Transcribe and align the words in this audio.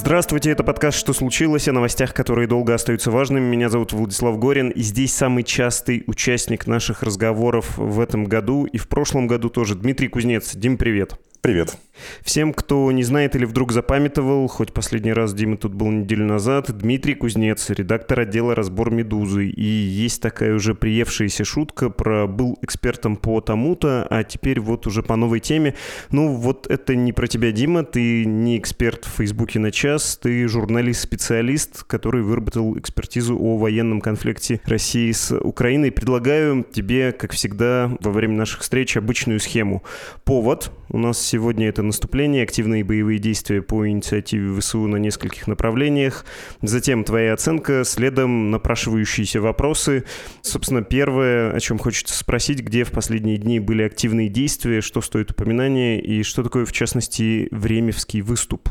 Здравствуйте, 0.00 0.50
это 0.50 0.64
подкаст 0.64 0.96
«Что 0.96 1.12
случилось?» 1.12 1.68
о 1.68 1.72
новостях, 1.72 2.14
которые 2.14 2.48
долго 2.48 2.72
остаются 2.72 3.10
важными. 3.10 3.44
Меня 3.44 3.68
зовут 3.68 3.92
Владислав 3.92 4.38
Горин, 4.38 4.70
и 4.70 4.80
здесь 4.80 5.12
самый 5.12 5.44
частый 5.44 6.04
участник 6.06 6.66
наших 6.66 7.02
разговоров 7.02 7.76
в 7.76 8.00
этом 8.00 8.24
году 8.24 8.64
и 8.64 8.78
в 8.78 8.88
прошлом 8.88 9.26
году 9.26 9.50
тоже 9.50 9.74
Дмитрий 9.74 10.08
Кузнец. 10.08 10.56
Дим, 10.56 10.78
привет. 10.78 11.18
Привет. 11.42 11.78
Всем, 12.22 12.52
кто 12.52 12.92
не 12.92 13.02
знает 13.02 13.34
или 13.34 13.46
вдруг 13.46 13.72
запамятовал, 13.72 14.46
хоть 14.46 14.74
последний 14.74 15.14
раз 15.14 15.32
Дима 15.32 15.56
тут 15.56 15.72
был 15.72 15.90
неделю 15.90 16.26
назад, 16.26 16.70
Дмитрий 16.70 17.14
Кузнец, 17.14 17.70
редактор 17.70 18.20
отдела 18.20 18.54
«Разбор 18.54 18.90
Медузы». 18.90 19.46
И 19.46 19.64
есть 19.64 20.20
такая 20.20 20.54
уже 20.54 20.74
приевшаяся 20.74 21.46
шутка 21.46 21.88
про 21.88 22.26
«был 22.26 22.58
экспертом 22.60 23.16
по 23.16 23.40
тому-то», 23.40 24.06
а 24.10 24.22
теперь 24.22 24.60
вот 24.60 24.86
уже 24.86 25.02
по 25.02 25.16
новой 25.16 25.40
теме. 25.40 25.74
Ну, 26.10 26.34
вот 26.34 26.66
это 26.66 26.94
не 26.94 27.14
про 27.14 27.26
тебя, 27.26 27.52
Дима, 27.52 27.84
ты 27.84 28.26
не 28.26 28.58
эксперт 28.58 29.06
в 29.06 29.16
Фейсбуке 29.16 29.60
на 29.60 29.70
час, 29.70 30.18
ты 30.20 30.46
журналист-специалист, 30.46 31.84
который 31.84 32.22
выработал 32.22 32.78
экспертизу 32.78 33.38
о 33.38 33.56
военном 33.56 34.02
конфликте 34.02 34.60
России 34.66 35.10
с 35.10 35.34
Украиной. 35.34 35.90
Предлагаю 35.90 36.66
тебе, 36.70 37.12
как 37.12 37.32
всегда, 37.32 37.90
во 38.00 38.12
время 38.12 38.34
наших 38.34 38.60
встреч 38.60 38.98
обычную 38.98 39.40
схему. 39.40 39.82
Повод. 40.24 40.70
У 40.92 40.98
нас 40.98 41.24
сегодня 41.24 41.68
это 41.68 41.84
наступление, 41.84 42.42
активные 42.42 42.82
боевые 42.82 43.20
действия 43.20 43.62
по 43.62 43.88
инициативе 43.88 44.60
ВСУ 44.60 44.88
на 44.88 44.96
нескольких 44.96 45.46
направлениях. 45.46 46.24
Затем 46.62 47.04
твоя 47.04 47.32
оценка, 47.32 47.84
следом 47.84 48.50
напрашивающиеся 48.50 49.40
вопросы. 49.40 50.02
Собственно, 50.42 50.82
первое, 50.82 51.52
о 51.52 51.60
чем 51.60 51.78
хочется 51.78 52.18
спросить, 52.18 52.62
где 52.62 52.82
в 52.82 52.90
последние 52.90 53.36
дни 53.36 53.60
были 53.60 53.84
активные 53.84 54.28
действия, 54.28 54.80
что 54.80 55.00
стоит 55.00 55.30
упоминания 55.30 56.00
и 56.00 56.24
что 56.24 56.42
такое, 56.42 56.64
в 56.64 56.72
частности, 56.72 57.46
времевский 57.52 58.20
выступ. 58.20 58.68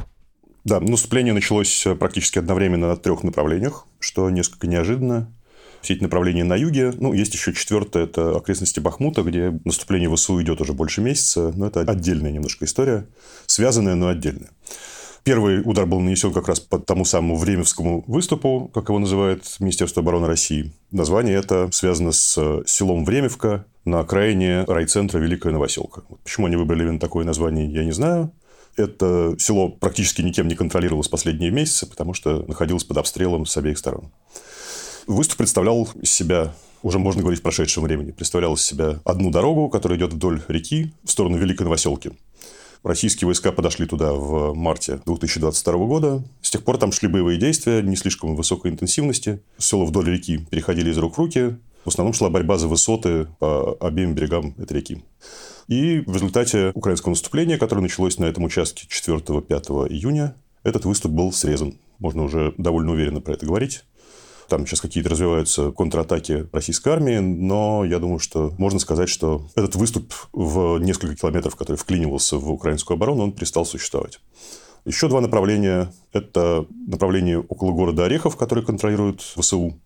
Да, 0.65 0.81
наступление 0.81 1.33
началось 1.33 1.87
практически 1.97 2.37
одновременно 2.37 2.89
на 2.89 2.97
трех 2.97 3.23
направлениях, 3.23 3.87
что 4.01 4.29
несколько 4.29 4.67
неожиданно 4.67 5.33
все 5.81 5.93
эти 5.93 6.03
направления 6.03 6.43
на 6.43 6.55
юге. 6.55 6.93
Ну, 6.97 7.13
есть 7.13 7.33
еще 7.33 7.53
четвертое, 7.53 8.03
это 8.03 8.35
окрестности 8.37 8.79
Бахмута, 8.79 9.23
где 9.23 9.59
наступление 9.65 10.13
ВСУ 10.13 10.41
идет 10.41 10.61
уже 10.61 10.73
больше 10.73 11.01
месяца. 11.01 11.53
Но 11.55 11.67
это 11.67 11.81
отдельная 11.81 12.31
немножко 12.31 12.65
история. 12.65 13.07
Связанная, 13.45 13.95
но 13.95 14.07
отдельная. 14.07 14.49
Первый 15.23 15.61
удар 15.63 15.85
был 15.85 15.99
нанесен 15.99 16.31
как 16.33 16.47
раз 16.47 16.59
по 16.59 16.79
тому 16.79 17.05
самому 17.05 17.35
Времевскому 17.35 18.03
выступу, 18.07 18.71
как 18.73 18.87
его 18.89 18.99
называет 18.99 19.43
Министерство 19.59 20.01
обороны 20.01 20.27
России. 20.27 20.73
Название 20.91 21.35
это 21.35 21.69
связано 21.71 22.13
с 22.13 22.63
селом 22.65 23.05
Времевка 23.05 23.65
на 23.85 23.99
окраине 23.99 24.63
райцентра 24.63 25.19
Великая 25.19 25.51
Новоселка. 25.51 26.03
Почему 26.23 26.47
они 26.47 26.55
выбрали 26.55 26.83
именно 26.83 26.99
такое 26.99 27.25
название, 27.25 27.71
я 27.71 27.83
не 27.83 27.91
знаю. 27.91 28.31
Это 28.77 29.35
село 29.37 29.69
практически 29.69 30.21
никем 30.21 30.47
не 30.47 30.55
контролировалось 30.55 31.09
последние 31.09 31.51
месяцы, 31.51 31.85
потому 31.85 32.13
что 32.13 32.45
находилось 32.47 32.85
под 32.85 32.97
обстрелом 32.97 33.45
с 33.45 33.57
обеих 33.57 33.77
сторон. 33.77 34.11
Выступ 35.07 35.37
представлял 35.37 35.87
из 36.01 36.11
себя 36.11 36.53
уже 36.81 36.99
можно 36.99 37.21
говорить 37.21 37.39
в 37.39 37.43
прошедшем 37.43 37.83
времени, 37.83 38.11
представлял 38.11 38.53
из 38.53 38.61
себя 38.61 38.99
одну 39.03 39.31
дорогу, 39.31 39.69
которая 39.69 39.97
идет 39.99 40.13
вдоль 40.13 40.41
реки 40.47 40.93
в 41.03 41.11
сторону 41.11 41.37
Великой 41.37 41.63
Новоселки. 41.63 42.11
Российские 42.83 43.25
войска 43.25 43.51
подошли 43.51 43.85
туда 43.85 44.13
в 44.13 44.53
марте 44.53 45.01
2022 45.05 45.73
года. 45.85 46.23
С 46.41 46.49
тех 46.49 46.63
пор 46.63 46.77
там 46.77 46.93
шли 46.93 47.09
боевые 47.09 47.37
действия 47.37 47.81
не 47.81 47.97
слишком 47.97 48.35
высокой 48.35 48.71
интенсивности. 48.71 49.41
Села 49.57 49.83
вдоль 49.83 50.09
реки 50.09 50.37
переходили 50.49 50.89
из 50.89 50.97
рук 50.97 51.15
в 51.15 51.17
руки. 51.17 51.57
В 51.83 51.89
основном 51.89 52.13
шла 52.13 52.29
борьба 52.29 52.57
за 52.57 52.69
высоты 52.69 53.27
по 53.39 53.75
обеим 53.81 54.13
берегам 54.13 54.53
этой 54.57 54.77
реки. 54.77 55.03
И 55.67 55.99
в 56.05 56.13
результате 56.13 56.71
украинского 56.73 57.11
наступления, 57.11 57.57
которое 57.57 57.81
началось 57.81 58.17
на 58.17 58.25
этом 58.25 58.45
участке 58.45 58.87
4-5 58.89 59.89
июня, 59.89 60.35
этот 60.63 60.85
выступ 60.85 61.11
был 61.11 61.33
срезан. 61.33 61.77
Можно 61.99 62.23
уже 62.23 62.53
довольно 62.57 62.93
уверенно 62.93 63.19
про 63.19 63.33
это 63.33 63.45
говорить. 63.45 63.83
Там 64.49 64.65
сейчас 64.65 64.81
какие-то 64.81 65.09
развиваются 65.09 65.71
контратаки 65.71 66.47
российской 66.51 66.89
армии, 66.89 67.19
но 67.19 67.85
я 67.85 67.99
думаю, 67.99 68.19
что 68.19 68.53
можно 68.57 68.79
сказать, 68.79 69.07
что 69.07 69.47
этот 69.55 69.75
выступ 69.75 70.13
в 70.33 70.79
несколько 70.79 71.15
километров, 71.15 71.55
который 71.55 71.77
вклинивался 71.77 72.37
в 72.37 72.49
украинскую 72.51 72.95
оборону, 72.95 73.23
он 73.23 73.31
перестал 73.31 73.65
существовать. 73.65 74.19
Еще 74.85 75.07
два 75.07 75.21
направления. 75.21 75.93
Это 76.13 76.65
направление 76.87 77.39
около 77.39 77.73
города 77.73 78.05
Орехов, 78.05 78.37
который 78.37 78.65
контролирует 78.65 79.21
ВСУ, 79.21 79.79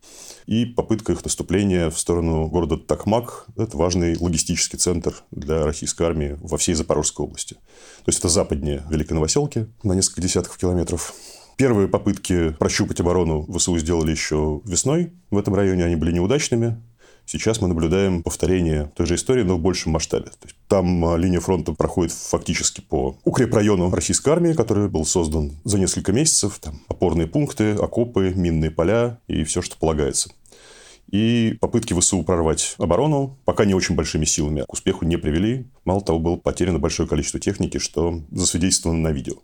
и 0.45 0.65
попытка 0.65 1.11
их 1.11 1.23
наступления 1.23 1.89
в 1.89 1.99
сторону 1.99 2.47
города 2.47 2.77
Такмак. 2.77 3.47
Это 3.57 3.75
важный 3.75 4.17
логистический 4.17 4.77
центр 4.77 5.13
для 5.31 5.65
российской 5.65 6.03
армии 6.03 6.37
во 6.41 6.57
всей 6.57 6.75
Запорожской 6.75 7.25
области. 7.25 7.55
То 7.55 8.07
есть, 8.07 8.19
это 8.19 8.29
западнее 8.29 8.83
Великой 8.89 9.13
Новоселки 9.13 9.67
на 9.83 9.93
несколько 9.93 10.21
десятков 10.21 10.57
километров. 10.57 11.13
Первые 11.57 11.87
попытки 11.87 12.49
прощупать 12.51 12.99
оборону 12.99 13.45
ВСУ 13.53 13.77
сделали 13.77 14.11
еще 14.11 14.61
весной. 14.65 15.13
В 15.29 15.37
этом 15.37 15.55
районе 15.55 15.85
они 15.85 15.95
были 15.95 16.11
неудачными. 16.11 16.81
Сейчас 17.25 17.61
мы 17.61 17.67
наблюдаем 17.67 18.21
повторение 18.21 18.91
той 18.95 19.05
же 19.05 19.15
истории, 19.15 19.43
но 19.43 19.55
в 19.55 19.61
большем 19.61 19.93
масштабе. 19.93 20.25
То 20.25 20.45
есть, 20.45 20.55
там 20.67 21.05
а, 21.05 21.15
линия 21.15 21.39
фронта 21.39 21.71
проходит 21.71 22.11
фактически 22.11 22.81
по 22.81 23.17
укрепрайону 23.23 23.89
российской 23.91 24.29
армии, 24.29 24.53
который 24.53 24.89
был 24.89 25.05
создан 25.05 25.53
за 25.63 25.79
несколько 25.79 26.11
месяцев. 26.11 26.59
Там 26.59 26.81
опорные 26.89 27.27
пункты, 27.27 27.75
окопы, 27.75 28.33
минные 28.35 28.71
поля 28.71 29.19
и 29.27 29.45
все, 29.45 29.61
что 29.61 29.77
полагается. 29.77 30.31
И 31.11 31.57
попытки 31.61 31.93
ВСУ 31.93 32.23
прорвать 32.23 32.75
оборону 32.77 33.37
пока 33.45 33.65
не 33.65 33.75
очень 33.75 33.95
большими 33.95 34.25
силами 34.25 34.63
к 34.67 34.73
успеху 34.73 35.05
не 35.05 35.17
привели. 35.17 35.67
Мало 35.85 36.01
того, 36.01 36.19
было 36.19 36.35
потеряно 36.37 36.79
большое 36.79 37.07
количество 37.07 37.39
техники, 37.39 37.77
что 37.77 38.21
засвидетельствовано 38.31 38.99
на 38.99 39.11
видео. 39.11 39.35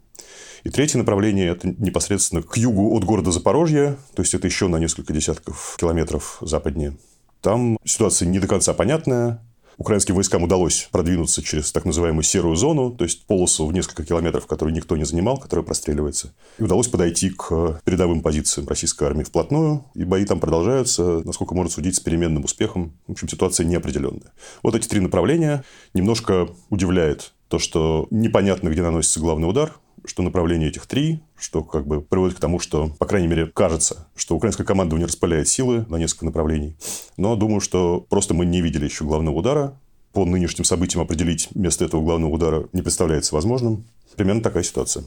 И 0.64 0.70
третье 0.70 0.97
направление– 0.97 1.47
это 1.52 1.68
непосредственно 1.68 2.42
к 2.42 2.58
югу 2.58 2.96
от 2.96 3.03
города 3.03 3.31
Запорожье, 3.31 3.97
то 4.16 4.22
есть 4.22 4.34
это 4.34 4.47
еще 4.47 4.68
на 4.68 4.78
несколько 4.78 5.14
десятков 5.14 5.75
километров 5.80 6.38
западнее. 6.42 6.97
Там 7.42 7.78
ситуация 7.86 8.28
не 8.28 8.40
до 8.40 8.47
конца 8.47 8.74
понятная. 8.74 9.42
Украинским 9.78 10.14
войскам 10.16 10.44
удалось 10.44 10.90
продвинуться 10.92 11.42
через 11.42 11.72
так 11.72 11.86
называемую 11.86 12.24
серую 12.24 12.58
зону, 12.58 12.92
то 12.92 13.06
есть 13.06 13.25
полосу 13.25 13.66
в 13.66 13.72
несколько 13.72 14.03
километров, 14.03 14.46
которую 14.46 14.75
никто 14.75 14.98
не 14.98 15.06
занимал, 15.06 15.38
которая 15.38 15.66
простреливается. 15.66 16.34
И 16.58 16.64
удалось 16.64 16.90
подойти 16.90 17.30
к 17.30 17.80
передовым 17.86 18.22
позициям 18.22 18.68
российской 18.68 19.06
армии 19.06 19.24
вплотную, 19.24 19.86
и 19.96 20.03
бои 20.03 20.25
там 20.25 20.42
продолжаются, 20.42 21.22
насколько 21.24 21.56
можно 21.56 21.72
судить, 21.72 21.96
с 21.96 22.02
переменным 22.02 22.44
успехом. 22.44 22.92
В 23.08 23.14
общем, 23.14 23.30
ситуация 23.30 23.66
неопределенная. 23.66 24.34
Вот 24.64 24.75
эти 24.75 24.86
три 24.86 25.00
направления 25.00 25.64
немножко 25.94 26.50
удивляет 26.69 27.31
то, 27.48 27.58
что 27.58 28.06
непонятно, 28.12 28.68
где 28.68 28.81
наносится 28.81 29.22
главный 29.22 29.48
удар, 29.48 29.72
что 30.09 30.24
направление 30.24 30.70
этих 30.70 30.88
три, 30.88 31.22
что 31.38 31.64
как 31.64 31.86
бы 31.86 32.02
приводит 32.02 32.36
к 32.36 32.40
тому, 32.40 32.59
что, 32.59 32.90
по 32.97 33.06
крайней 33.06 33.28
мере, 33.28 33.46
кажется, 33.46 34.08
что 34.16 34.36
украинская 34.36 34.66
команда 34.66 34.96
не 34.96 35.06
распыляет 35.06 35.47
силы 35.47 35.86
на 35.88 35.97
несколько 35.97 36.25
направлений. 36.25 36.75
Но 37.16 37.36
думаю, 37.36 37.62
что 37.62 38.06
просто 38.09 38.34
мы 38.34 38.46
не 38.46 38.62
видели 38.62 38.86
еще 38.86 39.06
главного 39.06 39.36
удара. 39.36 39.80
По 40.12 40.25
нынешним 40.25 40.66
событиям 40.66 41.03
определить 41.03 41.50
место 41.53 41.86
этого 41.86 42.02
главного 42.02 42.31
удара 42.31 42.68
не 42.74 42.81
представляется 42.81 43.36
возможным. 43.36 43.86
Примерно 44.16 44.42
такая 44.42 44.64
ситуация. 44.64 45.06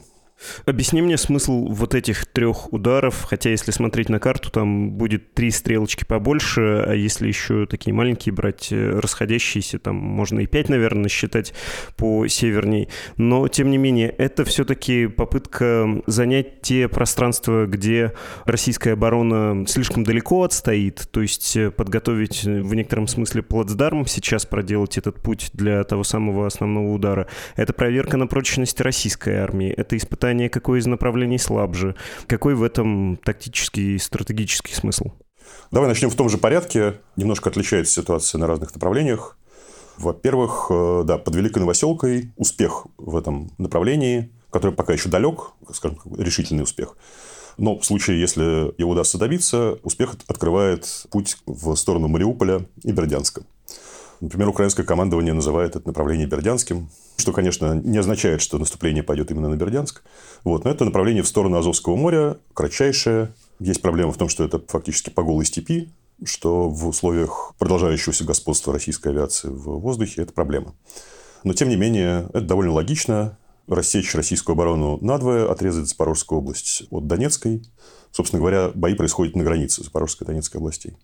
Объясни 0.65 1.01
мне 1.01 1.17
смысл 1.17 1.67
вот 1.69 1.95
этих 1.95 2.25
трех 2.25 2.71
ударов, 2.73 3.25
хотя 3.29 3.49
если 3.49 3.71
смотреть 3.71 4.09
на 4.09 4.19
карту, 4.19 4.49
там 4.49 4.91
будет 4.91 5.33
три 5.33 5.51
стрелочки 5.51 6.05
побольше, 6.05 6.83
а 6.85 6.93
если 6.93 7.27
еще 7.27 7.65
такие 7.65 7.93
маленькие 7.93 8.33
брать, 8.33 8.71
э, 8.71 8.99
расходящиеся, 8.99 9.79
там 9.79 9.95
можно 9.95 10.41
и 10.41 10.45
пять, 10.45 10.69
наверное, 10.69 11.09
считать 11.09 11.53
по 11.95 12.27
северней. 12.27 12.89
Но, 13.17 13.47
тем 13.47 13.69
не 13.69 13.77
менее, 13.77 14.09
это 14.09 14.43
все-таки 14.45 15.07
попытка 15.07 16.01
занять 16.07 16.61
те 16.61 16.87
пространства, 16.87 17.65
где 17.65 18.13
российская 18.45 18.93
оборона 18.93 19.65
слишком 19.67 20.03
далеко 20.03 20.43
отстоит, 20.43 21.07
то 21.11 21.21
есть 21.21 21.55
э, 21.55 21.71
подготовить 21.71 22.45
э, 22.45 22.61
в 22.61 22.73
некотором 22.75 23.07
смысле 23.07 23.43
плацдарм, 23.43 24.05
сейчас 24.07 24.45
проделать 24.45 24.97
этот 24.97 25.21
путь 25.21 25.49
для 25.53 25.83
того 25.83 26.03
самого 26.03 26.47
основного 26.47 26.91
удара. 26.93 27.27
Это 27.55 27.73
проверка 27.73 28.17
на 28.17 28.27
прочность 28.27 28.79
российской 28.81 29.35
армии, 29.35 29.69
это 29.69 29.95
испытание 29.95 30.22
испытание, 30.23 30.49
какое 30.49 30.79
из 30.79 30.85
направлений 30.85 31.37
слабже. 31.37 31.95
Какой 32.27 32.55
в 32.55 32.63
этом 32.63 33.17
тактический 33.17 33.95
и 33.95 33.99
стратегический 33.99 34.73
смысл? 34.73 35.11
Давай 35.69 35.89
начнем 35.89 36.09
в 36.09 36.15
том 36.15 36.29
же 36.29 36.37
порядке. 36.37 37.01
Немножко 37.17 37.49
отличается 37.49 37.93
ситуация 37.93 38.39
на 38.39 38.47
разных 38.47 38.73
направлениях. 38.73 39.37
Во-первых, 39.97 40.67
э, 40.69 41.03
да, 41.05 41.17
под 41.17 41.35
Великой 41.35 41.59
Новоселкой 41.59 42.31
успех 42.37 42.87
в 42.97 43.17
этом 43.17 43.51
направлении, 43.57 44.31
который 44.49 44.73
пока 44.73 44.93
еще 44.93 45.09
далек, 45.09 45.51
скажем, 45.73 45.99
решительный 46.17 46.63
успех. 46.63 46.95
Но 47.57 47.77
в 47.77 47.85
случае, 47.85 48.21
если 48.21 48.73
его 48.79 48.91
удастся 48.91 49.17
добиться, 49.17 49.77
успех 49.83 50.15
открывает 50.27 51.05
путь 51.11 51.37
в 51.45 51.75
сторону 51.75 52.07
Мариуполя 52.07 52.65
и 52.83 52.93
Бердянска. 52.93 53.43
Например, 54.23 54.47
украинское 54.47 54.85
командование 54.85 55.33
называет 55.33 55.75
это 55.75 55.85
направление 55.85 56.25
Бердянским, 56.27 56.89
что, 57.17 57.33
конечно, 57.33 57.73
не 57.73 57.97
означает, 57.97 58.41
что 58.41 58.57
наступление 58.57 59.03
пойдет 59.03 59.31
именно 59.31 59.49
на 59.49 59.55
Бердянск. 59.57 60.01
Вот. 60.45 60.63
Но 60.63 60.71
это 60.71 60.85
направление 60.85 61.23
в 61.23 61.27
сторону 61.27 61.57
Азовского 61.57 61.97
моря, 61.97 62.37
кратчайшее. 62.53 63.33
Есть 63.59 63.81
проблема 63.81 64.13
в 64.13 64.17
том, 64.17 64.29
что 64.29 64.45
это 64.45 64.63
фактически 64.65 65.09
по 65.09 65.23
голой 65.23 65.43
степи, 65.43 65.91
что 66.23 66.69
в 66.69 66.87
условиях 66.87 67.53
продолжающегося 67.59 68.23
господства 68.23 68.71
российской 68.71 69.09
авиации 69.09 69.49
в 69.49 69.79
воздухе– 69.79 70.21
это 70.23 70.31
проблема. 70.31 70.73
Но, 71.43 71.51
тем 71.51 71.67
не 71.67 71.75
менее, 71.75 72.29
это 72.29 72.45
довольно 72.45 72.71
логично. 72.71 73.37
рассечь 73.67 74.13
российскую 74.15 74.53
оборону 74.53 74.97
надвое, 75.01 75.49
отрезать 75.51 75.87
Запорожскую 75.87 76.39
область 76.39 76.83
от 76.89 77.07
Донецкой. 77.07 77.63
Собственно 78.11 78.39
говоря, 78.39 78.71
бои 78.73 78.93
происходят 78.93 79.35
на 79.35 79.43
границе 79.43 79.83
Запорожской 79.83 80.25
и 80.25 80.27
Донецкой 80.27 80.59
областей. 80.59 80.95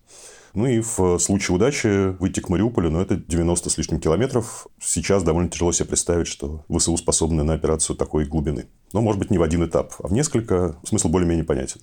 Ну 0.54 0.66
и 0.66 0.80
в 0.80 1.18
случае 1.18 1.54
удачи 1.54 2.10
выйти 2.18 2.40
к 2.40 2.48
Мариуполю, 2.48 2.90
но 2.90 3.00
это 3.00 3.16
90 3.16 3.70
с 3.70 3.78
лишним 3.78 4.00
километров. 4.00 4.66
Сейчас 4.80 5.22
довольно 5.22 5.48
тяжело 5.48 5.72
себе 5.72 5.88
представить, 5.88 6.26
что 6.26 6.64
ВСУ 6.68 6.96
способны 6.96 7.44
на 7.44 7.54
операцию 7.54 7.96
такой 7.96 8.24
глубины. 8.24 8.66
Но, 8.92 9.00
может 9.00 9.18
быть, 9.18 9.30
не 9.30 9.38
в 9.38 9.42
один 9.42 9.64
этап, 9.64 9.94
а 10.02 10.08
в 10.08 10.12
несколько. 10.12 10.76
Смысл 10.84 11.08
более-менее 11.08 11.44
понятен. 11.44 11.80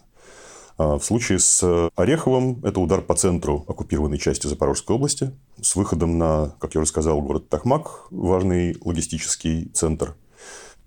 А 0.77 0.99
в 0.99 1.03
случае 1.03 1.39
с 1.39 1.89
Ореховым 1.95 2.63
это 2.63 2.79
удар 2.79 3.01
по 3.01 3.15
центру 3.15 3.65
оккупированной 3.67 4.19
части 4.19 4.45
Запорожской 4.45 4.95
области 4.95 5.31
с 5.59 5.75
выходом 5.75 6.17
на, 6.17 6.53
как 6.59 6.75
я 6.75 6.81
уже 6.81 6.89
сказал, 6.89 7.19
город 7.21 7.49
Тахмак, 7.49 8.07
важный 8.11 8.77
логистический 8.81 9.71
центр. 9.73 10.15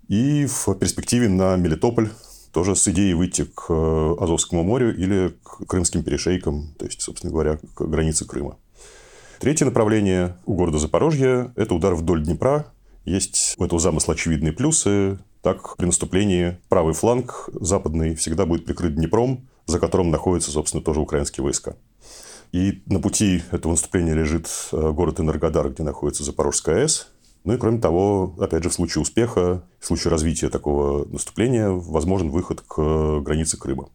И 0.07 0.45
в 0.45 0.75
перспективе 0.75 1.29
на 1.29 1.57
Мелитополь, 1.57 2.09
тоже 2.51 2.75
с 2.75 2.87
идеей 2.87 3.13
выйти 3.13 3.43
к 3.43 3.65
э, 3.69 4.15
Азовскому 4.19 4.63
морю 4.63 4.95
или 4.95 5.35
к 5.43 5.65
Крымским 5.67 6.03
перешейкам, 6.03 6.73
то 6.77 6.85
есть, 6.85 7.01
собственно 7.01 7.31
говоря, 7.31 7.57
к 7.75 7.81
границе 7.81 8.25
Крыма. 8.25 8.57
Третье 9.39 9.65
направление 9.65 10.37
у 10.45 10.53
города 10.53 10.77
Запорожье– 10.77 11.51
это 11.55 11.73
удар 11.73 11.95
вдоль 11.95 12.23
Днепра. 12.23 12.67
Есть 13.05 13.55
у 13.57 13.65
этого 13.65 13.79
замысла 13.79 14.13
очевидные 14.13 14.53
плюсы. 14.53 15.17
Так, 15.41 15.77
при 15.77 15.87
наступлении 15.87 16.59
правый 16.69 16.93
фланг 16.93 17.49
западный 17.53 18.13
всегда 18.15 18.45
будет 18.45 18.65
прикрыт 18.65 18.93
Днепром, 18.93 19.47
за 19.65 19.79
которым 19.79 20.11
находятся, 20.11 20.51
собственно, 20.51 20.83
тоже 20.83 20.99
украинские 20.99 21.43
войска. 21.43 21.75
И 22.51 22.83
на 22.85 22.99
пути 22.99 23.41
этого 23.51 23.71
наступления 23.71 24.13
лежит 24.13 24.47
э, 24.71 24.91
город 24.91 25.19
Энергодар, 25.19 25.69
где 25.69 25.83
находится 25.83 26.23
Запорожская 26.23 26.83
АЭС. 26.83 27.07
Ну 27.43 27.53
и 27.53 27.57
кроме 27.57 27.79
того, 27.79 28.35
опять 28.39 28.63
же, 28.63 28.69
в 28.69 28.73
случае 28.73 29.01
успеха, 29.01 29.63
в 29.79 29.85
случае 29.85 30.11
развития 30.11 30.49
такого 30.49 31.05
наступления, 31.05 31.69
возможен 31.69 32.29
выход 32.29 32.61
к 32.61 33.19
границе 33.21 33.57
Крыма. 33.57 33.89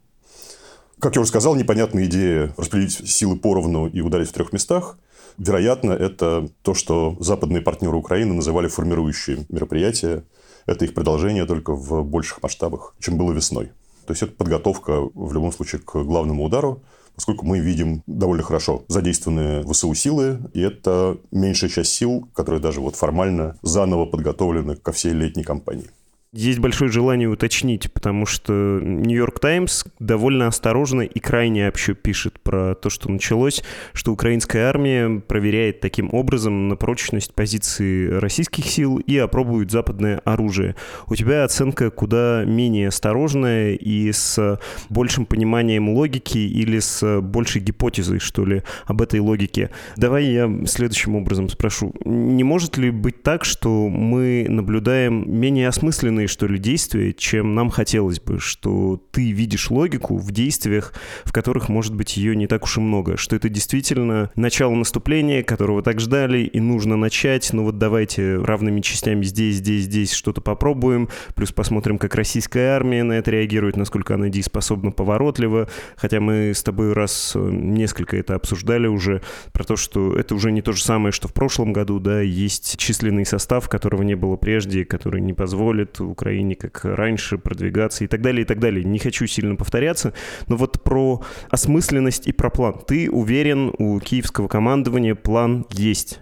Как 0.99 1.15
я 1.15 1.21
уже 1.21 1.29
сказал, 1.29 1.55
непонятная 1.55 2.07
идея 2.07 2.55
распределить 2.57 3.09
силы 3.09 3.37
поровну 3.37 3.87
и 3.87 4.01
ударить 4.01 4.29
в 4.29 4.33
трех 4.33 4.53
местах. 4.53 4.99
Вероятно, 5.39 5.93
это 5.93 6.49
то, 6.63 6.75
что 6.75 7.17
западные 7.21 7.61
партнеры 7.61 7.97
Украины 7.97 8.35
называли 8.35 8.69
формирующие 8.69 9.47
мероприятия. 9.51 10.25
Это 10.65 10.85
их 10.87 10.95
продолжение 10.95 11.45
только 11.45 11.75
в 11.75 12.03
больших 12.03 12.43
масштабах, 12.43 12.95
чем 12.99 13.19
было 13.19 13.33
весной. 13.33 13.67
То 14.07 14.13
есть, 14.13 14.23
это 14.23 14.33
подготовка 14.33 15.03
в 15.15 15.33
любом 15.33 15.53
случае 15.53 15.83
к 15.83 16.03
главному 16.03 16.45
удару 16.45 16.83
поскольку 17.17 17.45
мы 17.45 17.59
видим 17.59 18.03
довольно 18.07 18.43
хорошо 18.43 18.85
задействованные 18.89 19.65
ВСУ 19.65 19.93
силы, 19.95 20.39
и 20.53 20.61
это 20.61 21.19
меньшая 21.33 21.71
часть 21.71 21.93
сил, 21.93 22.29
которые 22.35 22.61
даже 22.61 22.81
вот 22.81 22.95
формально 22.95 23.59
заново 23.63 24.07
подготовлены 24.07 24.77
ко 24.77 24.93
всей 24.93 25.13
летней 25.13 25.43
кампании. 25.43 25.91
Есть 26.37 26.59
большое 26.59 26.91
желание 26.91 27.31
уточнить, 27.31 27.91
потому 27.91 28.27
что 28.27 28.53
Нью-Йорк 28.83 29.41
Таймс 29.41 29.85
довольно 29.99 30.49
осторожно 30.49 31.01
и 31.01 31.19
крайне 31.19 31.67
общо 31.67 31.95
пишет 31.95 32.41
про 32.41 32.75
то, 32.75 32.91
что 32.91 33.11
началось, 33.11 33.65
что 33.95 34.13
украинская 34.13 34.69
армия 34.69 35.23
проверяет 35.27 35.81
таким 35.81 36.13
образом 36.13 36.69
на 36.69 36.77
прочность 36.77 37.33
позиции 37.33 38.09
российских 38.09 38.67
сил 38.67 38.99
и 38.99 39.17
опробует 39.17 39.71
западное 39.71 40.19
оружие. 40.27 40.77
У 41.07 41.17
тебя 41.17 41.43
оценка 41.43 41.91
куда 41.91 42.45
менее 42.45 42.89
осторожная 42.89 43.73
и 43.73 44.13
с 44.13 44.61
большим 44.91 45.25
пониманием 45.25 45.89
логики 45.89 46.37
или 46.37 46.81
с 46.81 47.23
большей 47.23 47.63
гипотезой, 47.63 48.19
что 48.19 48.45
ли, 48.45 48.63
об 48.85 49.01
этой 49.01 49.21
логике. 49.21 49.71
Давай 49.97 50.27
я 50.27 50.53
следующим 50.67 51.17
образом 51.17 51.49
спрошу. 51.49 51.95
Не 52.05 52.45
может 52.45 52.77
ли 52.77 52.91
быть 52.91 53.23
так, 53.23 53.47
что 53.47 53.89
мы 53.89 54.45
наблюдаем 54.51 55.25
менее 55.27 55.69
осмысленные 55.69 56.26
осознанные, 56.27 56.29
что 56.29 56.47
ли, 56.47 56.59
действия, 56.59 57.13
чем 57.13 57.55
нам 57.55 57.71
хотелось 57.71 58.21
бы, 58.21 58.39
что 58.39 59.01
ты 59.13 59.33
видишь 59.33 59.71
логику 59.71 60.19
в 60.19 60.31
действиях, 60.33 60.93
в 61.25 61.33
которых, 61.33 61.69
может 61.69 61.95
быть, 61.95 62.17
ее 62.17 62.37
не 62.37 62.47
так 62.47 62.65
уж 62.65 62.79
и 62.79 62.81
много, 62.81 63.17
что 63.17 63.37
это 63.37 63.49
действительно 63.49 64.31
начало 64.37 64.75
наступления, 64.75 65.43
которого 65.43 65.83
так 65.83 66.01
ждали, 66.01 66.39
и 66.41 66.61
нужно 66.61 66.97
начать, 66.97 67.53
ну 67.53 67.65
вот 67.65 67.79
давайте 67.79 68.37
равными 68.37 68.81
частями 68.81 69.25
здесь, 69.25 69.57
здесь, 69.57 69.85
здесь 69.85 70.13
что-то 70.13 70.41
попробуем, 70.41 71.09
плюс 71.35 71.53
посмотрим, 71.53 71.99
как 71.99 72.15
российская 72.15 72.77
армия 72.77 73.05
на 73.05 73.15
это 73.15 73.31
реагирует, 73.31 73.77
насколько 73.77 74.15
она 74.15 74.29
дееспособна 74.29 74.91
поворотливо, 74.91 75.69
хотя 75.97 76.21
мы 76.21 76.53
с 76.55 76.63
тобой 76.63 76.93
раз 76.93 77.33
э, 77.35 77.51
несколько 77.51 78.17
это 78.17 78.35
обсуждали 78.35 78.87
уже, 78.87 79.23
про 79.53 79.65
то, 79.65 79.77
что 79.77 80.17
это 80.17 80.35
уже 80.35 80.53
не 80.53 80.63
то 80.63 80.73
же 80.73 80.83
самое, 80.83 81.13
что 81.13 81.29
в 81.29 81.33
прошлом 81.33 81.73
году, 81.73 81.99
да, 82.01 82.21
есть 82.21 82.77
численный 82.79 83.25
состав, 83.25 83.69
которого 83.69 84.03
не 84.03 84.15
было 84.15 84.37
прежде, 84.37 84.85
который 84.85 85.21
не 85.21 85.33
позволит 85.33 86.01
Украине, 86.17 86.57
как 86.57 86.85
раньше, 86.85 87.37
продвигаться 87.37 88.05
и 88.05 88.07
так 88.07 88.23
далее, 88.23 88.43
и 88.43 88.47
так 88.47 88.59
далее. 88.59 88.83
Не 88.85 88.99
хочу 88.99 89.27
сильно 89.27 89.55
повторяться, 89.55 90.15
но 90.49 90.57
вот 90.57 90.83
про 90.83 91.23
осмысленность 91.51 92.27
и 92.27 92.33
про 92.33 92.49
план. 92.49 92.81
Ты 92.87 93.11
уверен, 93.11 93.73
у 93.79 94.01
киевского 94.01 94.49
командования 94.49 95.15
план 95.15 95.67
есть? 95.71 96.21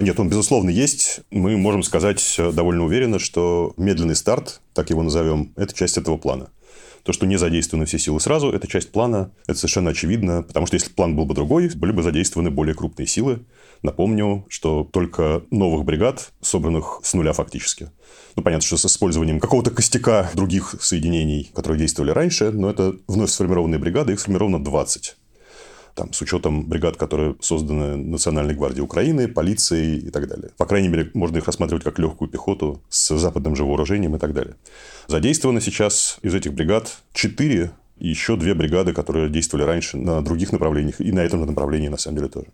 Нет, 0.00 0.18
он, 0.18 0.28
безусловно, 0.28 0.70
есть. 0.70 1.20
Мы 1.30 1.56
можем 1.56 1.82
сказать 1.82 2.40
довольно 2.54 2.84
уверенно, 2.84 3.18
что 3.18 3.74
медленный 3.76 4.16
старт, 4.16 4.62
так 4.72 4.90
его 4.90 5.02
назовем, 5.02 5.52
это 5.56 5.74
часть 5.74 5.98
этого 5.98 6.16
плана. 6.16 6.48
То, 7.04 7.12
что 7.12 7.26
не 7.26 7.36
задействованы 7.36 7.84
все 7.84 7.98
силы 7.98 8.18
сразу, 8.18 8.50
это 8.50 8.66
часть 8.66 8.90
плана. 8.90 9.30
Это 9.46 9.58
совершенно 9.58 9.90
очевидно, 9.90 10.42
потому 10.42 10.66
что 10.66 10.74
если 10.74 10.90
план 10.90 11.14
был 11.14 11.26
бы 11.26 11.34
другой, 11.34 11.68
были 11.74 11.92
бы 11.92 12.02
задействованы 12.02 12.50
более 12.50 12.74
крупные 12.74 13.06
силы. 13.06 13.44
Напомню, 13.82 14.46
что 14.48 14.88
только 14.90 15.42
новых 15.50 15.84
бригад, 15.84 16.32
собранных 16.40 17.00
с 17.02 17.12
нуля 17.12 17.34
фактически. 17.34 17.90
Ну, 18.36 18.42
понятно, 18.42 18.66
что 18.66 18.78
с 18.78 18.86
использованием 18.86 19.38
какого-то 19.38 19.70
костяка 19.70 20.30
других 20.34 20.76
соединений, 20.80 21.50
которые 21.54 21.78
действовали 21.78 22.10
раньше, 22.10 22.50
но 22.50 22.70
это 22.70 22.96
вновь 23.06 23.30
сформированные 23.30 23.78
бригады, 23.78 24.14
их 24.14 24.20
сформировано 24.20 24.64
20 24.64 25.16
там, 25.94 26.12
с 26.12 26.20
учетом 26.22 26.66
бригад, 26.68 26.96
которые 26.96 27.36
созданы 27.40 27.96
Национальной 27.96 28.54
гвардией 28.54 28.84
Украины, 28.84 29.28
полицией 29.28 29.98
и 29.98 30.10
так 30.10 30.28
далее. 30.28 30.50
По 30.56 30.66
крайней 30.66 30.88
мере, 30.88 31.10
можно 31.14 31.38
их 31.38 31.46
рассматривать 31.46 31.84
как 31.84 31.98
легкую 31.98 32.28
пехоту 32.28 32.82
с 32.88 33.16
западным 33.16 33.56
же 33.56 33.64
вооружением 33.64 34.16
и 34.16 34.18
так 34.18 34.34
далее. 34.34 34.56
Задействовано 35.06 35.60
сейчас 35.60 36.18
из 36.22 36.34
этих 36.34 36.52
бригад 36.54 36.98
4 37.12 37.70
и 37.98 38.08
еще 38.08 38.36
две 38.36 38.54
бригады, 38.54 38.92
которые 38.92 39.28
действовали 39.30 39.64
раньше 39.64 39.96
на 39.96 40.20
других 40.22 40.52
направлениях, 40.52 41.00
и 41.00 41.12
на 41.12 41.20
этом 41.20 41.46
направлении, 41.46 41.88
на 41.88 41.96
самом 41.96 42.18
деле, 42.18 42.28
тоже. 42.28 42.46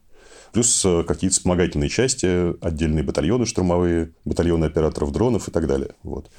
Плюс 0.52 0.84
э, 0.84 1.04
какие-то 1.04 1.34
вспомогательные 1.34 1.88
части, 1.88 2.54
отдельные 2.62 3.04
батальоны 3.04 3.46
штурмовые, 3.46 4.12
батальоны 4.24 4.66
операторов 4.66 5.12
дронов 5.12 5.48
и 5.48 5.50
так 5.50 5.66
далее. 5.66 5.90
Вот. 6.02 6.30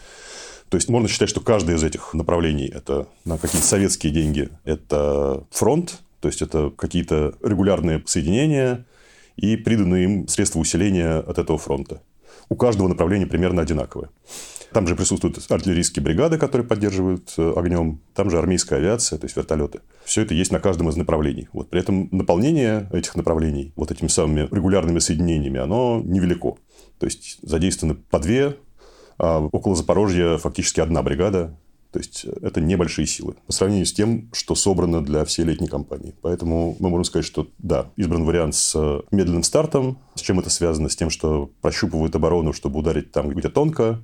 То 0.69 0.77
есть 0.77 0.89
можно 0.89 1.09
считать, 1.09 1.29
что 1.29 1.41
каждое 1.41 1.75
из 1.75 1.83
этих 1.83 2.13
направлений 2.13 2.65
это 2.65 3.07
на 3.25 3.37
какие-то 3.37 3.67
советские 3.67 4.13
деньги 4.13 4.49
это 4.63 5.43
фронт, 5.49 5.99
то 6.21 6.27
есть 6.27 6.41
это 6.41 6.69
какие-то 6.69 7.35
регулярные 7.43 8.01
соединения 8.05 8.85
и 9.35 9.57
приданные 9.57 10.03
им 10.05 10.27
средства 10.27 10.59
усиления 10.59 11.17
от 11.17 11.37
этого 11.37 11.57
фронта. 11.57 12.01
У 12.47 12.55
каждого 12.55 12.87
направления 12.87 13.25
примерно 13.25 13.61
одинаковые. 13.61 14.09
Там 14.71 14.87
же 14.87 14.95
присутствуют 14.95 15.37
артиллерийские 15.49 16.01
бригады, 16.03 16.37
которые 16.37 16.65
поддерживают 16.65 17.33
э, 17.37 17.53
огнем. 17.55 17.99
Там 18.13 18.29
же 18.29 18.37
армейская 18.37 18.79
авиация, 18.79 19.19
то 19.19 19.25
есть 19.25 19.35
вертолеты. 19.35 19.81
Все 20.05 20.21
это 20.21 20.33
есть 20.33 20.51
на 20.51 20.59
каждом 20.59 20.87
из 20.87 20.95
направлений. 20.95 21.49
Вот. 21.51 21.69
При 21.69 21.81
этом 21.81 22.07
наполнение 22.11 22.89
этих 22.93 23.15
направлений 23.15 23.73
вот 23.75 23.91
этими 23.91 24.07
самыми 24.07 24.47
регулярными 24.49 24.99
соединениями, 24.99 25.59
оно 25.59 26.01
невелико. 26.03 26.55
То 26.99 27.05
есть 27.05 27.39
задействованы 27.41 27.95
по 27.95 28.19
две, 28.19 28.57
а 29.17 29.39
около 29.39 29.75
Запорожья 29.75 30.37
фактически 30.37 30.79
одна 30.79 31.03
бригада. 31.03 31.57
То 31.91 31.99
есть 31.99 32.25
это 32.41 32.61
небольшие 32.61 33.05
силы 33.05 33.35
по 33.45 33.51
сравнению 33.51 33.85
с 33.85 33.93
тем, 33.93 34.29
что 34.31 34.55
собрано 34.55 35.03
для 35.03 35.25
всей 35.25 35.43
летней 35.43 35.67
кампании. 35.67 36.15
Поэтому 36.21 36.77
мы 36.79 36.89
можем 36.89 37.03
сказать, 37.03 37.25
что 37.25 37.47
да, 37.57 37.91
избран 37.97 38.23
вариант 38.23 38.55
с 38.55 38.73
э, 38.75 39.01
медленным 39.11 39.43
стартом. 39.43 39.97
С 40.15 40.21
чем 40.21 40.39
это 40.39 40.49
связано? 40.49 40.87
С 40.87 40.95
тем, 40.95 41.09
что 41.09 41.51
прощупывают 41.61 42.15
оборону, 42.15 42.53
чтобы 42.53 42.79
ударить 42.79 43.11
там, 43.11 43.29
где 43.29 43.49
тонко, 43.49 43.99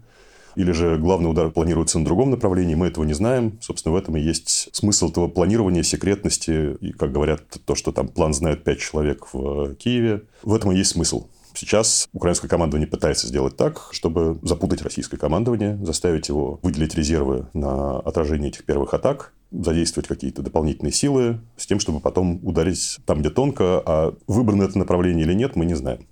или 0.58 0.72
же 0.72 0.98
главный 0.98 1.29
удар 1.29 1.51
планируется 1.51 2.00
на 2.00 2.06
другом 2.06 2.32
направлении, 2.32 2.74
мы 2.74 2.88
этого 2.88 3.03
не 3.03 3.13
знаем. 3.13 3.60
Собственно, 3.62 3.94
в 3.94 3.96
этом 3.96 4.17
и 4.17 4.22
есть 4.22 4.70
смысл 4.74 5.12
этого 5.12 5.27
планирования, 5.27 5.84
секретности. 5.84 6.75
И, 6.82 6.91
как 6.94 7.12
говорят, 7.12 7.44
то, 7.63 7.75
что 7.75 7.91
там 7.91 8.08
план 8.08 8.34
знают 8.34 8.63
пять 8.63 8.79
человек 8.79 9.27
в 9.32 9.75
Киеве. 9.75 10.24
В 10.41 10.56
этом 10.56 10.72
и 10.72 10.77
есть 10.77 10.91
смысл. 10.91 11.27
Сейчас 11.57 12.07
украинское 12.13 12.47
командование 12.47 12.87
пытается 12.87 13.25
сделать 13.25 13.57
так, 13.57 13.87
чтобы 13.89 14.37
запутать 14.43 14.83
российское 14.83 15.17
командование, 15.17 15.83
заставить 15.83 16.27
его 16.27 16.59
выделить 16.61 16.93
резервы 16.93 17.47
на 17.55 17.99
отражение 18.01 18.49
этих 18.49 18.63
первых 18.63 18.93
атак, 18.93 19.33
задействовать 19.49 20.07
какие-то 20.07 20.43
дополнительные 20.43 20.91
силы 20.91 21.41
с 21.57 21.65
тем, 21.65 21.79
чтобы 21.79 21.99
потом 21.99 22.39
ударить 22.45 22.99
там, 23.07 23.21
где 23.21 23.31
тонко, 23.31 23.81
а 23.83 24.15
выбрано 24.27 24.63
это 24.65 24.77
направление 24.77 25.25
или 25.25 25.33
нет, 25.33 25.55
мы 25.55 25.65
не 25.65 25.73
знаем. 25.73 26.05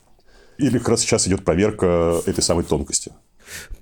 Или 0.58 0.80
как 0.80 0.90
раз 0.90 1.02
сейчас 1.02 1.28
идет 1.28 1.46
проверка 1.46 2.22
этой 2.26 2.42
самой 2.42 2.64
тонкости. 2.64 3.12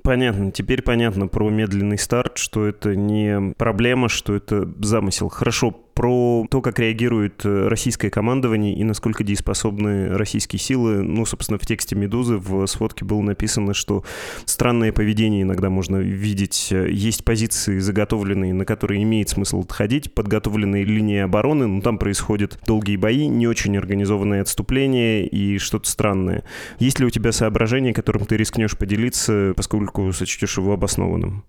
Понятно. 0.03 0.51
Теперь 0.51 0.81
понятно 0.81 1.27
про 1.27 1.49
медленный 1.49 1.97
старт, 1.97 2.37
что 2.37 2.65
это 2.67 2.93
не 2.93 3.53
проблема, 3.53 4.09
что 4.09 4.35
это 4.35 4.69
замысел. 4.79 5.29
Хорошо, 5.29 5.71
про 5.93 6.45
то, 6.49 6.61
как 6.61 6.79
реагирует 6.79 7.45
э, 7.45 7.67
российское 7.67 8.09
командование 8.09 8.75
и 8.75 8.83
насколько 8.83 9.23
дееспособны 9.23 10.09
российские 10.17 10.59
силы. 10.59 11.03
Ну, 11.03 11.25
собственно, 11.25 11.59
в 11.59 11.65
тексте 11.65 11.95
«Медузы» 11.95 12.37
в 12.37 12.65
сводке 12.67 13.05
было 13.05 13.21
написано, 13.21 13.73
что 13.73 14.03
странное 14.45 14.91
поведение 14.91 15.43
иногда 15.43 15.69
можно 15.69 15.97
видеть. 15.97 16.71
Есть 16.71 17.23
позиции 17.23 17.79
заготовленные, 17.79 18.53
на 18.53 18.65
которые 18.65 19.03
имеет 19.03 19.29
смысл 19.29 19.61
отходить, 19.61 20.13
подготовленные 20.13 20.83
линии 20.83 21.19
обороны, 21.19 21.67
но 21.67 21.81
там 21.81 21.97
происходят 21.97 22.59
долгие 22.65 22.97
бои, 22.97 23.27
не 23.27 23.47
очень 23.47 23.77
организованные 23.77 24.41
отступления 24.41 25.25
и 25.25 25.57
что-то 25.59 25.89
странное. 25.89 26.43
Есть 26.79 26.99
ли 26.99 27.05
у 27.05 27.09
тебя 27.09 27.31
соображение, 27.31 27.93
которым 27.93 28.25
ты 28.25 28.35
рискнешь 28.35 28.77
поделиться, 28.77 29.53
поскольку 29.55 29.92
сочтешь 30.13 30.57
его 30.57 30.73
обоснованным? 30.73 31.45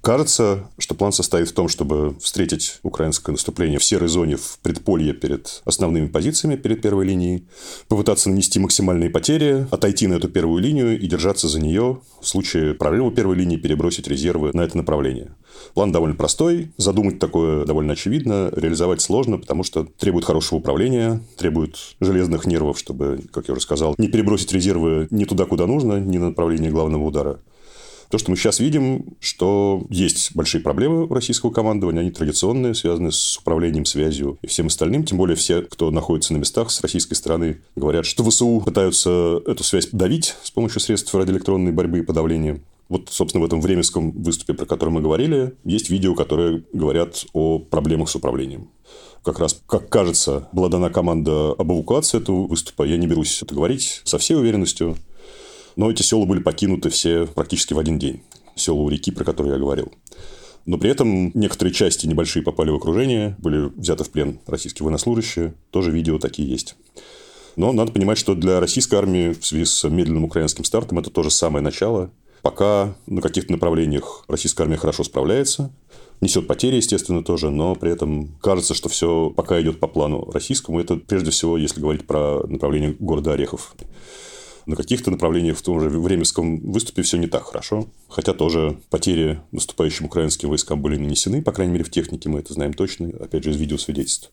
Кажется, 0.00 0.70
что 0.78 0.94
план 0.94 1.12
состоит 1.12 1.48
в 1.48 1.52
том, 1.52 1.68
чтобы 1.68 2.16
встретить 2.20 2.78
украинское 2.82 3.32
наступление 3.32 3.78
в 3.78 3.84
серой 3.84 4.08
зоне 4.08 4.36
в 4.36 4.58
предполье 4.62 5.12
перед 5.12 5.60
основными 5.64 6.06
позициями, 6.06 6.56
перед 6.56 6.80
первой 6.80 7.04
линией, 7.04 7.48
попытаться 7.88 8.30
нанести 8.30 8.60
максимальные 8.60 9.10
потери, 9.10 9.66
отойти 9.70 10.06
на 10.06 10.14
эту 10.14 10.28
первую 10.28 10.62
линию 10.62 10.98
и 10.98 11.06
держаться 11.06 11.48
за 11.48 11.60
нее, 11.60 12.00
в 12.20 12.26
случае 12.26 12.74
прорыва 12.74 13.10
первой 13.10 13.36
линии 13.36 13.56
перебросить 13.56 14.06
резервы 14.08 14.50
на 14.54 14.60
это 14.62 14.76
направление. 14.76 15.34
План 15.74 15.90
довольно 15.90 16.14
простой, 16.14 16.70
задумать 16.76 17.18
такое 17.18 17.64
довольно 17.64 17.94
очевидно, 17.94 18.50
реализовать 18.54 19.00
сложно, 19.00 19.38
потому 19.38 19.64
что 19.64 19.84
требует 19.84 20.24
хорошего 20.24 20.60
управления, 20.60 21.20
требует 21.36 21.76
железных 22.00 22.46
нервов, 22.46 22.78
чтобы, 22.78 23.24
как 23.32 23.48
я 23.48 23.52
уже 23.52 23.62
сказал, 23.62 23.94
не 23.98 24.08
перебросить 24.08 24.52
резервы 24.52 25.08
не 25.10 25.24
туда, 25.24 25.44
куда 25.44 25.66
нужно, 25.66 25.98
не 25.98 26.18
на 26.18 26.28
направление 26.28 26.70
главного 26.70 27.04
удара. 27.04 27.40
То, 28.10 28.16
что 28.16 28.30
мы 28.30 28.36
сейчас 28.36 28.58
видим, 28.58 29.04
что 29.20 29.84
есть 29.90 30.34
большие 30.34 30.62
проблемы 30.62 31.04
у 31.04 31.12
российского 31.12 31.50
командования, 31.50 32.00
они 32.00 32.10
традиционные, 32.10 32.74
связаны 32.74 33.12
с 33.12 33.36
управлением, 33.36 33.84
связью 33.84 34.38
и 34.40 34.46
всем 34.46 34.68
остальным. 34.68 35.04
Тем 35.04 35.18
более 35.18 35.36
все, 35.36 35.62
кто 35.62 35.90
находится 35.90 36.32
на 36.32 36.38
местах 36.38 36.70
с 36.70 36.80
российской 36.80 37.14
стороны, 37.14 37.60
говорят, 37.76 38.06
что 38.06 38.24
ВСУ 38.24 38.62
пытаются 38.64 39.42
эту 39.46 39.62
связь 39.62 39.88
давить 39.92 40.36
с 40.42 40.50
помощью 40.50 40.80
средств 40.80 41.14
радиоэлектронной 41.14 41.72
борьбы 41.72 41.98
и 41.98 42.02
подавления. 42.02 42.60
Вот, 42.88 43.08
собственно, 43.10 43.42
в 43.42 43.46
этом 43.46 43.60
временском 43.60 44.12
выступе, 44.12 44.54
про 44.54 44.64
который 44.64 44.88
мы 44.88 45.02
говорили, 45.02 45.52
есть 45.64 45.90
видео, 45.90 46.14
которые 46.14 46.64
говорят 46.72 47.26
о 47.34 47.58
проблемах 47.58 48.08
с 48.08 48.16
управлением. 48.16 48.70
Как 49.22 49.40
раз, 49.40 49.60
как 49.66 49.90
кажется, 49.90 50.48
была 50.52 50.68
дана 50.68 50.88
команда 50.88 51.50
об 51.50 51.70
эвакуации 51.70 52.18
этого 52.18 52.46
выступа. 52.46 52.84
Я 52.84 52.96
не 52.96 53.06
берусь 53.06 53.42
это 53.42 53.54
говорить 53.54 54.00
со 54.04 54.16
всей 54.16 54.36
уверенностью. 54.36 54.96
Но 55.78 55.88
эти 55.88 56.02
села 56.02 56.24
были 56.24 56.40
покинуты 56.40 56.90
все 56.90 57.24
практически 57.24 57.72
в 57.72 57.78
один 57.78 58.00
день. 58.00 58.20
Села 58.56 58.78
у 58.78 58.88
реки, 58.88 59.12
про 59.12 59.22
которые 59.22 59.52
я 59.52 59.60
говорил. 59.60 59.92
Но 60.66 60.76
при 60.76 60.90
этом 60.90 61.30
некоторые 61.34 61.72
части 61.72 62.04
небольшие 62.04 62.42
попали 62.42 62.70
в 62.70 62.74
окружение, 62.74 63.36
были 63.38 63.70
взяты 63.76 64.02
в 64.02 64.10
плен 64.10 64.40
российские 64.48 64.84
военнослужащие. 64.84 65.54
Тоже 65.70 65.92
видео 65.92 66.18
такие 66.18 66.50
есть. 66.50 66.74
Но 67.54 67.72
надо 67.72 67.92
понимать, 67.92 68.18
что 68.18 68.34
для 68.34 68.58
российской 68.58 68.96
армии 68.96 69.32
в 69.32 69.46
связи 69.46 69.64
с 69.66 69.88
медленным 69.88 70.24
украинским 70.24 70.64
стартом 70.64 70.98
это 70.98 71.10
тоже 71.10 71.30
самое 71.30 71.62
начало. 71.62 72.10
Пока 72.42 72.96
на 73.06 73.20
каких-то 73.20 73.52
направлениях 73.52 74.24
российская 74.26 74.64
армия 74.64 74.78
хорошо 74.78 75.04
справляется, 75.04 75.72
несет 76.20 76.48
потери, 76.48 76.76
естественно, 76.76 77.22
тоже, 77.22 77.50
но 77.50 77.76
при 77.76 77.92
этом 77.92 78.36
кажется, 78.42 78.74
что 78.74 78.88
все 78.88 79.30
пока 79.30 79.60
идет 79.62 79.78
по 79.78 79.86
плану 79.86 80.28
российскому. 80.32 80.80
Это 80.80 80.96
прежде 80.96 81.30
всего, 81.30 81.56
если 81.56 81.80
говорить 81.80 82.04
про 82.04 82.44
направление 82.48 82.96
города 82.98 83.32
Орехов. 83.32 83.76
На 84.68 84.76
каких-то 84.76 85.10
направлениях 85.10 85.56
в 85.56 85.62
том 85.62 85.80
же 85.80 85.88
Временском 85.88 86.60
выступе 86.60 87.00
все 87.00 87.16
не 87.16 87.26
так 87.26 87.44
хорошо. 87.44 87.88
Хотя 88.06 88.34
тоже 88.34 88.78
потери 88.90 89.40
наступающим 89.50 90.04
украинским 90.04 90.50
войскам 90.50 90.82
были 90.82 90.98
нанесены, 90.98 91.40
по 91.40 91.52
крайней 91.52 91.72
мере, 91.72 91.84
в 91.84 91.90
технике 91.90 92.28
мы 92.28 92.40
это 92.40 92.52
знаем 92.52 92.74
точно, 92.74 93.08
опять 93.18 93.44
же, 93.44 93.50
из 93.50 93.56
видеосвидетельств. 93.56 94.30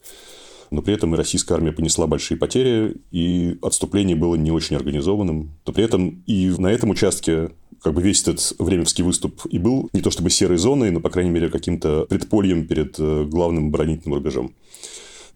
Но 0.72 0.82
при 0.82 0.94
этом 0.94 1.14
и 1.14 1.18
российская 1.18 1.54
армия 1.54 1.72
понесла 1.72 2.06
большие 2.06 2.38
потери, 2.38 2.98
и 3.12 3.58
отступление 3.62 4.18
было 4.18 4.36
не 4.36 4.52
очень 4.52 4.76
организованным. 4.76 5.52
Но 5.66 5.72
при 5.72 5.86
этом 5.86 6.22
и 6.28 6.50
на 6.58 6.68
этом 6.68 6.90
участке 6.90 7.52
как 7.82 7.94
бы 7.94 8.02
весь 8.02 8.22
этот 8.24 8.56
временский 8.60 9.06
выступ 9.06 9.46
и 9.46 9.58
был 9.58 9.90
не 9.94 10.02
то 10.02 10.12
чтобы 10.12 10.32
серой 10.32 10.58
зоной, 10.58 10.92
но, 10.92 11.00
по 11.00 11.10
крайней 11.10 11.32
мере, 11.32 11.50
каким-то 11.50 12.08
предпольем 12.10 12.68
перед 12.68 13.00
э, 13.00 13.24
главным 13.24 13.68
оборонительным 13.68 14.16
рубежом. 14.16 14.54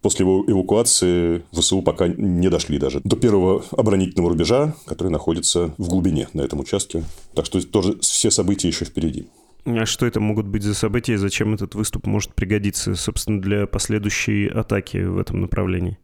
После 0.02 0.24
его 0.24 0.44
эвакуации 0.46 1.42
ВСУ 1.52 1.82
пока 1.82 2.08
не 2.08 2.48
дошли 2.48 2.78
даже 2.78 3.00
до 3.04 3.16
первого 3.16 3.64
оборонительного 3.72 4.30
рубежа, 4.30 4.74
который 4.86 5.08
находится 5.08 5.74
в 5.76 5.88
глубине 5.88 6.28
на 6.32 6.40
этом 6.40 6.60
участке. 6.60 7.04
Так 7.34 7.44
что 7.44 7.60
тоже 7.66 7.98
все 8.00 8.30
события 8.30 8.68
еще 8.68 8.86
впереди. 8.86 9.26
А 9.66 9.84
что 9.84 10.06
это 10.06 10.20
могут 10.20 10.46
быть 10.46 10.62
за 10.62 10.74
события 10.74 11.14
и 11.14 11.18
зачем 11.18 11.52
этот 11.54 11.74
выступ 11.74 12.06
может 12.06 12.34
пригодиться, 12.34 12.94
собственно, 12.94 13.42
для 13.42 13.66
последующей 13.66 14.48
атаки 14.48 14.98
в 14.98 15.18
этом 15.18 15.42
направлении? 15.42 15.98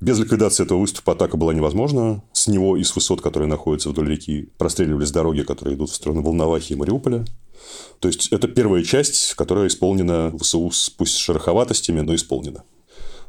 Без 0.00 0.18
ликвидации 0.18 0.64
этого 0.64 0.78
выступа 0.78 1.12
атака 1.12 1.36
была 1.36 1.54
невозможна. 1.54 2.22
С 2.32 2.48
него 2.48 2.76
и 2.76 2.82
с 2.82 2.94
высот, 2.94 3.20
которые 3.20 3.48
находятся 3.48 3.90
вдоль 3.90 4.10
реки, 4.10 4.48
простреливались 4.58 5.10
дороги, 5.10 5.42
которые 5.42 5.76
идут 5.76 5.90
в 5.90 5.94
сторону 5.94 6.22
Волновахи 6.22 6.72
и 6.72 6.76
Мариуполя. 6.76 7.24
То 7.98 8.08
есть, 8.08 8.28
это 8.28 8.46
первая 8.46 8.82
часть, 8.84 9.34
которая 9.34 9.66
исполнена 9.66 10.32
ВСУ, 10.38 10.70
пусть 10.96 11.14
с 11.14 11.16
шероховатостями, 11.16 12.00
но 12.00 12.14
исполнена. 12.14 12.62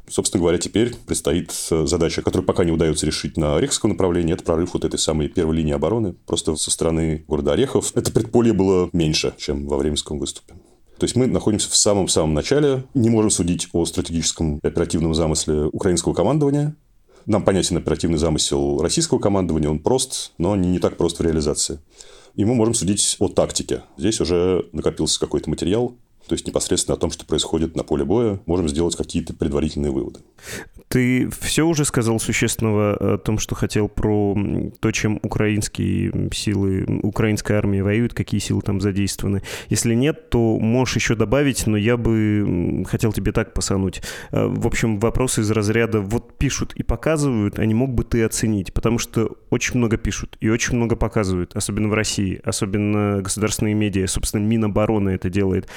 Собственно 0.09 0.41
говоря, 0.41 0.57
теперь 0.57 0.95
предстоит 0.95 1.53
э, 1.71 1.85
задача, 1.85 2.21
которую 2.21 2.45
пока 2.45 2.63
не 2.63 2.71
удается 2.71 3.05
решить 3.05 3.37
на 3.37 3.57
Ореховском 3.57 3.91
направлении. 3.91 4.33
Это 4.33 4.43
прорыв 4.43 4.73
вот 4.73 4.83
этой 4.83 4.97
самой 4.97 5.27
первой 5.27 5.57
линии 5.57 5.73
обороны. 5.73 6.13
Просто 6.25 6.55
со 6.55 6.71
стороны 6.71 7.23
города 7.27 7.53
Орехов 7.53 7.91
это 7.95 8.11
предполье 8.11 8.53
было 8.53 8.89
меньше, 8.91 9.33
чем 9.37 9.67
во 9.67 9.77
Временском 9.77 10.17
выступе. 10.17 10.55
То 10.97 11.05
есть 11.05 11.15
мы 11.15 11.27
находимся 11.27 11.69
в 11.69 11.75
самом-самом 11.75 12.33
начале, 12.33 12.83
не 12.93 13.09
можем 13.09 13.29
судить 13.29 13.69
о 13.71 13.85
стратегическом 13.85 14.59
оперативном 14.63 15.13
замысле 15.13 15.65
украинского 15.65 16.13
командования. 16.13 16.75
Нам 17.25 17.43
понятен 17.43 17.77
оперативный 17.77 18.17
замысел 18.17 18.81
российского 18.81 19.19
командования, 19.19 19.69
он 19.69 19.79
прост, 19.79 20.33
но 20.37 20.55
не, 20.55 20.67
не 20.69 20.79
так 20.79 20.97
прост 20.97 21.19
в 21.19 21.21
реализации. 21.21 21.79
И 22.35 22.43
мы 22.43 22.55
можем 22.55 22.73
судить 22.73 23.15
о 23.19 23.29
тактике. 23.29 23.83
Здесь 23.97 24.19
уже 24.19 24.65
накопился 24.71 25.19
какой-то 25.19 25.49
материал, 25.49 25.95
то 26.29 26.33
есть 26.33 26.45
непосредственно 26.45 26.95
о 26.95 26.99
том, 26.99 27.09
что 27.09 27.25
происходит 27.25 27.75
на 27.75 27.83
поле 27.83 28.05
боя, 28.05 28.39
можем 28.45 28.69
сделать 28.69 28.95
какие-то 28.95 29.33
предварительные 29.33 29.91
выводы. 29.91 30.19
Ты 30.87 31.27
все 31.41 31.65
уже 31.65 31.85
сказал 31.85 32.19
существенного 32.19 33.15
о 33.15 33.17
том, 33.17 33.39
что 33.39 33.55
хотел 33.55 33.89
про 33.89 34.37
то, 34.79 34.91
чем 34.91 35.19
украинские 35.23 36.29
силы, 36.31 36.85
украинская 37.01 37.57
армия 37.57 37.83
воюет, 37.83 38.13
какие 38.13 38.39
силы 38.39 38.61
там 38.61 38.79
задействованы. 38.79 39.41
Если 39.69 39.95
нет, 39.95 40.29
то 40.29 40.59
можешь 40.59 40.95
еще 40.97 41.15
добавить, 41.15 41.65
но 41.65 41.77
я 41.77 41.97
бы 41.97 42.85
хотел 42.87 43.11
тебе 43.11 43.31
так 43.31 43.53
посануть. 43.53 44.03
Э, 44.31 44.45
в 44.45 44.67
общем, 44.67 44.99
вопросы 44.99 45.41
из 45.41 45.49
разряда 45.49 45.99
вот 45.99 46.37
пишут 46.37 46.73
и 46.75 46.83
показывают, 46.83 47.57
а 47.57 47.65
не 47.65 47.73
мог 47.73 47.93
бы 47.93 48.03
ты 48.03 48.23
оценить? 48.23 48.71
Потому 48.71 48.99
что 48.99 49.37
очень 49.49 49.77
много 49.77 49.97
пишут 49.97 50.37
и 50.39 50.49
очень 50.49 50.75
много 50.75 50.95
показывают, 50.95 51.55
особенно 51.55 51.89
в 51.89 51.93
России, 51.95 52.39
особенно 52.43 53.21
государственные 53.23 53.73
медиа, 53.73 54.07
собственно, 54.07 54.43
Минобороны 54.43 55.09
это 55.09 55.31
делает. 55.31 55.67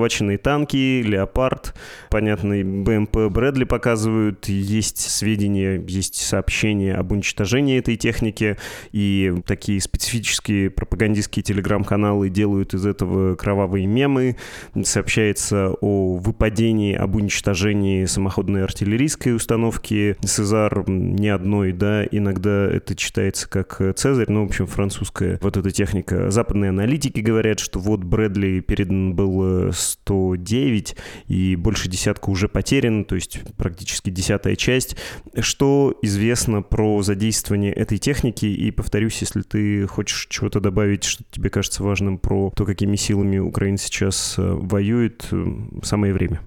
Захваченные 0.00 0.38
танки, 0.38 1.02
Леопард, 1.02 1.74
понятный 2.08 2.64
БМП 2.64 3.30
Брэдли 3.30 3.64
показывают, 3.64 4.48
есть 4.48 4.98
сведения, 4.98 5.78
есть 5.86 6.14
сообщения 6.14 6.94
об 6.94 7.12
уничтожении 7.12 7.78
этой 7.78 7.96
техники, 7.96 8.56
и 8.92 9.34
такие 9.44 9.78
специфические 9.78 10.70
пропагандистские 10.70 11.42
телеграм-каналы 11.42 12.30
делают 12.30 12.72
из 12.72 12.86
этого 12.86 13.34
кровавые 13.34 13.84
мемы. 13.84 14.36
Сообщается 14.82 15.74
о 15.82 16.16
выпадении, 16.16 16.94
об 16.94 17.16
уничтожении 17.16 18.06
самоходной 18.06 18.64
артиллерийской 18.64 19.36
установки 19.36 20.16
«Цезар» 20.24 20.88
не 20.88 21.28
одной, 21.28 21.72
да, 21.72 22.06
иногда 22.06 22.66
это 22.66 22.96
читается 22.96 23.46
как 23.50 23.82
«Цезарь», 23.96 24.30
ну, 24.30 24.44
в 24.44 24.48
общем, 24.48 24.66
французская 24.66 25.38
вот 25.42 25.58
эта 25.58 25.70
техника. 25.70 26.30
Западные 26.30 26.70
аналитики 26.70 27.20
говорят, 27.20 27.60
что 27.60 27.78
вот 27.78 28.02
Брэдли 28.02 28.60
передан 28.60 29.12
был 29.12 29.72
109, 29.90 30.96
и 31.28 31.56
больше 31.56 31.88
десятка 31.88 32.30
уже 32.30 32.48
потерян, 32.48 33.04
то 33.04 33.14
есть 33.14 33.40
практически 33.56 34.10
десятая 34.10 34.56
часть. 34.56 34.96
Что 35.38 35.94
известно 36.02 36.62
про 36.62 37.02
задействование 37.02 37.72
этой 37.72 37.98
техники? 37.98 38.46
И 38.46 38.70
повторюсь, 38.70 39.20
если 39.20 39.42
ты 39.42 39.86
хочешь 39.86 40.26
чего-то 40.30 40.60
добавить, 40.60 41.04
что 41.04 41.24
тебе 41.30 41.50
кажется 41.50 41.82
важным 41.82 42.18
про 42.18 42.52
то, 42.54 42.64
какими 42.64 42.96
силами 42.96 43.38
Украина 43.38 43.78
сейчас 43.78 44.34
э, 44.38 44.42
воюет, 44.42 45.26
э, 45.30 45.46
самое 45.82 46.12
время. 46.12 46.40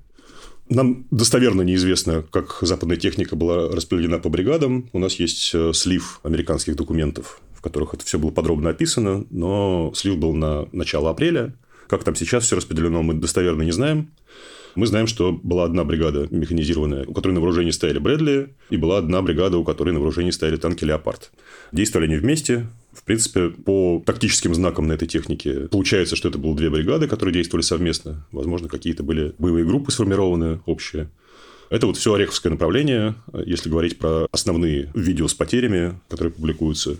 Нам 0.69 1.05
достоверно 1.11 1.61
неизвестно, 1.61 2.23
как 2.31 2.57
западная 2.61 2.97
техника 2.97 3.35
была 3.35 3.69
распределена 3.69 4.17
по 4.17 4.29
бригадам. 4.29 4.89
У 4.93 4.99
нас 4.99 5.15
есть 5.15 5.51
э, 5.53 5.73
слив 5.73 6.19
американских 6.23 6.75
документов, 6.75 7.41
в 7.53 7.61
которых 7.61 7.93
это 7.93 8.05
все 8.05 8.17
было 8.17 8.31
подробно 8.31 8.69
описано, 8.69 9.25
но 9.29 9.91
слив 9.95 10.17
был 10.17 10.33
на 10.33 10.67
начало 10.71 11.11
апреля. 11.11 11.53
Как 11.93 12.03
там 12.03 12.15
сейчас 12.15 12.45
все 12.45 12.55
распределено, 12.55 13.03
мы 13.03 13.13
достоверно 13.13 13.61
не 13.61 13.71
знаем. 13.71 14.09
Мы 14.73 14.87
знаем, 14.87 15.05
что 15.05 15.31
была 15.31 15.65
одна 15.65 15.83
бригада 15.83 16.27
механизированная, 16.31 17.05
у 17.05 17.13
которой 17.13 17.33
на 17.33 17.39
вооружении 17.39 17.69
стояли 17.69 17.99
Брэдли, 17.99 18.55
и 18.71 18.77
была 18.77 18.97
одна 18.97 19.21
бригада, 19.21 19.59
у 19.59 19.63
которой 19.63 19.91
на 19.91 19.99
вооружении 19.99 20.31
стояли 20.31 20.55
танки 20.55 20.83
«Леопард». 20.83 21.31
Действовали 21.71 22.07
они 22.07 22.15
вместе. 22.15 22.65
В 22.93 23.03
принципе, 23.03 23.49
по 23.49 24.01
тактическим 24.03 24.55
знакам 24.55 24.87
на 24.87 24.93
этой 24.93 25.07
технике 25.07 25.67
получается, 25.67 26.15
что 26.15 26.29
это 26.29 26.39
было 26.39 26.55
две 26.55 26.71
бригады, 26.71 27.07
которые 27.07 27.31
действовали 27.31 27.61
совместно. 27.61 28.25
Возможно, 28.31 28.69
какие-то 28.69 29.03
были 29.03 29.35
боевые 29.37 29.63
группы 29.63 29.91
сформированы 29.91 30.61
общие. 30.65 31.11
Это 31.69 31.85
вот 31.85 31.97
все 31.97 32.11
Ореховское 32.11 32.51
направление, 32.51 33.13
если 33.45 33.69
говорить 33.69 33.99
про 33.99 34.25
основные 34.31 34.89
видео 34.95 35.27
с 35.27 35.35
потерями, 35.35 35.99
которые 36.09 36.33
публикуются. 36.33 36.97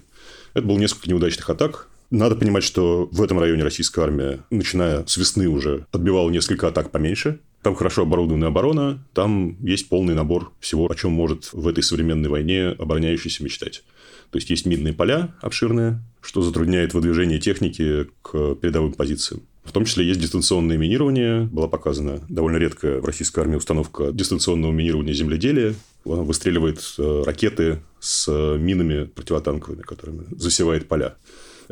Это 0.54 0.68
было 0.68 0.78
несколько 0.78 1.10
неудачных 1.10 1.50
атак. 1.50 1.88
Надо 2.14 2.36
понимать, 2.36 2.64
что 2.64 3.10
в 3.12 3.24
этом 3.24 3.40
районе 3.40 3.64
российская 3.64 4.04
армия, 4.04 4.42
начиная 4.52 5.04
с 5.08 5.18
весны 5.18 5.48
уже, 5.48 5.88
отбивала 5.92 6.30
несколько 6.30 6.68
атак 6.68 6.92
поменьше. 6.92 7.40
Там 7.64 7.74
хорошо 7.74 8.04
оборудованная 8.04 8.50
оборона, 8.50 9.04
там 9.16 9.58
есть 9.66 9.90
полный 9.90 10.14
набор 10.14 10.52
всего, 10.60 10.86
о 10.86 10.94
чем 10.94 11.12
может 11.12 11.52
в 11.54 11.68
этой 11.68 11.82
современной 11.82 12.30
войне 12.30 12.68
обороняющийся 12.68 13.44
мечтать. 13.44 13.84
То 14.30 14.38
есть, 14.38 14.52
есть 14.52 14.68
минные 14.68 14.94
поля 14.94 15.34
обширные, 15.42 16.02
что 16.22 16.44
затрудняет 16.44 16.94
выдвижение 16.94 17.40
техники 17.40 18.06
к 18.22 18.54
передовым 18.62 18.94
позициям. 18.94 19.42
В 19.64 19.72
том 19.72 19.86
числе 19.86 20.06
есть 20.06 20.20
дистанционное 20.20 20.78
минирование. 20.78 21.46
Была 21.46 21.68
показана 21.68 22.22
довольно 22.30 22.58
редкая 22.58 23.02
в 23.02 23.06
российской 23.06 23.40
армии 23.40 23.56
установка 23.56 24.12
дистанционного 24.12 24.72
минирования 24.72 25.14
земледелия. 25.14 25.74
Она 26.06 26.22
выстреливает 26.22 26.80
э, 27.00 27.24
ракеты 27.26 27.80
с 28.00 28.32
минами 28.60 29.06
противотанковыми, 29.06 29.82
которыми 29.82 30.26
засевает 30.38 30.88
поля. 30.88 31.16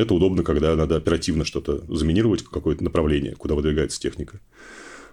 Это 0.02 0.16
удобно, 0.16 0.44
когда 0.44 0.76
надо 0.76 0.96
оперативно 0.96 1.46
что-то 1.46 1.86
заминировать, 1.88 2.44
какое-то 2.44 2.84
направление, 2.84 3.36
куда 3.36 3.54
выдвигается 3.54 4.00
техника. 4.00 4.40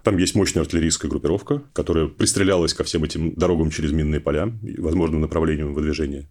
Там 0.03 0.17
есть 0.17 0.35
мощная 0.35 0.63
артиллерийская 0.63 1.11
группировка, 1.11 1.63
которая 1.75 2.07
пристрелялась 2.07 2.73
ко 2.73 2.85
всем 2.85 3.05
этим 3.05 3.35
дорогам 3.35 3.71
через 3.71 3.93
минные 3.93 4.21
поля, 4.21 4.51
возможным 4.79 5.21
направлением 5.21 5.75
выдвижения. 5.75 6.31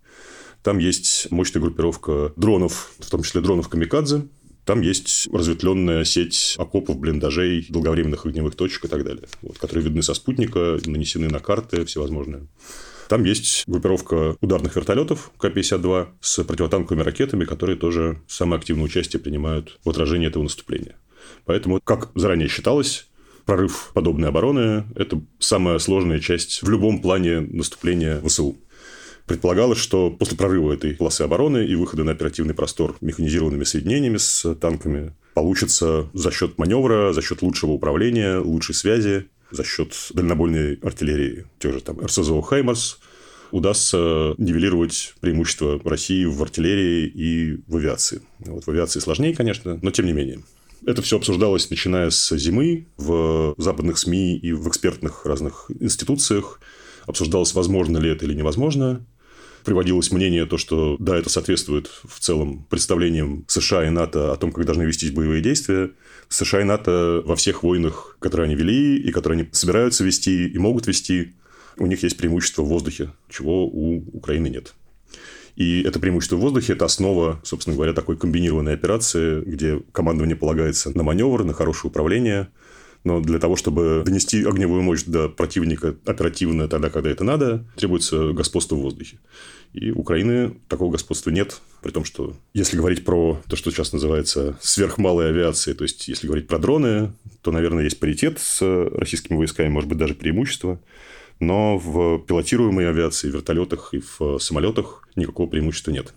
Там 0.64 0.80
есть 0.80 1.30
мощная 1.30 1.62
группировка 1.62 2.34
дронов, 2.36 2.94
в 2.98 3.10
том 3.12 3.22
числе 3.22 3.42
дронов 3.42 3.70
«Камикадзе», 3.70 4.24
там 4.66 4.82
есть 4.82 5.30
разветвленная 5.32 6.04
сеть 6.04 6.56
окопов, 6.58 6.98
блиндажей, 7.00 7.66
долговременных 7.70 8.26
огневых 8.26 8.56
точек 8.56 8.84
и 8.84 8.88
так 8.90 9.06
далее, 9.06 9.26
вот, 9.42 9.58
которые 9.60 9.86
видны 9.86 10.02
со 10.02 10.14
спутника, 10.14 10.78
нанесены 10.86 11.30
на 11.30 11.40
карты 11.40 11.86
всевозможные. 11.86 12.48
Там 13.08 13.24
есть 13.24 13.64
группировка 13.68 14.36
ударных 14.42 14.76
вертолетов 14.76 15.32
К-52 15.38 16.08
с 16.20 16.44
противотанковыми 16.44 17.02
ракетами, 17.02 17.46
которые 17.46 17.78
тоже 17.78 18.22
самое 18.28 18.60
активное 18.60 18.86
участие 18.86 19.22
принимают 19.22 19.80
в 19.84 19.90
отражении 19.90 20.28
этого 20.28 20.44
наступления. 20.44 20.96
Поэтому, 21.46 21.80
как 21.84 22.12
заранее 22.16 22.50
считалось, 22.50 23.08
прорыв 23.46 23.92
подобной 23.94 24.30
обороны– 24.30 24.86
это 24.96 25.22
самая 25.40 25.80
сложная 25.80 26.20
часть 26.20 26.62
в 26.62 26.70
любом 26.70 27.02
плане 27.02 27.40
наступления 27.40 28.22
ВСУ. 28.22 28.58
Предполагалось, 29.26 29.78
что 29.78 30.10
после 30.10 30.38
прорыва 30.38 30.74
этой 30.74 30.94
полосы 30.94 31.22
обороны 31.22 31.66
и 31.66 31.76
выхода 31.76 32.04
на 32.04 32.12
оперативный 32.12 32.54
простор 32.54 32.96
механизированными 33.02 33.66
соединениями 33.66 34.18
с 34.18 34.56
танками 34.56 35.14
получится 35.34 36.10
за 36.14 36.32
счет 36.32 36.58
маневра, 36.58 37.12
за 37.14 37.22
счет 37.22 37.42
лучшего 37.42 37.72
управления, 37.72 38.38
лучшей 38.38 38.74
связи, 38.74 39.28
за 39.52 39.64
счет 39.64 39.96
дальнобойной 40.14 40.76
артиллерии, 40.76 41.46
тех 41.60 41.74
же 41.74 41.82
там 41.82 42.00
РСЗО 42.00 42.42
«Хаймарс», 42.42 43.00
удастся 43.52 44.36
нивелировать 44.38 45.16
преимущество 45.22 45.80
России 45.84 46.26
в 46.26 46.42
артиллерии 46.42 47.08
и 47.08 47.62
в 47.68 47.78
авиации. 47.78 48.22
Вот 48.40 48.66
в 48.66 48.70
авиации 48.70 49.00
сложнее, 49.00 49.36
конечно, 49.36 49.80
но 49.82 49.92
тем 49.92 50.06
не 50.06 50.14
менее. 50.14 50.42
Это 50.86 51.02
все 51.02 51.18
обсуждалось, 51.18 51.70
начиная 51.70 52.10
с 52.10 52.36
зимы 52.38 52.88
в 52.98 53.56
западных 53.58 53.98
СМИ 53.98 54.38
и 54.38 54.52
в 54.52 54.68
экспертных 54.68 55.26
разных 55.26 55.72
институциях. 55.80 56.60
Обсуждалось, 57.06 57.54
возможно 57.54 57.98
ли 57.98 58.10
это 58.10 58.26
или 58.26 58.34
невозможно 58.34 59.06
приводилось 59.68 60.14
мнение, 60.14 60.46
то, 60.46 60.58
что 60.58 60.96
да, 60.98 61.18
это 61.18 61.30
соответствует 61.30 61.92
в 62.06 62.22
целом 62.22 62.66
представлениям 62.70 63.44
США 63.50 63.86
и 63.86 63.90
НАТО 63.90 64.32
о 64.32 64.38
том, 64.38 64.54
как 64.54 64.66
должны 64.66 64.84
вестись 64.84 65.12
боевые 65.12 65.42
действия. 65.42 65.92
США 66.30 66.62
и 66.62 66.64
НАТО 66.64 67.22
во 67.26 67.36
всех 67.36 67.64
войнах, 67.64 68.18
которые 68.20 68.46
они 68.46 68.56
вели 68.56 68.98
и 68.98 69.12
которые 69.12 69.42
они 69.42 69.50
собираются 69.52 70.04
вести 70.04 70.48
и 70.48 70.58
могут 70.58 70.88
вести, 70.88 71.34
у 71.78 71.86
них 71.86 72.04
есть 72.04 72.18
преимущество 72.18 72.64
в 72.64 72.68
воздухе, 72.68 73.12
чего 73.30 73.66
у 73.68 73.98
Украины 74.14 74.48
нет. 74.48 74.74
И 75.56 75.82
это 75.82 76.00
преимущество 76.00 76.36
в 76.36 76.42
воздухе– 76.42 76.74
это 76.74 76.86
основа, 76.86 77.40
собственно 77.44 77.76
говоря, 77.76 77.94
такой 77.94 78.16
комбинированной 78.18 78.74
операции, 78.74 79.42
где 79.42 79.82
командование 79.92 80.36
полагается 80.36 80.96
на 80.96 81.04
маневр, 81.04 81.44
на 81.44 81.54
хорошее 81.54 81.90
управление– 81.90 82.50
но 83.08 83.22
для 83.22 83.40
того, 83.40 83.56
чтобы 83.56 84.04
донести 84.06 84.44
огневую 84.44 84.82
мощь 84.82 85.04
до 85.04 85.30
противника 85.30 85.96
оперативно 86.06 86.68
тогда, 86.68 86.90
когда 86.90 87.10
это 87.10 87.24
надо, 87.24 87.66
требуется 87.78 88.34
господство 88.34 88.76
в 88.76 88.80
воздухе. 88.80 89.20
И 89.74 89.92
Украины 89.92 90.56
такого 90.68 90.92
господства 90.92 91.30
нет, 91.30 91.62
при 91.82 91.92
том, 91.92 92.04
что 92.04 92.36
если 92.54 92.78
говорить 92.78 93.06
про 93.06 93.42
то, 93.48 93.56
что 93.56 93.72
сейчас 93.72 93.94
называется 93.94 94.58
сверхмалой 94.62 95.30
авиацией, 95.30 95.76
то 95.76 95.84
есть 95.84 96.08
если 96.08 96.28
говорить 96.28 96.48
про 96.48 96.58
дроны, 96.58 97.14
то, 97.42 97.52
наверное, 97.52 97.84
есть 97.84 98.00
паритет 98.00 98.40
с 98.40 98.62
российскими 98.62 99.38
войсками, 99.38 99.70
может 99.70 99.90
быть, 99.90 99.98
даже 99.98 100.16
преимущество. 100.16 100.80
Но 101.40 101.78
в 101.78 102.20
пилотируемой 102.26 102.90
авиации, 102.90 103.30
в 103.30 103.36
вертолетах 103.36 103.94
и 103.94 104.00
в 104.00 104.40
самолетах 104.40 105.08
никакого 105.16 105.48
преимущества 105.48 105.92
нет. 105.92 106.14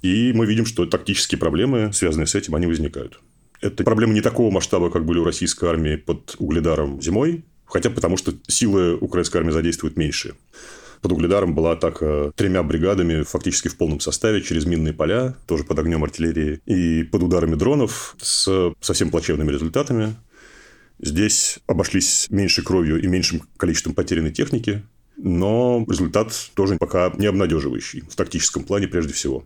И 0.00 0.32
мы 0.32 0.46
видим, 0.46 0.66
что 0.66 0.86
тактические 0.86 1.38
проблемы, 1.38 1.92
связанные 1.92 2.26
с 2.26 2.34
этим, 2.34 2.54
они 2.54 2.66
возникают. 2.66 3.20
Это 3.60 3.84
проблемы 3.84 4.14
не 4.14 4.22
такого 4.22 4.50
масштаба, 4.50 4.90
как 4.90 5.04
были 5.04 5.18
у 5.18 5.24
российской 5.24 5.68
армии 5.68 5.96
под 5.96 6.34
Угледаром 6.38 7.00
зимой, 7.00 7.44
хотя 7.64 7.90
потому 7.90 8.16
что 8.16 8.32
силы 8.48 8.96
украинской 8.96 9.36
армии 9.36 9.52
задействуют 9.52 9.96
меньше. 9.96 10.34
Под 11.02 11.10
Угледаром 11.10 11.52
была 11.52 11.72
атака 11.72 12.32
тремя 12.36 12.62
бригадами, 12.62 13.24
фактически 13.24 13.66
в 13.66 13.76
полном 13.76 13.98
составе, 13.98 14.40
через 14.40 14.66
минные 14.66 14.94
поля, 14.94 15.34
тоже 15.46 15.64
под 15.64 15.80
огнем 15.80 16.04
артиллерии, 16.04 16.60
и 16.64 17.02
под 17.02 17.24
ударами 17.24 17.56
дронов 17.56 18.14
с 18.20 18.72
совсем 18.80 19.10
плачевными 19.10 19.50
результатами. 19.50 20.14
Здесь 21.00 21.58
обошлись 21.66 22.28
меньше 22.30 22.62
кровью 22.62 23.02
и 23.02 23.08
меньшим 23.08 23.42
количеством 23.56 23.94
потерянной 23.94 24.30
техники, 24.30 24.82
но 25.16 25.84
результат 25.88 26.32
тоже 26.54 26.76
пока 26.76 27.12
не 27.18 27.26
обнадеживающий 27.26 28.04
в 28.08 28.14
тактическом 28.14 28.62
плане 28.62 28.86
прежде 28.86 29.12
всего. 29.12 29.40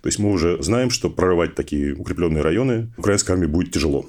То 0.00 0.08
есть 0.08 0.18
мы 0.18 0.30
уже 0.30 0.62
знаем, 0.62 0.88
что 0.88 1.10
прорывать 1.10 1.54
такие 1.54 1.94
укрепленные 1.94 2.42
районы 2.42 2.90
украинской 2.96 3.32
армии 3.32 3.46
будет 3.46 3.70
тяжело. 3.70 4.06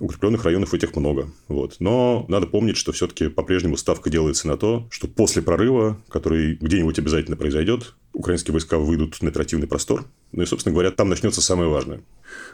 Укрепленных 0.00 0.44
районов 0.44 0.74
этих 0.74 0.94
много. 0.94 1.30
Вот. 1.48 1.76
Но 1.80 2.24
надо 2.28 2.46
помнить, 2.46 2.76
что 2.76 2.92
все-таки 2.92 3.28
по-прежнему 3.28 3.76
ставка 3.76 4.10
делается 4.10 4.46
на 4.46 4.56
то, 4.56 4.86
что 4.90 5.08
после 5.08 5.42
прорыва, 5.42 6.00
который 6.08 6.54
где-нибудь 6.54 6.98
обязательно 6.98 7.36
произойдет, 7.36 7.94
украинские 8.12 8.52
войска 8.52 8.78
выйдут 8.78 9.20
на 9.22 9.28
оперативный 9.28 9.66
простор. 9.66 10.04
Ну 10.32 10.42
и, 10.42 10.46
собственно 10.46 10.72
говоря, 10.72 10.90
там 10.90 11.08
начнется 11.08 11.40
самое 11.40 11.70
важное. 11.70 12.00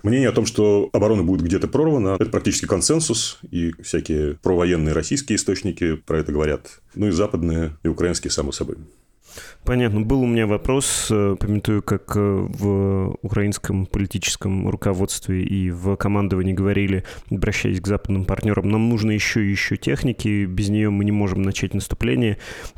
Мнение 0.02 0.28
о 0.28 0.32
том, 0.32 0.46
что 0.46 0.88
оборона 0.92 1.22
будет 1.22 1.42
где-то 1.42 1.68
прорвана, 1.68 2.16
это 2.18 2.30
практически 2.30 2.66
консенсус, 2.66 3.38
и 3.50 3.72
всякие 3.82 4.34
провоенные 4.42 4.92
российские 4.92 5.36
источники 5.36 5.96
про 5.96 6.18
это 6.18 6.32
говорят, 6.32 6.80
ну 6.94 7.08
и 7.08 7.10
западные, 7.10 7.76
и 7.82 7.88
украинские, 7.88 8.30
само 8.30 8.52
собой. 8.52 8.76
Понятно. 9.64 10.02
Был 10.02 10.20
у 10.20 10.26
меня 10.26 10.46
вопрос, 10.46 11.08
э, 11.10 11.36
пометую, 11.40 11.82
как 11.82 12.12
э, 12.16 12.20
в 12.20 13.16
украинском 13.22 13.86
политическом 13.86 14.68
руководстве 14.68 15.42
и 15.42 15.70
в 15.70 15.96
командовании 15.96 16.52
говорили, 16.52 17.04
обращаясь 17.30 17.80
к 17.80 17.86
западным 17.86 18.26
партнерам, 18.26 18.70
нам 18.70 18.90
нужно 18.90 19.12
еще 19.12 19.42
и 19.42 19.50
еще 19.50 19.78
техники, 19.78 20.44
без 20.44 20.68
нее 20.68 20.90
мы 20.90 21.06
не 21.06 21.12
можем 21.12 21.40
начать 21.42 21.72
наступление. 21.72 22.36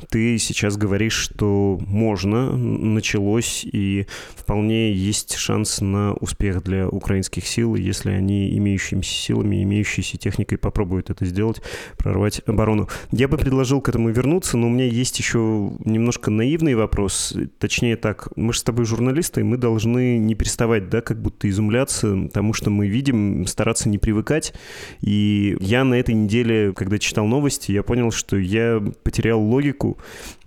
Ты 0.09 0.37
сейчас 0.37 0.77
говоришь, 0.77 1.13
что 1.13 1.77
можно, 1.81 2.55
началось, 2.55 3.65
и 3.65 4.07
вполне 4.35 4.93
есть 4.93 5.35
шанс 5.35 5.81
на 5.81 6.13
успех 6.13 6.63
для 6.63 6.87
украинских 6.87 7.45
сил, 7.45 7.75
если 7.75 8.11
они 8.11 8.57
имеющимися 8.57 9.11
силами, 9.11 9.61
имеющейся 9.63 10.17
техникой 10.17 10.57
попробуют 10.57 11.09
это 11.09 11.25
сделать, 11.25 11.61
прорвать 11.97 12.41
оборону. 12.45 12.87
Я 13.11 13.27
бы 13.27 13.37
предложил 13.37 13.81
к 13.81 13.89
этому 13.89 14.09
вернуться, 14.09 14.55
но 14.55 14.67
у 14.67 14.69
меня 14.69 14.85
есть 14.85 15.19
еще 15.19 15.71
немножко 15.83 16.31
наивный 16.47 16.75
вопрос. 16.75 17.35
Точнее 17.59 17.97
так, 17.97 18.29
мы 18.37 18.53
же 18.53 18.59
с 18.59 18.63
тобой 18.63 18.85
журналисты, 18.85 19.41
и 19.41 19.43
мы 19.43 19.57
должны 19.57 20.17
не 20.17 20.33
переставать, 20.33 20.89
да, 20.89 21.01
как 21.01 21.21
будто 21.21 21.49
изумляться 21.49 22.29
тому, 22.33 22.53
что 22.53 22.69
мы 22.69 22.87
видим, 22.87 23.45
стараться 23.47 23.89
не 23.89 23.97
привыкать. 23.97 24.53
И 25.01 25.57
я 25.59 25.83
на 25.83 25.95
этой 25.95 26.15
неделе, 26.15 26.71
когда 26.73 26.99
читал 26.99 27.25
новости, 27.25 27.73
я 27.73 27.83
понял, 27.83 28.11
что 28.11 28.37
я 28.37 28.81
потерял 29.03 29.41
логику, 29.41 29.97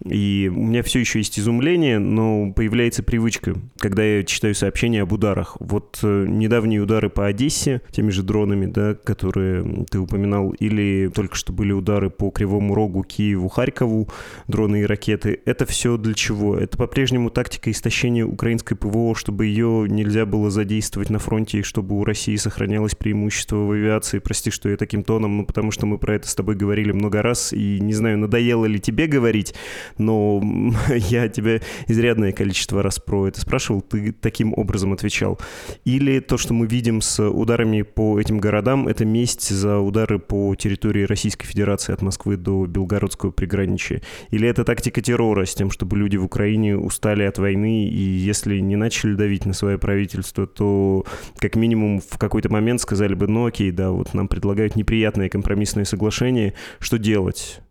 и 0.02 0.50
у 0.54 0.62
меня 0.62 0.82
все 0.82 1.00
еще 1.00 1.18
есть 1.18 1.38
изумление, 1.38 1.98
но 1.98 2.50
появляется 2.52 3.02
привычка, 3.02 3.56
когда 3.76 4.02
я 4.02 4.24
читаю 4.24 4.54
сообщения 4.54 5.02
об 5.02 5.12
ударах. 5.12 5.58
Вот 5.60 6.00
э, 6.02 6.24
недавние 6.26 6.80
удары 6.80 7.10
по 7.10 7.26
Одессе, 7.26 7.82
теми 7.90 8.10
же 8.10 8.22
дронами, 8.22 8.64
да, 8.64 8.94
которые 8.94 9.84
ты 9.90 9.98
упоминал, 9.98 10.50
или 10.52 11.10
только 11.14 11.36
что 11.36 11.52
были 11.52 11.72
удары 11.72 12.08
по 12.08 12.30
Кривому 12.30 12.74
Рогу, 12.74 13.02
Киеву, 13.02 13.48
Харькову, 13.48 14.08
дроны 14.48 14.80
и 14.80 14.86
ракеты, 14.86 15.40
это 15.44 15.66
все 15.66 15.89
все 15.90 15.96
для 15.96 16.14
чего? 16.14 16.56
Это 16.56 16.76
по-прежнему 16.76 17.30
тактика 17.30 17.70
истощения 17.70 18.24
украинской 18.24 18.76
ПВО, 18.76 19.14
чтобы 19.16 19.46
ее 19.46 19.86
нельзя 19.88 20.24
было 20.24 20.50
задействовать 20.50 21.10
на 21.10 21.18
фронте, 21.18 21.58
и 21.58 21.62
чтобы 21.62 21.98
у 21.98 22.04
России 22.04 22.36
сохранялось 22.36 22.94
преимущество 22.94 23.56
в 23.56 23.72
авиации. 23.72 24.20
Прости, 24.20 24.50
что 24.50 24.68
я 24.68 24.76
таким 24.76 25.02
тоном, 25.02 25.38
ну 25.38 25.44
потому 25.44 25.72
что 25.72 25.86
мы 25.86 25.98
про 25.98 26.14
это 26.14 26.28
с 26.28 26.34
тобой 26.34 26.54
говорили 26.54 26.92
много 26.92 27.22
раз, 27.22 27.52
и 27.52 27.80
не 27.80 27.92
знаю, 27.92 28.18
надоело 28.18 28.66
ли 28.66 28.78
тебе 28.78 29.08
говорить, 29.08 29.54
но 29.98 30.40
я 30.88 31.28
тебя 31.28 31.60
изрядное 31.88 32.32
количество 32.32 32.82
раз 32.82 33.00
про 33.00 33.26
это 33.26 33.40
спрашивал, 33.40 33.80
ты 33.80 34.12
таким 34.12 34.54
образом 34.56 34.92
отвечал. 34.92 35.40
Или 35.84 36.20
то, 36.20 36.38
что 36.38 36.54
мы 36.54 36.66
видим 36.66 37.00
с 37.00 37.20
ударами 37.28 37.82
по 37.82 38.20
этим 38.20 38.38
городам, 38.38 38.86
это 38.86 39.04
месть 39.04 39.48
за 39.48 39.78
удары 39.78 40.20
по 40.20 40.54
территории 40.54 41.02
Российской 41.02 41.46
Федерации 41.46 41.92
от 41.92 42.02
Москвы 42.02 42.36
до 42.36 42.66
Белгородского 42.66 43.32
приграничия. 43.32 44.02
Или 44.30 44.48
это 44.48 44.64
тактика 44.64 45.02
террора 45.02 45.46
с 45.46 45.54
тем, 45.54 45.70
чтобы 45.80 45.96
люди 45.96 46.18
в 46.18 46.24
Украине 46.26 46.76
устали 46.76 47.22
от 47.22 47.38
войны, 47.38 47.88
и 47.88 48.02
если 48.02 48.58
не 48.58 48.76
начали 48.76 49.14
давить 49.14 49.46
на 49.46 49.54
свое 49.54 49.78
правительство, 49.78 50.46
то 50.46 51.06
как 51.38 51.56
минимум 51.56 52.02
в 52.02 52.18
какой-то 52.18 52.52
момент 52.52 52.82
сказали 52.82 53.14
бы, 53.14 53.26
ну 53.28 53.46
окей, 53.46 53.70
да, 53.70 53.90
вот 53.90 54.12
нам 54.12 54.28
предлагают 54.28 54.76
неприятное 54.76 55.30
компромиссное 55.30 55.86
соглашение, 55.86 56.52
что 56.80 56.98
делать? 56.98 57.62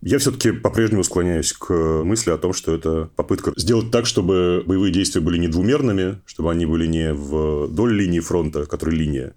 Я 0.00 0.18
все-таки 0.18 0.52
по-прежнему 0.52 1.04
склоняюсь 1.04 1.52
к 1.52 1.70
мысли 2.02 2.30
о 2.30 2.38
том, 2.38 2.54
что 2.54 2.74
это 2.74 3.10
попытка 3.14 3.52
сделать 3.56 3.90
так, 3.90 4.06
чтобы 4.06 4.62
боевые 4.66 4.90
действия 4.90 5.20
были 5.20 5.36
не 5.36 5.48
двумерными, 5.48 6.22
чтобы 6.24 6.50
они 6.52 6.64
были 6.64 6.86
не 6.86 7.12
вдоль 7.12 7.92
линии 7.94 8.20
фронта, 8.20 8.64
которая 8.64 8.96
линия, 8.96 9.34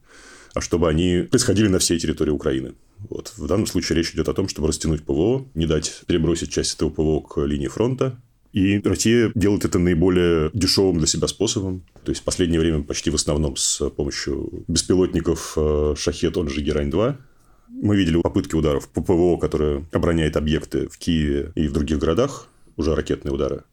а 0.54 0.62
чтобы 0.62 0.90
они 0.90 1.28
происходили 1.30 1.68
на 1.68 1.80
всей 1.80 2.00
территории 2.00 2.32
Украины. 2.32 2.74
Вот. 3.10 3.34
В 3.38 3.48
данном 3.48 3.68
случае 3.68 3.98
речь 3.98 4.14
идет 4.14 4.30
о 4.30 4.34
том, 4.34 4.48
чтобы 4.48 4.68
растянуть 4.68 5.04
ПВО, 5.04 5.46
не 5.56 5.66
дать 5.66 6.02
перебросить 6.08 6.52
часть 6.52 6.76
этого 6.76 6.90
ПВО 6.90 7.22
к 7.22 7.46
линии 7.46 7.68
фронта, 7.68 8.20
и 8.54 8.80
Россия 8.86 9.32
делает 9.34 9.66
это 9.66 9.80
наиболее 9.80 10.52
дешевым 10.54 11.00
для 11.00 11.08
себя 11.08 11.28
способом. 11.28 11.84
То 12.06 12.12
есть, 12.12 12.22
в 12.22 12.24
последнее 12.24 12.60
время 12.60 12.84
почти 12.84 13.10
в 13.10 13.16
основном 13.16 13.56
с 13.56 13.90
помощью 13.90 14.64
беспилотников 14.68 15.54
э, 15.58 15.96
«Шахет», 15.98 16.38
он 16.38 16.50
же 16.50 16.62
«Герань-2». 16.62 17.16
Мы 17.70 17.98
видели 17.98 18.22
попытки 18.22 18.54
ударов 18.54 18.88
по 18.90 19.02
ПВО, 19.02 19.38
которые 19.38 19.88
обороняет 19.92 20.38
объекты 20.38 20.88
в 20.88 21.00
Киеве 21.00 21.52
и 21.56 21.68
в 21.68 21.74
других 21.74 21.98
городах, 21.98 22.48
уже 22.78 22.94
ракетные 22.94 23.34
удары. 23.34 23.64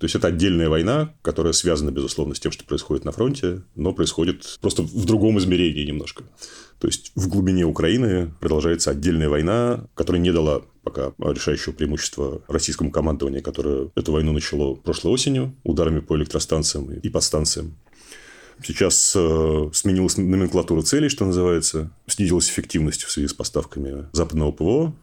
То 0.00 0.06
есть, 0.06 0.14
это 0.14 0.28
отдельная 0.28 0.70
война, 0.70 1.14
которая 1.20 1.52
связана, 1.52 1.90
безусловно, 1.90 2.34
с 2.34 2.40
тем, 2.40 2.52
что 2.52 2.64
происходит 2.64 3.04
на 3.04 3.12
фронте, 3.12 3.62
но 3.74 3.92
происходит 3.92 4.58
просто 4.62 4.82
в 4.82 5.04
другом 5.04 5.38
измерении 5.38 5.84
немножко. 5.84 6.24
То 6.78 6.88
есть, 6.88 7.12
в 7.14 7.28
глубине 7.28 7.66
Украины 7.66 8.32
продолжается 8.40 8.92
отдельная 8.92 9.28
война, 9.28 9.84
которая 9.94 10.22
не 10.22 10.32
дала 10.32 10.62
пока 10.82 11.12
решающего 11.18 11.74
преимущества 11.74 12.40
российскому 12.48 12.90
командованию, 12.90 13.42
которое 13.42 13.90
эту 13.94 14.12
войну 14.12 14.32
начало 14.32 14.74
прошлой 14.74 15.12
осенью 15.12 15.54
ударами 15.64 16.00
по 16.00 16.16
электростанциям 16.16 16.90
и 16.90 17.08
подстанциям. 17.10 17.76
Сейчас 18.64 19.14
э, 19.14 19.70
сменилась 19.74 20.16
номенклатура 20.16 20.80
целей, 20.80 21.10
что 21.10 21.26
называется, 21.26 21.90
снизилась 22.06 22.48
эффективность 22.48 23.04
в 23.04 23.10
связи 23.10 23.28
с 23.28 23.34
поставками 23.34 24.06
западного 24.12 24.52
ПВО, 24.52 24.94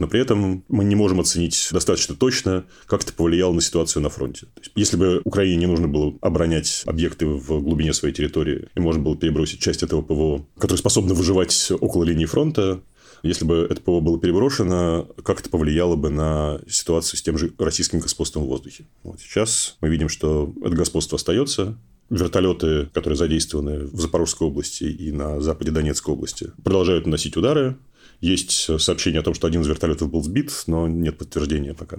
но 0.00 0.08
при 0.08 0.20
этом 0.20 0.64
мы 0.68 0.82
не 0.82 0.96
можем 0.96 1.20
оценить 1.20 1.68
достаточно 1.70 2.16
точно, 2.16 2.64
как 2.86 3.04
это 3.04 3.12
повлияло 3.12 3.52
на 3.52 3.60
ситуацию 3.60 4.02
на 4.02 4.08
фронте. 4.08 4.46
Есть, 4.56 4.72
если 4.74 4.96
бы 4.96 5.20
Украине 5.24 5.56
не 5.58 5.66
нужно 5.66 5.88
было 5.88 6.14
оборонять 6.22 6.82
объекты 6.86 7.26
в 7.26 7.60
глубине 7.60 7.92
своей 7.92 8.14
территории, 8.14 8.68
и 8.74 8.80
можно 8.80 9.02
было 9.02 9.16
перебросить 9.16 9.60
часть 9.60 9.82
этого 9.82 10.00
ПВО, 10.00 10.46
которое 10.58 10.78
способно 10.78 11.12
выживать 11.12 11.70
около 11.80 12.04
линии 12.04 12.24
фронта, 12.24 12.80
если 13.22 13.44
бы 13.44 13.68
это 13.68 13.82
ПВО 13.82 14.00
было 14.00 14.18
переброшено, 14.18 15.06
как 15.22 15.40
это 15.40 15.50
повлияло 15.50 15.96
бы 15.96 16.08
на 16.08 16.60
ситуацию 16.66 17.18
с 17.18 17.22
тем 17.22 17.36
же 17.36 17.52
российским 17.58 18.00
господством 18.00 18.44
в 18.44 18.46
воздухе. 18.46 18.86
Вот 19.02 19.20
сейчас 19.20 19.76
мы 19.82 19.90
видим, 19.90 20.08
что 20.08 20.54
это 20.62 20.74
господство 20.74 21.16
остается, 21.16 21.76
вертолеты, 22.10 22.86
которые 22.92 23.16
задействованы 23.16 23.86
в 23.86 24.00
Запорожской 24.00 24.46
области 24.46 24.84
и 24.84 25.12
на 25.12 25.40
западе 25.40 25.70
Донецкой 25.70 26.14
области, 26.14 26.50
продолжают 26.62 27.06
наносить 27.06 27.36
удары. 27.36 27.76
Есть 28.20 28.80
сообщение 28.80 29.20
о 29.20 29.22
том, 29.22 29.34
что 29.34 29.46
один 29.46 29.62
из 29.62 29.66
вертолетов 29.66 30.10
был 30.10 30.22
сбит, 30.22 30.52
но 30.66 30.88
нет 30.88 31.16
подтверждения 31.16 31.74
пока. 31.74 31.98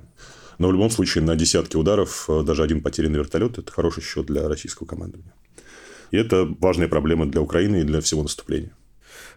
Но 0.60 0.68
в 0.68 0.72
любом 0.72 0.92
случае 0.92 1.24
на 1.24 1.36
десятки 1.36 1.76
ударов 1.76 2.30
э, 2.30 2.44
даже 2.44 2.62
один 2.62 2.82
потерянный 2.82 3.18
вертолет– 3.18 3.58
это 3.58 3.72
хороший 3.72 4.04
счет 4.04 4.28
для 4.28 4.48
российского 4.48 4.86
командования. 4.86 5.34
И 6.12 6.18
это 6.18 6.46
важная 6.60 6.88
проблема 6.88 7.26
для 7.26 7.42
Украины 7.42 7.82
и 7.82 7.84
для 7.84 8.02
всего 8.02 8.22
наступления. 8.22 8.72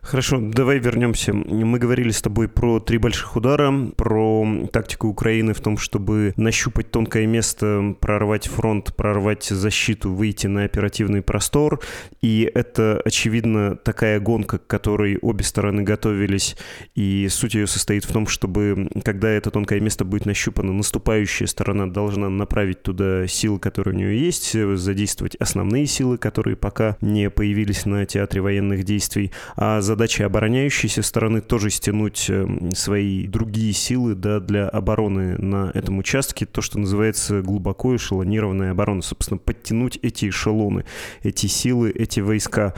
Хорошо, 0.04 0.38
давай 0.38 0.80
вернемся. 0.80 1.32
Мы 1.32 1.78
говорили 1.78 2.10
с 2.10 2.20
тобой 2.20 2.46
про 2.46 2.78
три 2.78 2.98
больших 2.98 3.36
удара, 3.36 3.72
про 3.96 4.46
тактику 4.70 5.08
Украины 5.08 5.54
в 5.54 5.60
том, 5.60 5.78
чтобы 5.78 6.34
нащупать 6.36 6.90
тонкое 6.90 7.26
место, 7.26 7.96
прорвать 8.00 8.46
фронт, 8.46 8.94
прорвать 8.94 9.44
защиту, 9.44 10.12
выйти 10.12 10.46
на 10.46 10.64
оперативный 10.64 11.22
простор. 11.22 11.80
И 12.20 12.48
это, 12.54 13.00
очевидно, 13.02 13.76
такая 13.76 14.20
гонка, 14.20 14.58
к 14.58 14.66
которой 14.66 15.18
обе 15.22 15.42
стороны 15.42 15.82
готовились. 15.84 16.54
И 16.94 17.26
суть 17.30 17.54
ее 17.54 17.66
состоит 17.66 18.04
в 18.04 18.12
том, 18.12 18.26
чтобы, 18.26 18.90
когда 19.02 19.30
это 19.30 19.50
тонкое 19.50 19.80
место 19.80 20.04
будет 20.04 20.26
нащупано, 20.26 20.74
наступающая 20.74 21.46
сторона 21.46 21.86
должна 21.86 22.28
направить 22.28 22.82
туда 22.82 23.26
силы, 23.26 23.58
которые 23.58 23.94
у 23.94 23.98
нее 23.98 24.20
есть, 24.22 24.52
задействовать 24.52 25.34
основные 25.36 25.86
силы, 25.86 26.18
которые 26.18 26.56
пока 26.56 26.98
не 27.00 27.30
появились 27.30 27.86
на 27.86 28.04
театре 28.04 28.42
военных 28.42 28.84
действий, 28.84 29.32
а 29.56 29.80
за 29.80 29.93
задача 29.94 30.26
обороняющейся 30.26 31.02
стороны 31.02 31.40
тоже 31.40 31.70
стянуть 31.70 32.28
эм, 32.28 32.74
свои 32.74 33.28
другие 33.28 33.72
силы 33.72 34.16
да, 34.16 34.40
для 34.40 34.68
обороны 34.68 35.38
на 35.38 35.70
этом 35.72 35.98
участке, 35.98 36.46
то, 36.46 36.62
что 36.62 36.80
называется 36.80 37.42
глубоко 37.42 37.94
эшелонированная 37.94 38.72
оборона, 38.72 39.02
собственно, 39.02 39.38
подтянуть 39.38 40.00
эти 40.02 40.30
эшелоны, 40.30 40.85
эти 41.22 41.46
силы, 41.46 41.92
эти 41.92 42.18
войска. 42.18 42.74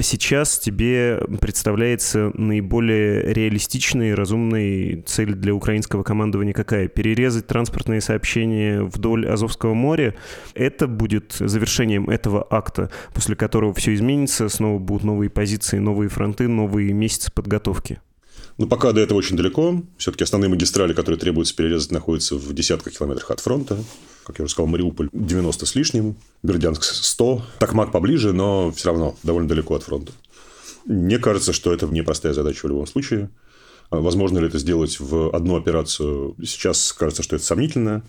Сейчас 0.00 0.58
тебе 0.58 1.20
представляется 1.38 2.30
наиболее 2.32 3.34
реалистичная 3.34 4.12
и 4.12 4.14
разумная 4.14 5.02
цель 5.02 5.34
для 5.34 5.54
украинского 5.54 6.02
командования 6.02 6.54
какая? 6.54 6.88
Перерезать 6.88 7.46
транспортные 7.46 8.00
сообщения 8.00 8.82
вдоль 8.82 9.28
Азовского 9.28 9.74
моря? 9.74 10.14
Это 10.54 10.86
будет 10.86 11.36
завершением 11.38 12.08
этого 12.08 12.46
акта, 12.48 12.90
после 13.12 13.36
которого 13.36 13.74
все 13.74 13.92
изменится, 13.92 14.48
снова 14.48 14.78
будут 14.78 15.04
новые 15.04 15.28
позиции, 15.28 15.78
новые 15.78 16.08
фронты, 16.08 16.48
новые 16.54 16.92
месяцы 16.92 17.30
подготовки? 17.30 18.00
Ну, 18.56 18.66
пока 18.66 18.92
до 18.92 19.00
этого 19.00 19.18
очень 19.18 19.36
далеко. 19.36 19.82
Все-таки 19.98 20.24
основные 20.24 20.48
магистрали, 20.48 20.92
которые 20.92 21.18
требуется 21.18 21.54
перерезать, 21.56 21.90
находятся 21.90 22.36
в 22.36 22.52
десятках 22.52 22.92
километрах 22.92 23.30
от 23.30 23.40
фронта. 23.40 23.76
Как 24.24 24.38
я 24.38 24.44
уже 24.44 24.52
сказал, 24.52 24.68
Мариуполь 24.68 25.10
90 25.12 25.66
с 25.66 25.74
лишним, 25.74 26.16
Бердянск 26.42 26.84
100. 26.84 27.42
Такмак 27.58 27.92
поближе, 27.92 28.32
но 28.32 28.70
все 28.70 28.88
равно 28.88 29.16
довольно 29.22 29.48
далеко 29.48 29.74
от 29.74 29.82
фронта. 29.82 30.12
Мне 30.86 31.18
кажется, 31.18 31.52
что 31.52 31.72
это 31.72 31.86
непростая 31.86 32.32
задача 32.32 32.66
в 32.66 32.68
любом 32.68 32.86
случае. 32.86 33.30
Возможно 33.90 34.38
ли 34.38 34.46
это 34.46 34.58
сделать 34.58 34.98
в 35.00 35.34
одну 35.34 35.56
операцию? 35.56 36.36
Сейчас 36.42 36.92
кажется, 36.92 37.22
что 37.22 37.36
это 37.36 37.44
сомнительно. 37.44 38.02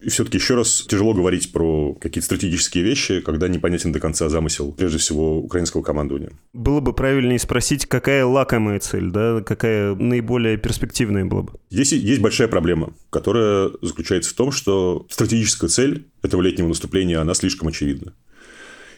И 0.00 0.08
все-таки 0.08 0.38
еще 0.38 0.54
раз 0.54 0.86
тяжело 0.88 1.12
говорить 1.12 1.52
про 1.52 1.94
какие-то 1.94 2.24
стратегические 2.24 2.84
вещи, 2.84 3.20
когда 3.20 3.48
непонятен 3.48 3.92
до 3.92 4.00
конца 4.00 4.28
замысел, 4.28 4.72
прежде 4.72 4.98
всего, 4.98 5.38
украинского 5.38 5.82
командования. 5.82 6.32
Было 6.54 6.80
бы 6.80 6.94
правильнее 6.94 7.38
спросить, 7.38 7.84
какая 7.86 8.24
лакомая 8.24 8.80
цель, 8.80 9.10
да, 9.10 9.42
какая 9.42 9.94
наиболее 9.94 10.56
перспективная 10.56 11.26
была 11.26 11.42
бы. 11.42 11.52
Здесь 11.70 11.92
есть 11.92 12.20
большая 12.20 12.48
проблема, 12.48 12.94
которая 13.10 13.70
заключается 13.82 14.30
в 14.30 14.34
том, 14.34 14.52
что 14.52 15.06
стратегическая 15.10 15.68
цель 15.68 16.06
этого 16.22 16.40
летнего 16.40 16.68
наступления, 16.68 17.20
она 17.20 17.34
слишком 17.34 17.68
очевидна. 17.68 18.14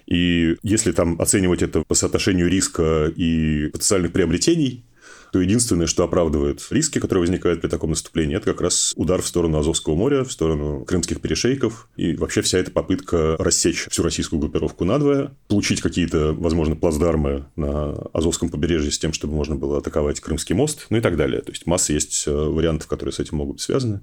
И 0.07 0.57
если 0.63 0.93
там 0.93 1.21
оценивать 1.21 1.63
это 1.63 1.83
по 1.83 1.95
соотношению 1.95 2.49
риска 2.49 3.13
и 3.15 3.69
потенциальных 3.73 4.13
приобретений, 4.13 4.85
то 5.33 5.41
единственное, 5.41 5.87
что 5.87 6.05
оправдывает 6.05 6.61
риски, 6.71 6.99
которые 6.99 7.23
возникают 7.23 7.63
при 7.63 7.69
таком 7.69 7.91
наступлении, 7.91 8.37
это 8.37 8.47
как 8.47 8.61
раз 8.61 8.93
удар 8.97 9.23
в 9.23 9.27
сторону 9.27 9.59
Азовского 9.59 9.95
моря, 9.95 10.25
в 10.25 10.33
сторону 10.33 10.85
крымских 10.85 11.21
перешейков. 11.21 11.89
И 11.97 12.15
вообще 12.17 12.43
вся 12.43 12.59
эта 12.59 12.71
попытка 12.71 13.37
рассечь 13.39 13.87
всю 13.91 14.03
российскую 14.03 14.41
группировку 14.41 14.85
надвое, 14.85 15.35
получить 15.49 15.81
какие-то, 15.81 16.35
возможно, 16.35 16.77
плацдармы 16.77 17.47
на 17.57 17.93
Азовском 18.13 18.51
побережье 18.51 18.91
с 18.91 18.99
тем, 18.99 19.13
чтобы 19.13 19.35
можно 19.35 19.57
было 19.57 19.79
атаковать 19.79 20.21
Крымский 20.21 20.55
мост, 20.55 20.87
ну 20.91 20.99
и 20.99 21.01
так 21.01 21.17
далее. 21.17 21.41
То 21.41 21.53
есть, 21.53 21.67
масса 21.67 21.95
есть 21.95 22.25
э, 22.27 22.31
вариантов, 22.31 22.87
которые 22.89 23.15
с 23.15 23.21
этим 23.21 23.39
могут 23.39 23.57
быть 23.57 23.63
связаны 23.63 24.03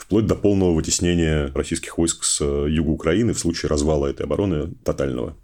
вплоть 0.00 0.26
до 0.26 0.34
полного 0.34 0.72
вытеснения 0.72 1.52
российских 1.54 1.98
войск 1.98 2.24
с 2.24 2.40
э, 2.40 2.66
юга 2.70 2.90
Украины 2.90 3.32
в 3.34 3.38
случае 3.38 3.68
развала 3.68 4.06
этой 4.06 4.24
обороны 4.24 4.72
тотального, 4.82 5.36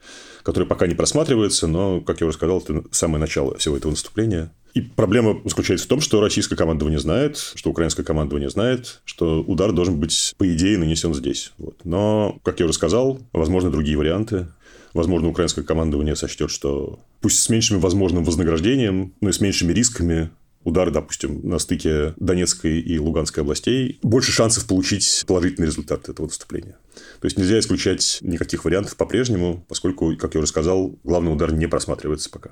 который 0.47 0.65
пока 0.65 0.87
не 0.87 0.95
просматривается, 0.95 1.67
но, 1.67 2.01
как 2.01 2.21
я 2.21 2.27
уже 2.29 2.37
сказал, 2.37 2.61
это 2.61 2.85
самое 2.93 3.19
начало 3.19 3.59
всего 3.59 3.77
этого 3.77 3.91
наступления. 3.91 4.53
И 4.75 4.81
проблема 4.81 5.41
заключается 5.45 5.87
в 5.87 5.89
том, 5.89 6.01
что 6.01 6.21
российское 6.21 6.55
командование 6.55 7.01
знает, 7.01 7.37
что 7.57 7.71
украинское 7.71 8.07
командование 8.07 8.49
знает, 8.49 9.01
что 9.05 9.43
удар 9.43 9.73
должен 9.73 9.99
быть, 9.99 10.35
по 10.39 10.49
идее, 10.55 10.79
нанесен 10.79 11.15
здесь. 11.15 11.53
Вот. 11.59 11.81
Но, 11.83 12.39
как 12.45 12.61
я 12.61 12.67
уже 12.67 12.75
сказал, 12.75 13.19
возможны 13.33 13.71
другие 13.71 13.99
варианты. 13.99 14.47
Возможно, 14.95 15.29
украинское 15.29 15.65
командование 15.65 16.15
сочтет, 16.15 16.53
что 16.53 17.01
пусть 17.21 17.41
с 17.41 17.49
меньшим 17.49 17.81
возможным 17.81 18.23
вознаграждением, 18.23 19.15
но 19.21 19.31
и 19.31 19.33
с 19.33 19.41
меньшими 19.41 19.73
рисками 19.73 20.31
удар, 20.63 20.93
допустим, 20.93 21.41
на 21.43 21.59
стыке 21.59 22.15
Донецкой 22.19 22.81
и 22.81 22.99
Луганской 23.01 23.43
областей, 23.43 23.99
больше 24.03 24.31
шансов 24.31 24.67
получить 24.67 25.25
положительный 25.27 25.67
результат 25.67 26.09
этого 26.09 26.27
наступления. 26.27 26.77
То 27.21 27.25
есть 27.25 27.39
нельзя 27.39 27.59
исключать 27.59 28.19
никаких 28.21 28.65
вариантов 28.65 28.97
по-прежнему, 28.97 29.65
поскольку, 29.69 30.17
как 30.17 30.35
я 30.35 30.41
уже 30.41 30.49
сказал, 30.49 30.99
главный 31.05 31.33
удар 31.33 31.53
не 31.53 31.67
просматривается 31.67 32.31
пока. 32.31 32.51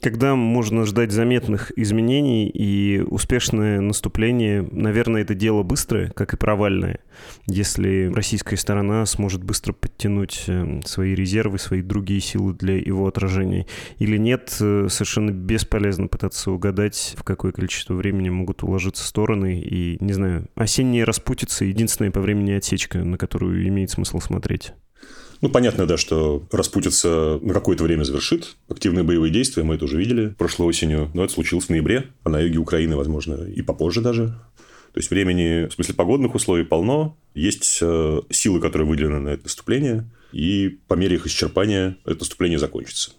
Когда 0.00 0.34
можно 0.34 0.86
ждать 0.86 1.12
заметных 1.12 1.72
изменений 1.76 2.48
и 2.48 3.00
успешное 3.00 3.82
наступление, 3.82 4.66
наверное, 4.70 5.20
это 5.20 5.34
дело 5.34 5.62
быстрое, 5.62 6.10
как 6.10 6.32
и 6.32 6.38
провальное, 6.38 7.00
если 7.46 8.10
российская 8.10 8.56
сторона 8.56 9.04
сможет 9.04 9.44
быстро 9.44 9.74
подтянуть 9.74 10.44
э, 10.46 10.80
свои 10.86 11.14
резервы, 11.14 11.58
свои 11.58 11.82
другие 11.82 12.20
силы 12.20 12.54
для 12.54 12.76
его 12.76 13.06
отражения. 13.08 13.66
Или 13.98 14.16
нет, 14.16 14.56
э, 14.58 14.86
совершенно 14.88 15.32
бесполезно 15.32 16.08
пытаться 16.08 16.50
угадать, 16.50 17.14
в 17.18 17.22
какое 17.22 17.52
количество 17.52 17.92
времени 17.92 18.30
могут 18.30 18.62
уложиться 18.62 19.04
стороны. 19.04 19.60
И, 19.60 19.98
не 20.02 20.14
знаю, 20.14 20.48
осенняя 20.54 21.04
распутица— 21.04 21.64
единственная 21.66 22.10
по 22.10 22.22
времени 22.22 22.52
отсечка, 22.52 23.04
на 23.04 23.18
которую 23.18 23.68
имеет 23.68 23.90
смысл 23.90 24.18
смотреть. 24.18 24.72
Ну, 25.40 25.48
понятно, 25.48 25.86
да, 25.86 25.96
что 25.96 26.46
распутиться 26.52 27.40
какое-то 27.52 27.84
время 27.84 28.04
завершит. 28.04 28.56
Активные 28.68 29.04
боевые 29.04 29.32
действия, 29.32 29.62
мы 29.62 29.76
это 29.76 29.86
уже 29.86 29.96
видели 29.96 30.34
прошлой 30.38 30.66
осенью. 30.66 31.10
Но 31.14 31.24
это 31.24 31.32
случилось 31.32 31.66
в 31.66 31.70
ноябре, 31.70 32.08
а 32.24 32.28
на 32.28 32.40
юге 32.40 32.58
Украины, 32.58 32.96
возможно, 32.96 33.44
и 33.44 33.62
попозже 33.62 34.00
даже. 34.00 34.28
То 34.92 34.98
есть, 34.98 35.10
времени, 35.10 35.68
в 35.68 35.72
смысле 35.72 35.94
погодных 35.94 36.34
условий 36.34 36.64
полно. 36.64 37.16
Есть 37.34 37.78
э, 37.80 38.20
силы, 38.30 38.60
которые 38.60 38.88
выделены 38.88 39.20
на 39.20 39.28
это 39.30 39.44
наступление. 39.44 40.10
И 40.32 40.78
по 40.88 40.94
мере 40.94 41.16
их 41.16 41.26
исчерпания 41.26 41.96
это 42.04 42.18
наступление 42.18 42.58
закончится. 42.58 43.12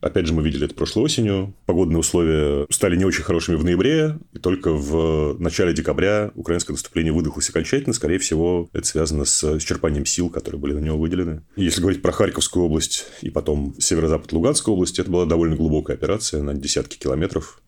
Опять 0.00 0.26
же, 0.26 0.32
мы 0.32 0.42
видели 0.42 0.66
это 0.66 0.74
прошлой 0.74 1.04
осенью. 1.04 1.54
Погодные 1.66 1.98
условия 1.98 2.66
стали 2.70 2.96
не 2.96 3.04
очень 3.04 3.24
хорошими 3.24 3.56
в 3.56 3.64
ноябре, 3.64 4.18
и 4.32 4.38
только 4.38 4.72
в 4.72 5.36
начале 5.40 5.72
декабря 5.72 6.30
украинское 6.34 6.74
наступление 6.74 7.12
выдохлось 7.12 7.50
окончательно. 7.50 7.92
Скорее 7.92 8.18
всего, 8.18 8.68
это 8.72 8.86
связано 8.86 9.24
с 9.24 9.58
исчерпанием 9.58 10.06
сил, 10.06 10.30
которые 10.30 10.60
были 10.60 10.74
на 10.74 10.78
него 10.78 10.98
выделены. 10.98 11.42
Если 11.56 11.80
говорить 11.80 12.00
про 12.00 12.12
Харьковскую 12.12 12.64
область 12.64 13.06
и 13.22 13.30
потом 13.30 13.74
северо-запад 13.78 14.32
Луганской 14.32 14.72
области, 14.72 15.00
это 15.00 15.10
была 15.10 15.26
довольно 15.26 15.56
глубокая 15.56 15.96
операция 15.96 16.42
на 16.42 16.54
десятки 16.54 16.96
километров. 16.96 17.60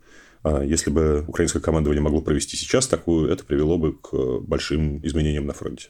А 0.42 0.62
если 0.62 0.90
бы 0.90 1.24
украинское 1.26 1.60
командование 1.60 2.00
могло 2.00 2.20
провести 2.20 2.56
сейчас 2.56 2.86
такую, 2.86 3.28
это 3.28 3.44
привело 3.44 3.76
бы 3.76 3.94
к 3.94 4.40
большим 4.40 5.04
изменениям 5.04 5.46
на 5.46 5.52
фронте. 5.52 5.88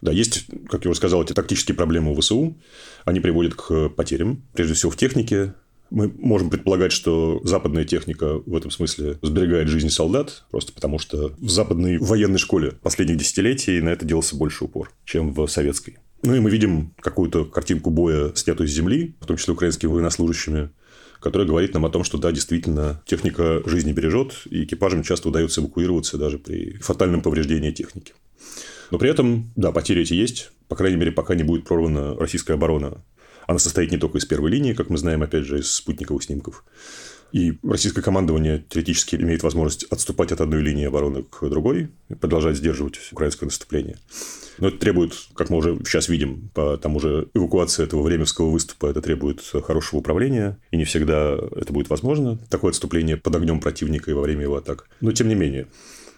Да, 0.00 0.12
есть, 0.12 0.46
как 0.68 0.84
я 0.84 0.90
уже 0.90 0.98
сказал, 0.98 1.22
эти 1.22 1.32
тактические 1.32 1.74
проблемы 1.74 2.12
у 2.12 2.20
ВСУ. 2.20 2.56
Они 3.04 3.20
приводят 3.20 3.54
к 3.54 3.88
потерям, 3.88 4.42
прежде 4.52 4.74
всего 4.74 4.90
в 4.90 4.96
технике, 4.96 5.54
мы 5.90 6.12
можем 6.18 6.50
предполагать, 6.50 6.92
что 6.92 7.40
западная 7.44 7.84
техника 7.84 8.40
в 8.46 8.56
этом 8.56 8.70
смысле 8.70 9.18
сберегает 9.22 9.68
жизни 9.68 9.88
солдат, 9.88 10.44
просто 10.50 10.72
потому 10.72 10.98
что 10.98 11.34
в 11.38 11.48
западной 11.48 11.98
военной 11.98 12.38
школе 12.38 12.72
последних 12.82 13.16
десятилетий 13.16 13.80
на 13.80 13.90
это 13.90 14.04
делался 14.04 14.36
больше 14.36 14.64
упор, 14.64 14.92
чем 15.04 15.32
в 15.32 15.46
советской. 15.46 15.98
Ну 16.22 16.34
и 16.34 16.40
мы 16.40 16.50
видим 16.50 16.94
какую-то 17.00 17.44
картинку 17.44 17.90
боя, 17.90 18.32
снятую 18.34 18.66
с 18.66 18.72
земли, 18.72 19.14
в 19.20 19.26
том 19.26 19.36
числе 19.36 19.52
украинскими 19.52 19.90
военнослужащими, 19.90 20.70
которая 21.20 21.46
говорит 21.46 21.74
нам 21.74 21.84
о 21.86 21.90
том, 21.90 22.02
что 22.02 22.18
да, 22.18 22.32
действительно, 22.32 23.02
техника 23.06 23.62
жизни 23.66 23.92
бережет, 23.92 24.42
и 24.50 24.64
экипажам 24.64 25.02
часто 25.02 25.28
удается 25.28 25.60
эвакуироваться 25.60 26.18
даже 26.18 26.38
при 26.38 26.78
фатальном 26.78 27.20
повреждении 27.20 27.70
техники. 27.70 28.14
Но 28.90 28.98
при 28.98 29.10
этом, 29.10 29.52
да, 29.56 29.72
потери 29.72 30.02
эти 30.02 30.14
есть, 30.14 30.50
по 30.68 30.76
крайней 30.76 30.96
мере, 30.96 31.12
пока 31.12 31.34
не 31.34 31.42
будет 31.42 31.64
прорвана 31.64 32.14
российская 32.16 32.54
оборона 32.54 33.02
она 33.46 33.58
состоит 33.58 33.90
не 33.90 33.98
только 33.98 34.18
из 34.18 34.24
первой 34.24 34.50
линии, 34.50 34.72
как 34.72 34.90
мы 34.90 34.98
знаем, 34.98 35.22
опять 35.22 35.44
же, 35.44 35.58
из 35.60 35.72
спутниковых 35.72 36.22
снимков. 36.22 36.64
И 37.32 37.58
российское 37.64 38.00
командование 38.00 38.64
теоретически 38.68 39.16
имеет 39.16 39.42
возможность 39.42 39.82
отступать 39.84 40.30
от 40.30 40.40
одной 40.40 40.62
линии 40.62 40.86
обороны 40.86 41.24
к 41.24 41.48
другой 41.48 41.90
и 42.08 42.14
продолжать 42.14 42.56
сдерживать 42.56 43.00
украинское 43.10 43.48
наступление. 43.48 43.98
Но 44.58 44.68
это 44.68 44.78
требует, 44.78 45.14
как 45.34 45.50
мы 45.50 45.56
уже 45.56 45.76
сейчас 45.84 46.08
видим, 46.08 46.50
по 46.54 46.76
тому 46.76 47.00
же 47.00 47.28
эвакуации 47.34 47.82
этого 47.82 48.02
временского 48.02 48.50
выступа, 48.50 48.86
это 48.86 49.02
требует 49.02 49.42
хорошего 49.64 49.98
управления, 49.98 50.58
и 50.70 50.76
не 50.76 50.84
всегда 50.84 51.36
это 51.56 51.72
будет 51.72 51.90
возможно, 51.90 52.38
такое 52.50 52.70
отступление 52.70 53.16
под 53.16 53.34
огнем 53.34 53.60
противника 53.60 54.12
и 54.12 54.14
во 54.14 54.22
время 54.22 54.42
его 54.42 54.56
атак. 54.56 54.88
Но 55.00 55.10
тем 55.10 55.26
не 55.26 55.34
менее, 55.34 55.66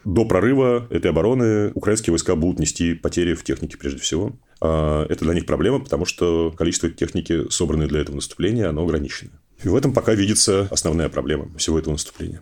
до 0.06 0.24
прорыва 0.24 0.86
этой 0.88 1.10
обороны 1.10 1.72
украинские 1.74 2.12
войска 2.12 2.36
будут 2.36 2.60
нести 2.60 2.94
потери 2.94 3.34
в 3.34 3.42
технике 3.42 3.76
прежде 3.76 3.98
всего. 4.00 4.38
А, 4.60 5.04
это 5.08 5.24
для 5.24 5.34
них 5.34 5.46
проблема, 5.46 5.80
потому 5.80 6.04
что 6.04 6.54
количество 6.56 6.88
техники, 6.88 7.50
собранной 7.50 7.88
для 7.88 8.00
этого 8.00 8.14
наступления, 8.14 8.68
оно 8.68 8.84
ограничено. 8.84 9.32
И 9.64 9.68
в 9.68 9.74
этом 9.74 9.92
пока 9.92 10.14
видится 10.14 10.68
основная 10.70 11.08
проблема 11.08 11.50
всего 11.58 11.76
этого 11.78 11.92
наступления. 11.92 12.40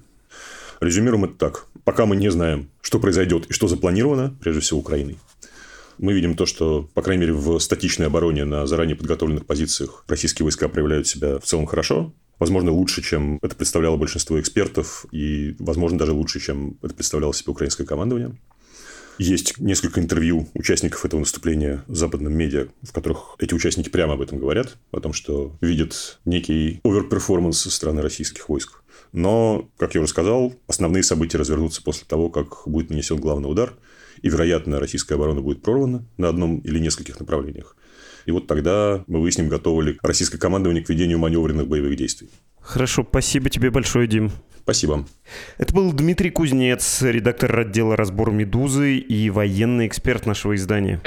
Резюмируем 0.81 1.25
это 1.25 1.35
так. 1.35 1.67
Пока 1.85 2.05
мы 2.05 2.17
не 2.17 2.31
знаем, 2.31 2.69
что 2.83 3.01
произойдет 3.01 3.47
и 3.47 3.55
что 3.55 3.67
запланировано, 3.67 4.37
прежде 4.43 4.61
всего, 4.61 4.81
Украиной. 4.81 5.19
Мы 5.97 6.13
видим 6.13 6.37
то, 6.37 6.45
что, 6.45 6.91
по 6.93 7.01
крайней 7.01 7.23
мере, 7.23 7.33
в 7.33 7.59
статичной 7.61 8.09
обороне 8.09 8.45
на 8.45 8.67
заранее 8.67 8.97
подготовленных 8.97 9.47
позициях 9.47 10.05
российские 10.07 10.45
войска 10.45 10.69
проявляют 10.69 11.07
себя 11.07 11.39
в 11.39 11.45
целом 11.45 11.65
хорошо. 11.65 12.13
Возможно, 12.39 12.73
лучше, 12.73 13.03
чем 13.03 13.39
это 13.43 13.55
представляло 13.55 13.97
большинство 13.97 14.41
экспертов, 14.41 15.07
и, 15.13 15.55
возможно, 15.59 15.99
даже 15.99 16.13
лучше, 16.13 16.41
чем 16.41 16.79
это 16.83 16.95
представляло 16.95 17.33
себе 17.33 17.53
украинское 17.53 17.87
командование. 17.87 18.37
Есть 19.19 19.59
несколько 19.59 20.01
интервью 20.01 20.49
участников 20.55 21.05
этого 21.05 21.21
наступления 21.21 21.85
в 21.87 21.95
западном 21.95 22.35
медиа, 22.35 22.67
в 22.83 22.93
которых 22.93 23.37
эти 23.39 23.55
участники 23.55 23.89
прямо 23.89 24.15
об 24.15 24.23
этом 24.23 24.39
говорят, 24.39 24.77
о 24.91 24.99
том, 24.99 25.13
что 25.13 25.57
видят 25.61 26.19
некий 26.25 26.81
overperformance 26.83 27.61
со 27.61 27.71
стороны 27.71 28.03
российских 28.03 28.49
войск. 28.49 28.83
Но, 29.13 29.69
как 29.77 29.95
я 29.95 30.01
уже 30.01 30.11
сказал, 30.11 30.55
основные 30.67 31.05
события 31.05 31.39
развернутся 31.39 31.83
после 31.83 32.05
того, 32.09 32.29
как 32.29 32.67
будет 32.67 32.91
нанесен 32.91 33.19
главный 33.19 33.49
удар, 33.49 33.75
и, 34.23 34.29
вероятно, 34.29 34.81
российская 34.81 35.15
оборона 35.15 35.41
будет 35.41 35.63
прорвана 35.63 36.05
на 36.17 36.29
одном 36.29 36.59
или 36.59 36.81
нескольких 36.81 37.21
направлениях. 37.21 37.77
И 38.27 38.31
вот 38.31 38.47
тогда 38.47 39.05
мы 39.07 39.21
выясним, 39.21 39.49
готово 39.49 39.83
ли 39.83 39.99
российское 40.03 40.39
командование 40.39 40.83
к 40.83 40.89
ведению 40.89 41.19
маневренных 41.19 41.69
боевых 41.69 41.97
действий. 41.97 42.29
Хорошо, 42.61 43.07
спасибо 43.09 43.51
тебе 43.51 43.71
большое, 43.71 44.07
Дим. 44.07 44.33
Спасибо. 44.63 45.07
Это 45.59 45.75
был 45.75 45.93
Дмитрий 45.93 46.31
Кузнец, 46.31 47.03
редактор 47.03 47.59
отдела 47.59 47.97
«Разбор 47.97 48.31
Медузы» 48.31 48.97
и 48.97 49.29
военный 49.29 49.87
эксперт 49.87 50.25
нашего 50.25 50.55
издания. 50.55 51.03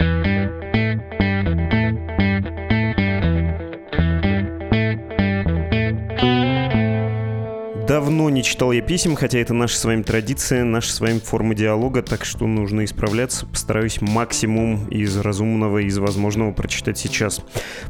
Давно 7.97 8.29
не 8.29 8.43
читал 8.43 8.71
я 8.73 8.83
писем, 8.83 9.15
хотя 9.15 9.39
это 9.39 9.55
наша 9.55 9.75
с 9.75 9.83
вами 9.83 10.03
традиция, 10.03 10.63
наша 10.63 10.91
с 10.91 10.99
вами 10.99 11.17
форма 11.17 11.55
диалога, 11.55 12.03
так 12.03 12.25
что 12.25 12.45
нужно 12.45 12.85
исправляться. 12.85 13.47
Постараюсь 13.47 14.01
максимум 14.01 14.87
из 14.89 15.17
разумного, 15.17 15.79
из 15.79 15.97
возможного 15.97 16.51
прочитать 16.51 16.99
сейчас. 16.99 17.41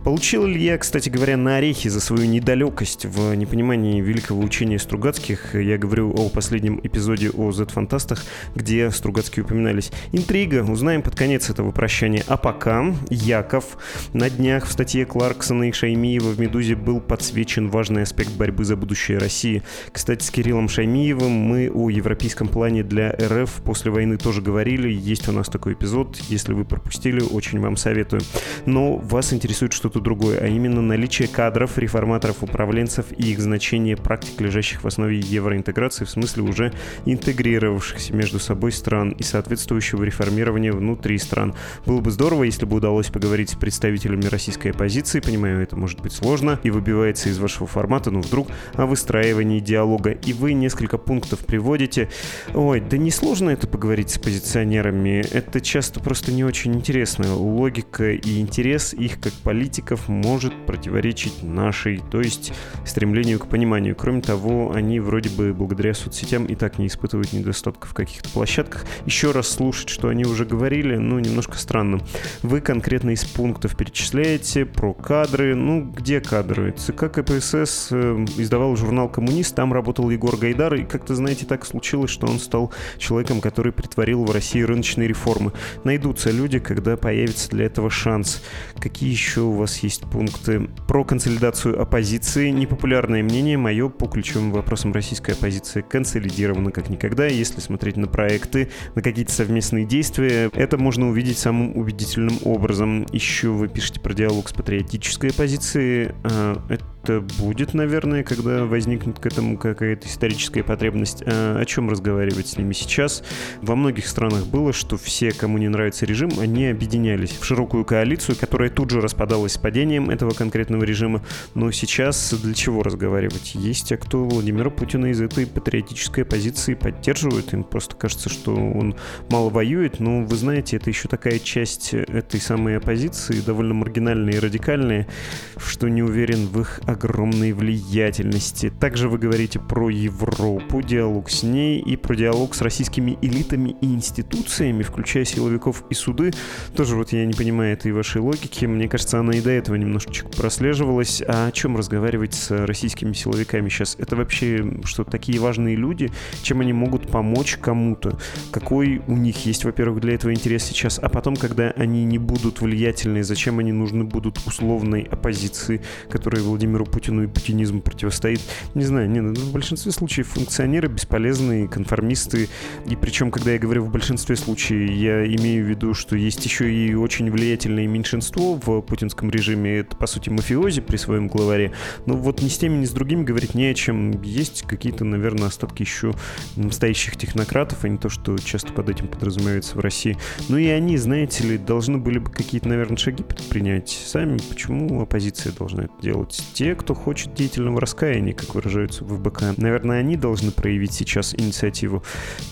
Получил 0.06 0.46
ли 0.46 0.64
я, 0.64 0.78
кстати 0.78 1.10
говоря, 1.10 1.36
на 1.36 1.58
орехи 1.58 1.90
за 1.90 2.00
свою 2.00 2.26
недалекость 2.26 3.04
в 3.04 3.36
непонимании 3.36 4.00
великого 4.00 4.42
учения 4.42 4.80
Стругацких? 4.80 5.56
Я 5.56 5.78
говорю 5.78 6.14
о 6.16 6.30
последнем 6.30 6.80
эпизоде 6.82 7.30
о 7.32 7.52
Z-фантастах, 7.52 8.24
где 8.56 8.90
Стругацкие 8.92 9.44
упоминались. 9.44 9.92
Интрига, 10.14 10.64
узнаем 10.64 11.02
под 11.02 11.18
конец 11.18 11.50
этого 11.50 11.72
прощания. 11.72 12.24
А 12.28 12.38
пока 12.38 12.96
Яков 13.10 13.78
на 14.14 14.30
днях 14.30 14.68
в 14.68 14.72
статье 14.72 15.06
Кларксона 15.06 15.68
и 15.68 15.74
Шаймиева 15.74 16.30
в 16.30 16.40
«Медузе» 16.40 16.78
был 16.78 17.02
подсвечен 17.02 17.68
важный 17.68 18.04
аспект 18.04 18.32
борьбы 18.32 18.64
за 18.64 18.78
будущее 18.78 19.18
России– 19.18 19.64
кстати, 19.98 20.24
с 20.24 20.30
Кириллом 20.30 20.70
Шаймиевым 20.70 21.32
мы 21.32 21.72
о 21.74 21.90
европейском 21.90 22.48
плане 22.48 22.84
для 22.84 23.10
РФ 23.12 23.50
после 23.64 23.90
войны 23.90 24.18
тоже 24.18 24.44
говорили. 24.44 24.90
Есть 24.90 25.28
у 25.28 25.32
нас 25.32 25.48
такой 25.48 25.74
эпизод. 25.74 26.18
Если 26.30 26.54
вы 26.54 26.66
пропустили, 26.66 27.20
очень 27.20 27.60
вам 27.60 27.78
советую. 27.78 28.22
Но 28.68 28.98
вас 28.98 29.34
интересует 29.34 29.74
что-то 29.74 30.00
другое, 30.00 30.38
а 30.38 30.46
именно 30.46 30.84
наличие 30.84 31.28
кадров, 31.28 31.80
реформаторов, 31.80 32.44
управленцев 32.44 33.08
и 33.18 33.32
их 33.32 33.40
значение 33.40 33.98
практик, 33.98 34.40
лежащих 34.40 34.84
в 34.84 34.88
основе 34.88 35.18
евроинтеграции, 35.20 36.06
в 36.06 36.12
смысле 36.12 36.44
уже 36.44 36.74
интегрировавшихся 37.06 38.16
между 38.16 38.38
собой 38.38 38.74
стран 38.74 39.16
и 39.18 39.24
соответствующего 39.24 40.04
реформирования 40.04 40.74
внутри 40.74 41.18
стран. 41.18 41.56
Было 41.88 42.02
бы 42.02 42.12
здорово, 42.12 42.44
если 42.44 42.68
бы 42.68 42.78
удалось 42.78 43.08
поговорить 43.08 43.50
с 43.50 43.56
представителями 43.56 44.26
российской 44.26 44.68
оппозиции. 44.68 45.22
Понимаю, 45.22 45.64
это 45.64 45.76
может 45.76 46.02
быть 46.02 46.14
сложно 46.14 46.60
и 46.62 46.70
выбивается 46.70 47.30
из 47.30 47.40
вашего 47.40 47.66
формата, 47.66 48.12
но 48.12 48.22
вдруг 48.22 48.48
о 48.76 48.86
выстраивании 48.86 49.60
диалога 49.60 49.87
диалога, 49.88 50.12
и 50.12 50.34
вы 50.34 50.54
несколько 50.54 50.98
пунктов 50.98 51.40
приводите. 51.40 52.10
Ой, 52.54 52.82
да 52.82 52.98
не 52.98 53.12
сложно 53.12 53.50
это 53.52 53.68
поговорить 53.68 54.10
с 54.10 54.18
позиционерами, 54.18 55.24
это 55.32 55.62
часто 55.62 56.00
просто 56.00 56.32
не 56.32 56.44
очень 56.44 56.76
интересно. 56.76 57.36
Логика 57.36 58.12
и 58.12 58.40
интерес 58.40 58.94
их 58.94 59.20
как 59.20 59.34
политиков 59.34 60.08
может 60.10 60.54
противоречить 60.66 61.44
нашей, 61.44 62.02
то 62.12 62.22
есть 62.22 62.54
стремлению 62.86 63.40
к 63.40 63.48
пониманию. 63.48 63.96
Кроме 63.96 64.22
того, 64.22 64.72
они 64.74 65.00
вроде 65.00 65.30
бы 65.30 65.54
благодаря 65.54 65.94
соцсетям 65.94 66.46
и 66.46 66.56
так 66.56 66.80
не 66.80 66.88
испытывают 66.88 67.34
недостатков 67.34 67.92
в 67.92 67.94
каких-то 67.94 68.30
площадках. 68.30 68.86
Еще 69.06 69.32
раз 69.32 69.48
слушать, 69.48 69.90
что 69.90 70.10
они 70.10 70.26
уже 70.26 70.46
говорили, 70.46 70.98
ну, 70.98 71.20
немножко 71.20 71.58
странно. 71.58 72.00
Вы 72.44 72.62
конкретно 72.62 73.12
из 73.12 73.24
пунктов 73.26 73.78
перечисляете 73.78 74.66
про 74.66 74.94
кадры. 74.94 75.56
Ну, 75.56 75.84
где 75.84 76.20
кадры? 76.20 76.74
ЦК 76.78 77.12
КПСС 77.12 77.90
э, 77.92 78.26
издавал 78.38 78.76
журнал 78.76 79.10
«Коммунист», 79.10 79.56
там 79.56 79.74
работал 79.78 80.10
Егор 80.10 80.36
Гайдар, 80.36 80.74
и 80.74 80.84
как-то, 80.84 81.16
знаете, 81.16 81.46
так 81.46 81.66
случилось, 81.66 82.10
что 82.10 82.26
он 82.28 82.40
стал 82.40 82.74
человеком, 82.98 83.42
который 83.42 83.72
притворил 83.72 84.26
в 84.26 84.32
России 84.32 84.62
рыночные 84.62 85.08
реформы. 85.08 85.54
Найдутся 85.84 86.32
люди, 86.32 86.58
когда 86.58 86.98
появится 86.98 87.50
для 87.50 87.66
этого 87.66 87.90
шанс. 87.90 88.44
Какие 88.80 89.12
еще 89.12 89.42
у 89.42 89.52
вас 89.52 89.78
есть 89.80 90.02
пункты? 90.02 90.68
Про 90.88 91.04
консолидацию 91.04 91.80
оппозиции. 91.80 92.50
Непопулярное 92.50 93.22
мнение 93.22 93.58
мое 93.58 93.88
по 93.90 94.08
ключевым 94.08 94.52
вопросам 94.52 94.94
российской 94.94 95.32
оппозиции 95.32 95.82
консолидировано 95.82 96.72
как 96.72 96.90
никогда. 96.90 97.28
Если 97.28 97.60
смотреть 97.60 97.98
на 97.98 98.08
проекты, 98.08 98.70
на 98.96 99.04
какие-то 99.04 99.32
совместные 99.32 99.86
действия, 99.86 100.50
это 100.54 100.78
можно 100.78 101.08
увидеть 101.08 101.38
самым 101.38 101.78
убедительным 101.78 102.40
образом. 102.44 103.06
Еще 103.12 103.50
вы 103.50 103.68
пишете 103.68 104.00
про 104.00 104.14
диалог 104.14 104.50
с 104.50 104.54
патриотической 104.54 105.30
оппозицией. 105.30 106.14
А, 106.24 106.62
это 106.70 106.84
это 107.08 107.22
будет, 107.40 107.74
наверное, 107.74 108.24
когда 108.24 108.66
возникнет 108.66 109.18
к 109.20 109.26
этому 109.26 109.58
какая-то 109.58 110.08
историческая 110.08 110.64
потребность. 110.64 111.24
А 111.26 111.58
о 111.58 111.66
чем 111.66 111.90
разговаривать 111.90 112.48
с 112.48 112.58
ними 112.58 112.74
сейчас? 112.74 113.24
Во 113.62 113.76
многих 113.76 114.08
странах 114.08 114.46
было, 114.48 114.74
что 114.74 114.98
все, 114.98 115.32
кому 115.32 115.58
не 115.58 115.70
нравится 115.70 116.06
режим, 116.06 116.32
они 116.40 116.68
объединялись 116.68 117.32
в 117.32 117.46
широкую 117.46 117.86
коалицию, 117.86 118.36
которая 118.36 118.70
тут 118.70 118.92
же 118.92 119.00
распадалась 119.00 119.54
с 119.54 119.58
падением 119.58 120.10
этого 120.10 120.32
конкретного 120.32 120.84
режима. 120.84 121.24
Но 121.56 121.72
сейчас 121.72 122.34
для 122.34 122.54
чего 122.54 122.84
разговаривать? 122.84 123.56
Есть 123.56 123.88
те, 123.88 123.98
кто 123.98 124.26
Владимира 124.26 124.70
Путина 124.70 125.08
из 125.08 125.22
этой 125.22 125.48
патриотической 125.48 126.26
позиции 126.26 126.74
поддерживает. 126.74 127.54
Им 127.54 127.64
просто 127.64 127.96
кажется, 127.96 128.28
что 128.30 128.54
он 128.54 128.98
мало 129.30 129.50
воюет. 129.50 130.02
Но 130.02 130.24
вы 130.24 130.36
знаете, 130.36 130.76
это 130.76 130.90
еще 130.90 131.08
такая 131.08 131.40
часть 131.40 131.94
этой 131.94 132.42
самой 132.42 132.78
оппозиции, 132.78 133.40
довольно 133.40 133.74
маргинальная 133.74 134.34
и 134.34 134.40
радикальная, 134.40 135.08
что 135.56 135.88
не 135.88 136.04
уверен 136.04 136.48
в 136.48 136.60
их 136.60 136.82
огромной 136.98 137.54
влиятельности. 137.54 138.72
Также 138.72 139.08
вы 139.08 139.20
говорите 139.20 139.60
про 139.60 139.90
Европу, 139.90 140.82
диалог 140.82 141.30
с 141.30 141.44
ней 141.44 141.80
и 141.80 141.96
про 141.96 142.16
диалог 142.16 142.56
с 142.56 142.62
российскими 142.62 143.20
элитами 143.22 143.76
и 143.82 143.86
институциями, 143.86 144.82
включая 144.82 145.24
силовиков 145.26 145.84
и 145.92 145.94
суды. 145.94 146.32
Тоже 146.76 146.96
вот 146.96 147.14
я 147.14 147.26
не 147.26 147.34
понимаю 147.34 147.74
этой 147.74 147.92
вашей 147.92 148.20
логики. 148.20 148.66
Мне 148.66 148.88
кажется, 148.88 149.20
она 149.20 149.34
и 149.34 149.42
до 149.42 149.52
этого 149.52 149.76
немножечко 149.76 150.28
прослеживалась. 150.30 151.22
А 151.28 151.48
о 151.48 151.52
чем 151.52 151.78
разговаривать 151.78 152.34
с 152.34 152.66
российскими 152.66 153.14
силовиками 153.14 153.70
сейчас? 153.70 153.96
Это 154.00 154.16
вообще 154.16 154.80
что, 154.84 155.04
такие 155.04 155.40
важные 155.40 155.76
люди? 155.76 156.10
Чем 156.42 156.62
они 156.62 156.74
могут 156.74 157.10
помочь 157.10 157.58
кому-то? 157.58 158.18
Какой 158.52 159.04
у 159.08 159.16
них 159.16 159.46
есть, 159.46 159.66
во-первых, 159.66 160.02
для 160.02 160.16
этого 160.16 160.34
интерес 160.34 160.64
сейчас? 160.64 161.00
А 161.00 161.10
потом, 161.10 161.36
когда 161.36 161.70
они 161.72 162.06
не 162.06 162.18
будут 162.18 162.62
влиятельны, 162.62 163.24
зачем 163.24 163.60
они 163.60 163.72
нужны 163.72 164.04
будут 164.04 164.40
условной 164.48 165.04
оппозиции, 165.04 165.82
которая 166.10 166.42
Владимиру 166.42 166.87
Путину 166.88 167.24
и 167.24 167.28
путинизм 167.28 167.82
противостоит. 167.82 168.42
Не 168.74 168.84
знаю, 168.84 169.10
не, 169.10 169.22
в 169.22 169.52
большинстве 169.52 169.92
случаев 169.92 170.28
функционеры 170.28 170.88
бесполезные, 170.88 171.68
конформисты. 171.68 172.50
И 172.88 172.96
причем, 172.96 173.32
когда 173.32 173.52
я 173.52 173.60
говорю 173.60 173.84
в 173.84 173.92
большинстве 173.92 174.36
случаев, 174.36 174.90
я 174.90 175.26
имею 175.26 175.66
в 175.66 175.70
виду, 175.70 175.94
что 175.94 176.16
есть 176.16 176.44
еще 176.46 176.72
и 176.72 176.94
очень 176.94 177.30
влиятельное 177.32 177.88
меньшинство 177.88 178.56
в 178.56 178.82
путинском 178.82 179.30
режиме. 179.30 179.80
Это, 179.80 179.96
по 179.96 180.08
сути, 180.08 180.30
мафиози 180.30 180.82
при 180.82 180.98
своем 180.98 181.28
главаре. 181.28 181.74
Но 182.06 182.16
вот 182.16 182.42
ни 182.42 182.48
с 182.48 182.58
теми, 182.58 182.78
ни 182.78 182.86
с 182.86 182.92
другими 182.92 183.24
говорить 183.24 183.54
не 183.54 183.66
о 183.66 183.74
чем. 183.74 184.22
Есть 184.22 184.64
какие-то, 184.64 185.04
наверное, 185.06 185.48
остатки 185.48 185.82
еще 185.82 186.14
настоящих 186.56 187.18
технократов, 187.18 187.84
а 187.84 187.90
не 187.90 187.98
то, 187.98 188.10
что 188.10 188.38
часто 188.38 188.74
под 188.74 188.90
этим 188.90 189.08
подразумевается 189.08 189.78
в 189.78 189.80
России. 189.80 190.18
Ну 190.50 190.58
и 190.58 190.68
они, 190.68 190.98
знаете 190.98 191.44
ли, 191.44 191.58
должны 191.58 191.98
были 191.98 192.20
бы 192.20 192.32
какие-то, 192.32 192.68
наверное, 192.68 192.98
шаги 192.98 193.24
предпринять 193.24 193.90
сами. 193.90 194.38
Почему 194.50 195.02
оппозиция 195.02 195.54
должна 195.54 195.86
это 195.86 195.94
делать? 196.02 196.44
Те, 196.54 196.67
кто 196.76 196.94
хочет 196.94 197.34
деятельного 197.34 197.82
раскаяния, 197.82 198.34
как 198.34 198.56
выражаются 198.56 199.04
в 199.04 199.14
ВБК. 199.14 199.58
Наверное, 199.58 200.00
они 200.00 200.18
должны 200.18 200.52
проявить 200.52 200.94
сейчас 200.94 201.34
инициативу. 201.36 202.04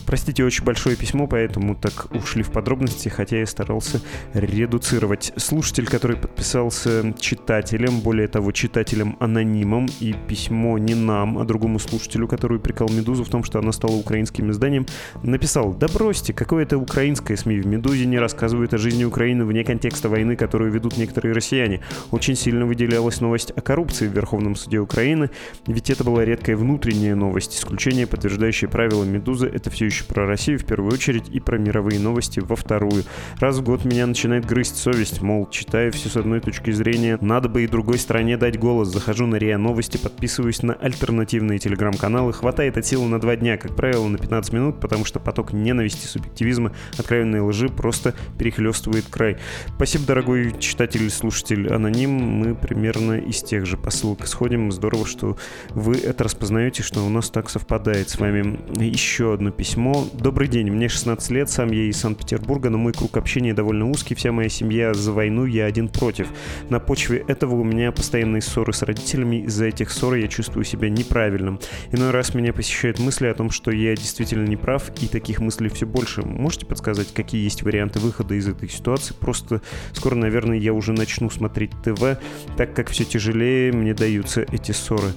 Простите, 0.06 0.44
очень 0.44 0.64
большое 0.64 0.96
письмо, 0.96 1.28
поэтому 1.28 1.76
так 1.76 2.08
ушли 2.14 2.44
в 2.44 2.52
подробности, 2.52 3.10
хотя 3.10 3.38
я 3.38 3.46
старался 3.46 4.02
редуцировать. 4.34 5.34
Слушатель, 5.38 5.88
который 5.88 6.18
подписался 6.18 7.14
читателем, 7.20 8.02
более 8.02 8.28
того, 8.28 8.52
читателем-анонимом, 8.52 9.88
и 10.00 10.14
письмо 10.28 10.78
не 10.78 10.96
нам, 10.96 11.38
а 11.38 11.46
другому 11.46 11.80
слушателю, 11.80 12.28
который 12.28 12.60
прикал 12.60 12.90
«Медузу» 12.90 13.24
в 13.24 13.30
том, 13.30 13.44
что 13.44 13.60
она 13.60 13.72
стала 13.72 13.94
украинским 13.94 14.52
изданием, 14.52 14.86
написал 15.24 15.74
«Да 15.74 15.88
бросьте, 15.88 16.34
какое 16.34 16.64
это 16.64 16.78
украинское 16.78 17.38
СМИ? 17.38 17.60
В 17.60 17.68
«Медузе» 17.68 18.06
не 18.06 18.20
рассказывают 18.20 18.74
о 18.74 18.78
жизни 18.78 19.04
Украины 19.04 19.46
вне 19.46 19.64
контекста 19.64 20.10
войны, 20.10 20.36
которую 20.36 20.72
ведут 20.72 20.98
некоторые 20.98 21.34
россияне. 21.34 21.82
Очень 22.12 22.36
сильно 22.36 22.66
выделялась 22.66 23.22
новость 23.22 23.52
о 23.56 23.62
коррупции 23.62 24.05
в 24.08 24.14
Верховном 24.14 24.56
суде 24.56 24.80
Украины, 24.80 25.30
ведь 25.68 25.90
это 25.90 26.04
была 26.04 26.26
редкая 26.26 26.58
внутренняя 26.58 27.16
новость. 27.16 27.58
Исключение, 27.58 28.08
подтверждающее 28.08 28.70
правила 28.70 29.04
«Медузы»— 29.04 29.48
это 29.54 29.70
все 29.70 29.86
еще 29.86 30.04
про 30.06 30.26
Россию 30.26 30.60
в 30.60 30.66
первую 30.66 30.94
очередь 30.94 31.30
и 31.30 31.40
про 31.40 31.58
мировые 31.58 32.00
новости 32.00 32.40
во 32.40 32.56
вторую. 32.56 33.04
Раз 33.40 33.58
в 33.58 33.64
год 33.64 33.86
меня 33.86 34.08
начинает 34.08 34.46
грызть 34.46 34.78
совесть, 34.78 35.22
мол, 35.22 35.50
читая 35.50 35.92
все 35.92 36.10
с 36.10 36.16
одной 36.16 36.40
точки 36.40 36.72
зрения, 36.72 37.18
надо 37.22 37.50
бы 37.50 37.64
и 37.64 37.68
другой 37.68 37.98
стороне 37.98 38.38
дать 38.38 38.60
голос. 38.60 38.90
Захожу 38.90 39.26
на 39.26 39.36
РИА 39.36 39.58
Новости, 39.58 39.98
подписываюсь 39.98 40.62
на 40.62 40.74
альтернативные 40.74 41.60
телеграм-каналы, 41.60 42.34
хватает 42.34 42.78
от 42.78 42.86
силы 42.86 43.08
на 43.08 43.20
два 43.20 43.36
дня, 43.36 43.58
как 43.58 43.76
правило, 43.76 44.08
на 44.08 44.18
15 44.18 44.54
минут, 44.54 44.80
потому 44.80 45.06
что 45.06 45.20
поток 45.20 45.54
ненависти, 45.54 46.06
субъективизма, 46.06 46.74
откровенной 46.98 47.42
лжи 47.42 47.70
просто 47.70 48.14
перехлестывает 48.38 49.06
край. 49.10 49.38
Спасибо, 49.76 50.06
дорогой 50.06 50.56
читатель, 50.60 51.10
слушатель, 51.10 51.68
аноним, 51.74 52.12
мы 52.12 52.56
примерно 52.56 53.14
из 53.14 53.42
тех 53.42 53.66
же 53.66 53.78
посылок 53.78 53.95
исходим 54.04 54.56
исходим. 54.56 54.72
Здорово, 54.72 55.06
что 55.06 55.38
вы 55.70 55.96
это 55.96 56.24
распознаете, 56.24 56.84
что 56.84 57.06
у 57.06 57.10
нас 57.10 57.30
так 57.30 57.50
совпадает 57.50 58.10
с 58.10 58.20
вами. 58.20 58.60
Еще 58.84 59.34
одно 59.34 59.52
письмо. 59.52 60.06
Добрый 60.14 60.48
день, 60.48 60.70
мне 60.72 60.90
16 60.90 61.32
лет, 61.32 61.50
сам 61.50 61.72
я 61.72 61.84
из 61.84 61.98
Санкт-Петербурга, 61.98 62.70
но 62.70 62.78
мой 62.78 62.94
круг 62.94 63.18
общения 63.18 63.54
довольно 63.54 63.90
узкий, 63.90 64.16
вся 64.16 64.32
моя 64.32 64.50
семья 64.50 64.94
за 64.94 65.12
войну, 65.12 65.46
я 65.46 65.66
один 65.66 65.88
против. 65.88 66.28
На 66.70 66.80
почве 66.80 67.24
этого 67.28 67.56
у 67.56 67.64
меня 67.64 67.92
постоянные 67.92 68.42
ссоры 68.42 68.74
с 68.74 68.82
родителями, 68.82 69.46
из-за 69.46 69.66
этих 69.66 69.90
ссор 69.90 70.16
я 70.16 70.28
чувствую 70.28 70.66
себя 70.66 70.90
неправильным. 70.90 71.60
Иной 71.92 72.12
раз 72.12 72.34
меня 72.34 72.54
посещают 72.54 73.00
мысли 73.00 73.28
о 73.28 73.34
том, 73.34 73.50
что 73.50 73.72
я 73.72 73.96
действительно 73.96 74.46
не 74.48 74.58
прав, 74.58 74.92
и 75.02 75.08
таких 75.08 75.40
мыслей 75.40 75.70
все 75.70 75.86
больше. 75.86 76.22
Можете 76.22 76.66
подсказать, 76.66 77.14
какие 77.14 77.44
есть 77.44 77.64
варианты 77.64 78.00
выхода 78.00 78.36
из 78.36 78.48
этой 78.48 78.70
ситуации? 78.70 79.14
Просто 79.14 79.62
скоро, 79.94 80.16
наверное, 80.16 80.58
я 80.58 80.74
уже 80.74 80.94
начну 80.94 81.30
смотреть 81.30 81.72
ТВ, 81.84 82.20
так 82.58 82.74
как 82.74 82.90
все 82.90 83.06
тяжелее 83.06 83.72
мне 83.86 83.94
даются 83.94 84.42
эти 84.42 84.72
ссоры. 84.72 85.14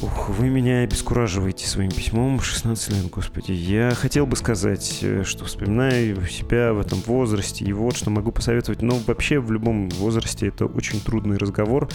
Ух, 0.00 0.28
вы 0.28 0.48
меня 0.48 0.82
обескураживаете 0.82 1.66
своим 1.66 1.90
письмом 1.90 2.40
16 2.40 2.90
лет, 2.90 3.10
господи. 3.10 3.50
Я 3.50 3.90
хотел 3.96 4.26
бы 4.26 4.36
сказать, 4.36 5.00
э, 5.02 5.24
что 5.24 5.44
вспоминаю 5.44 6.24
себя 6.26 6.72
в 6.72 6.78
этом 6.78 7.00
возрасте, 7.00 7.64
и 7.64 7.72
вот 7.72 7.96
что 7.96 8.08
могу 8.08 8.30
посоветовать. 8.30 8.80
Но 8.80 8.96
вообще 9.06 9.40
в 9.40 9.50
любом 9.50 9.88
возрасте 9.88 10.46
это 10.46 10.66
очень 10.66 11.00
трудный 11.00 11.36
разговор. 11.36 11.88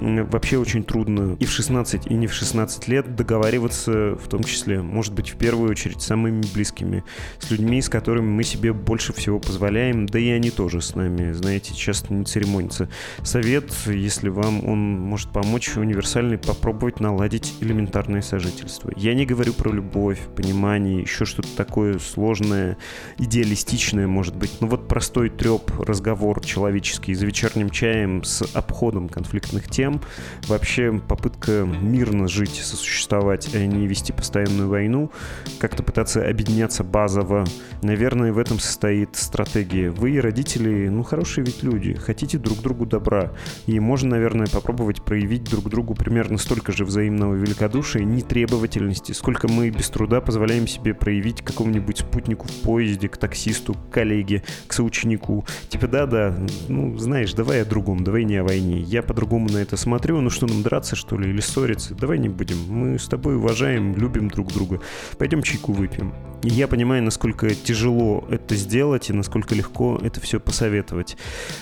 Вообще 0.00 0.58
очень 0.58 0.84
трудно 0.84 1.36
и 1.40 1.44
в 1.44 1.50
16, 1.50 2.06
и 2.06 2.14
не 2.14 2.28
в 2.28 2.32
16 2.32 2.86
лет 2.86 3.16
договариваться, 3.16 4.14
в 4.14 4.28
том 4.28 4.44
числе, 4.44 4.80
может 4.80 5.12
быть, 5.12 5.30
в 5.30 5.36
первую 5.36 5.70
очередь, 5.70 6.02
с 6.02 6.06
самыми 6.06 6.42
близкими, 6.54 7.02
с 7.40 7.50
людьми, 7.50 7.82
с 7.82 7.88
которыми 7.88 8.28
мы 8.28 8.44
себе 8.44 8.72
больше 8.72 9.12
всего 9.12 9.40
позволяем, 9.40 10.06
да 10.06 10.20
и 10.20 10.28
они 10.28 10.50
тоже 10.50 10.80
с 10.80 10.94
нами, 10.94 11.32
знаете, 11.32 11.74
часто 11.74 12.14
не 12.14 12.24
церемонятся. 12.24 12.88
Совет, 13.24 13.72
если 13.86 14.28
вам 14.28 14.64
он 14.68 15.00
может 15.00 15.30
помочь, 15.30 15.76
универсальный, 15.76 16.38
попробовать 16.38 17.00
наладить 17.00 17.29
наладить 17.30 17.54
элементарное 17.60 18.22
сожительство. 18.22 18.90
Я 18.96 19.14
не 19.14 19.24
говорю 19.24 19.52
про 19.52 19.72
любовь, 19.72 20.18
понимание, 20.34 21.02
еще 21.02 21.24
что-то 21.24 21.48
такое 21.56 22.00
сложное, 22.00 22.76
идеалистичное, 23.18 24.08
может 24.08 24.34
быть. 24.34 24.60
Но 24.60 24.66
вот 24.66 24.88
простой 24.88 25.30
треп, 25.30 25.70
разговор 25.78 26.44
человеческий 26.44 27.14
за 27.14 27.26
вечерним 27.26 27.70
чаем 27.70 28.24
с 28.24 28.42
обходом 28.56 29.08
конфликтных 29.08 29.68
тем, 29.68 30.00
вообще 30.48 31.00
попытка 31.06 31.64
мирно 31.80 32.26
жить, 32.26 32.60
сосуществовать, 32.64 33.54
а 33.54 33.64
не 33.64 33.86
вести 33.86 34.12
постоянную 34.12 34.68
войну, 34.68 35.12
как-то 35.60 35.84
пытаться 35.84 36.28
объединяться 36.28 36.82
базово. 36.82 37.44
Наверное, 37.82 38.32
в 38.32 38.38
этом 38.38 38.58
состоит 38.58 39.14
стратегия. 39.14 39.90
Вы, 39.90 40.20
родители, 40.20 40.88
ну, 40.88 41.04
хорошие 41.04 41.44
ведь 41.44 41.62
люди, 41.62 41.94
хотите 41.94 42.38
друг 42.38 42.58
другу 42.58 42.86
добра. 42.86 43.32
И 43.66 43.78
можно, 43.78 44.10
наверное, 44.10 44.48
попробовать 44.48 45.02
проявить 45.02 45.44
друг 45.44 45.68
другу 45.68 45.94
примерно 45.94 46.36
столько 46.36 46.72
же 46.72 46.84
взаимного 46.84 47.19
взаимного 47.20 47.34
великодушия, 47.34 48.02
нетребовательности, 48.02 49.12
сколько 49.12 49.48
мы 49.48 49.70
без 49.70 49.88
труда 49.90 50.20
позволяем 50.20 50.66
себе 50.66 50.94
проявить 50.94 51.42
какому-нибудь 51.42 51.98
спутнику 51.98 52.46
в 52.48 52.52
поезде, 52.62 53.08
к 53.08 53.16
таксисту, 53.16 53.74
к 53.74 53.90
коллеге, 53.90 54.42
к 54.66 54.72
соученику. 54.72 55.44
Типа, 55.68 55.86
да-да, 55.86 56.34
ну, 56.68 56.96
знаешь, 56.98 57.34
давай 57.34 57.62
о 57.62 57.64
другом, 57.64 58.04
давай 58.04 58.24
не 58.24 58.36
о 58.36 58.44
войне. 58.44 58.80
Я 58.80 59.02
по-другому 59.02 59.48
на 59.50 59.58
это 59.58 59.76
смотрю, 59.76 60.20
ну 60.20 60.30
что 60.30 60.46
нам 60.46 60.62
драться, 60.62 60.96
что 60.96 61.18
ли, 61.18 61.30
или 61.30 61.40
ссориться? 61.40 61.94
Давай 61.94 62.18
не 62.18 62.28
будем. 62.28 62.56
Мы 62.68 62.98
с 62.98 63.06
тобой 63.06 63.36
уважаем, 63.36 63.96
любим 63.96 64.28
друг 64.28 64.52
друга. 64.52 64.80
Пойдем 65.18 65.42
чайку 65.42 65.72
выпьем. 65.72 66.12
И 66.42 66.48
я 66.48 66.68
понимаю, 66.68 67.02
насколько 67.02 67.54
тяжело 67.54 68.24
это 68.30 68.54
сделать 68.54 69.10
и 69.10 69.12
насколько 69.12 69.54
легко 69.54 70.00
это 70.02 70.20
все 70.20 70.40
посоветовать. 70.40 71.18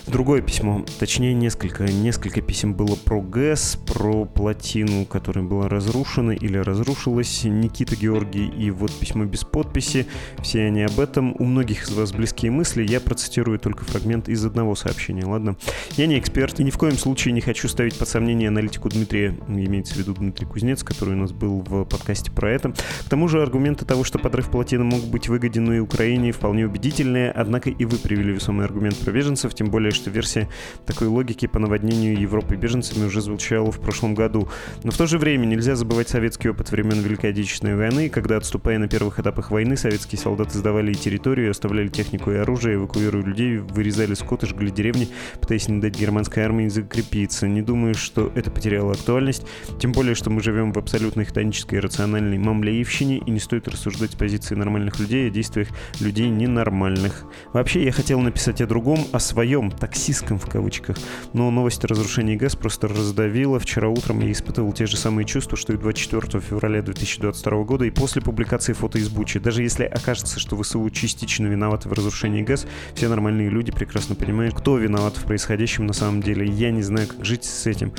Другое 0.07 0.41
письмо, 0.41 0.85
точнее 1.01 1.35
несколько, 1.35 1.85
несколько 1.85 2.41
писем 2.43 2.75
было 2.75 2.95
про 2.95 3.21
ГЭС, 3.21 3.77
про 3.87 4.25
плотину, 4.25 5.05
которая 5.05 5.45
была 5.49 5.69
разрушена 5.69 6.33
или 6.33 6.59
разрушилась. 6.59 7.45
Никита 7.45 7.97
Георгий 7.97 8.47
и 8.47 8.71
вот 8.71 8.93
письмо 8.93 9.25
без 9.25 9.45
подписи. 9.45 10.07
Все 10.43 10.67
они 10.67 10.83
об 10.83 11.01
этом. 11.01 11.35
У 11.39 11.45
многих 11.45 11.85
из 11.85 11.91
вас 11.91 12.13
близкие 12.13 12.51
мысли. 12.51 12.87
Я 12.87 13.01
процитирую 13.01 13.59
только 13.59 13.85
фрагмент 13.85 14.29
из 14.29 14.45
одного 14.45 14.75
сообщения, 14.75 15.25
ладно? 15.25 15.57
Я 15.97 16.07
не 16.07 16.19
эксперт 16.19 16.61
и 16.61 16.65
ни 16.65 16.71
в 16.71 16.79
коем 16.79 16.97
случае 16.97 17.33
не 17.33 17.41
хочу 17.41 17.69
ставить 17.69 17.99
под 17.99 18.09
сомнение 18.09 18.49
аналитику 18.49 18.89
Дмитрия, 18.89 19.37
имеется 19.49 19.95
в 19.95 19.97
виду 19.97 20.15
Дмитрий 20.15 20.47
Кузнец, 20.47 20.83
который 20.83 21.15
у 21.15 21.19
нас 21.19 21.33
был 21.33 21.61
в 21.67 21.85
подкасте 21.85 22.31
про 22.31 22.51
это. 22.51 22.73
К 22.73 23.09
тому 23.09 23.29
же 23.29 23.43
аргументы 23.43 23.85
того, 23.85 24.05
что 24.05 24.19
подрыв 24.19 24.51
плотины 24.51 24.85
мог 24.85 25.03
быть 25.05 25.29
выгоден 25.29 25.73
и 25.73 25.79
Украине, 25.79 26.33
вполне 26.33 26.67
убедительные, 26.67 27.31
однако 27.31 27.71
и 27.71 27.85
вы 27.85 27.97
привели 27.97 28.33
весомый 28.33 28.67
аргумент 28.67 28.97
про 28.99 29.13
беженцев, 29.13 29.55
тем 29.55 29.71
более, 29.71 29.93
что 29.93 30.11
версия 30.11 30.49
такой 30.85 31.07
логики 31.07 31.47
по 31.47 31.59
наводнению 31.59 32.19
Европы 32.19 32.57
беженцами 32.57 33.07
уже 33.07 33.21
звучала 33.21 33.71
в 33.71 33.81
прошлом 33.81 34.15
году. 34.15 34.49
Но 34.83 34.91
в 34.91 34.97
то 34.97 35.07
же 35.07 35.19
время 35.19 35.38
нельзя 35.47 35.77
забывать 35.77 36.09
советский 36.09 36.49
опыт 36.49 36.71
времен 36.71 37.01
Великой 37.01 37.31
Отечественной 37.31 37.77
войны, 37.77 38.09
когда, 38.09 38.37
отступая 38.37 38.79
на 38.79 38.89
первых 38.89 39.21
этапах 39.21 39.51
войны, 39.51 39.77
советские 39.77 40.19
солдаты 40.19 40.59
сдавали 40.59 40.93
территорию, 40.93 41.51
оставляли 41.51 41.89
технику 41.89 42.31
и 42.31 42.37
оружие, 42.37 42.77
эвакуируя 42.77 43.23
людей, 43.23 43.59
вырезали 43.59 44.15
скот 44.15 44.45
и 44.45 44.47
жгли 44.47 44.71
деревни, 44.71 45.09
пытаясь 45.41 45.69
не 45.69 45.81
дать 45.81 45.99
германской 45.99 46.43
армии 46.43 46.69
закрепиться. 46.69 47.49
Не 47.49 47.63
думаю, 47.63 47.95
что 47.95 48.33
это 48.35 48.51
потеряло 48.51 48.93
актуальность, 48.93 49.47
тем 49.79 49.93
более, 49.93 50.15
что 50.15 50.31
мы 50.31 50.41
живем 50.41 50.73
в 50.73 50.79
абсолютно 50.79 51.25
хтонической 51.25 51.81
рациональной 51.81 52.39
мамлеевщине, 52.39 53.19
и 53.19 53.31
не 53.31 53.41
стоит 53.41 53.69
рассуждать 53.69 54.13
с 54.13 54.17
позиции 54.17 54.55
нормальных 54.55 54.99
людей 54.99 55.29
о 55.29 55.31
действиях 55.31 55.69
людей 56.01 56.29
ненормальных. 56.29 57.25
Вообще, 57.53 57.85
я 57.85 57.93
хотел 57.93 58.21
написать 58.21 58.61
о 58.61 58.67
другом, 58.67 59.01
о 59.13 59.19
своем, 59.19 59.71
таксистском 59.71 60.39
в 60.39 60.47
кавычках, 60.47 60.97
но 61.33 61.51
новость 61.51 61.85
о 61.85 61.89
разрушении 61.89 62.37
ГЭС 62.37 62.57
просто 62.57 62.89
раздавила. 62.89 63.59
Вчера 63.59 63.89
утром 63.89 64.21
я 64.21 64.33
испытывал 64.33 64.73
те 64.73 64.87
же 64.87 64.97
самые 64.97 65.25
чувства, 65.29 65.57
что 65.57 65.75
и 65.75 65.77
24 65.77 66.43
февраля 66.43 66.83
2022 66.83 67.63
года, 67.65 67.85
и 67.85 67.91
после 67.91 68.23
публикации 68.23 68.73
фото 68.73 68.99
из 68.99 69.09
Бучи. 69.09 69.39
Даже 69.39 69.63
если 69.63 69.85
окажется, 69.85 70.41
что 70.41 70.61
ВСУ 70.61 70.89
частично 70.91 71.47
виноваты 71.47 71.89
в 71.89 71.93
разрушении 71.93 72.43
ГЭС, 72.43 72.67
все 72.95 73.09
нормальные 73.09 73.51
люди 73.51 73.71
прекрасно 73.71 74.15
понимают, 74.15 74.55
кто 74.55 74.79
виноват 74.79 75.17
в 75.17 75.25
происходящем 75.25 75.87
на 75.87 75.93
самом 75.93 76.23
деле. 76.23 76.47
Я 76.47 76.71
не 76.71 76.83
знаю, 76.83 77.07
как 77.07 77.25
жить 77.25 77.45
с 77.45 77.67
этим. 77.67 77.93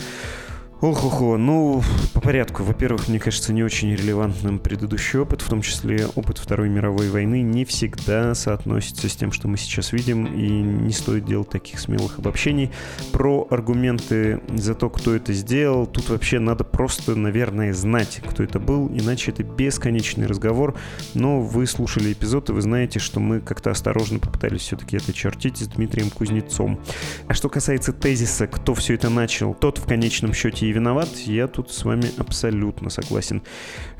Ох-охо, 0.82 1.36
ну, 1.36 1.84
по 2.14 2.22
порядку. 2.22 2.64
Во-первых, 2.64 3.10
мне 3.10 3.20
кажется, 3.20 3.52
не 3.52 3.64
очень 3.64 3.94
релевантным 3.94 4.60
предыдущий 4.60 5.20
опыт, 5.20 5.42
в 5.42 5.50
том 5.50 5.62
числе 5.62 6.08
опыт 6.16 6.38
Второй 6.38 6.70
мировой 6.70 7.10
войны, 7.10 7.42
не 7.42 7.66
всегда 7.66 8.34
соотносится 8.34 9.10
с 9.10 9.16
тем, 9.18 9.34
что 9.34 9.50
мы 9.50 9.58
сейчас 9.58 9.92
видим, 9.92 10.24
и 10.26 10.48
не 10.50 10.94
стоит 10.94 11.26
делать 11.26 11.50
таких 11.50 11.82
смелых 11.82 12.20
обобщений. 12.20 12.72
Про 13.12 13.46
аргументы 13.50 14.40
за 14.56 14.74
то, 14.74 14.90
кто 14.90 15.14
это 15.14 15.34
сделал, 15.34 15.86
тут 15.86 16.08
вообще 16.08 16.40
надо 16.40 16.64
просто, 16.64 17.14
наверное, 17.14 17.74
знать, 17.74 18.22
кто 18.26 18.42
это 18.42 18.62
был, 18.62 18.88
иначе 18.88 19.32
это 19.32 19.44
бесконечный 19.44 20.28
разговор, 20.28 20.76
но 21.14 21.42
вы 21.42 21.68
слушали 21.68 22.14
эпизод, 22.14 22.52
и 22.52 22.54
вы 22.54 22.62
знаете, 22.62 23.00
что 23.00 23.20
мы 23.20 23.42
как-то 23.42 23.72
осторожно 23.72 24.20
попытались 24.20 24.62
все-таки 24.62 24.96
это 24.96 25.12
чертить 25.12 25.58
с 25.58 25.68
Дмитрием 25.68 26.10
Кузнецом. 26.10 26.80
А 27.28 27.34
что 27.34 27.50
касается 27.50 27.92
тезиса, 27.92 28.48
кто 28.48 28.74
все 28.74 28.94
это 28.94 29.10
начал, 29.10 29.54
тот 29.54 29.78
в 29.78 29.86
конечном 29.86 30.34
счете 30.34 30.69
и 30.70 30.72
виноват, 30.72 31.10
я 31.26 31.48
тут 31.48 31.72
с 31.72 31.84
вами 31.84 32.12
абсолютно 32.18 32.90
согласен. 32.90 33.42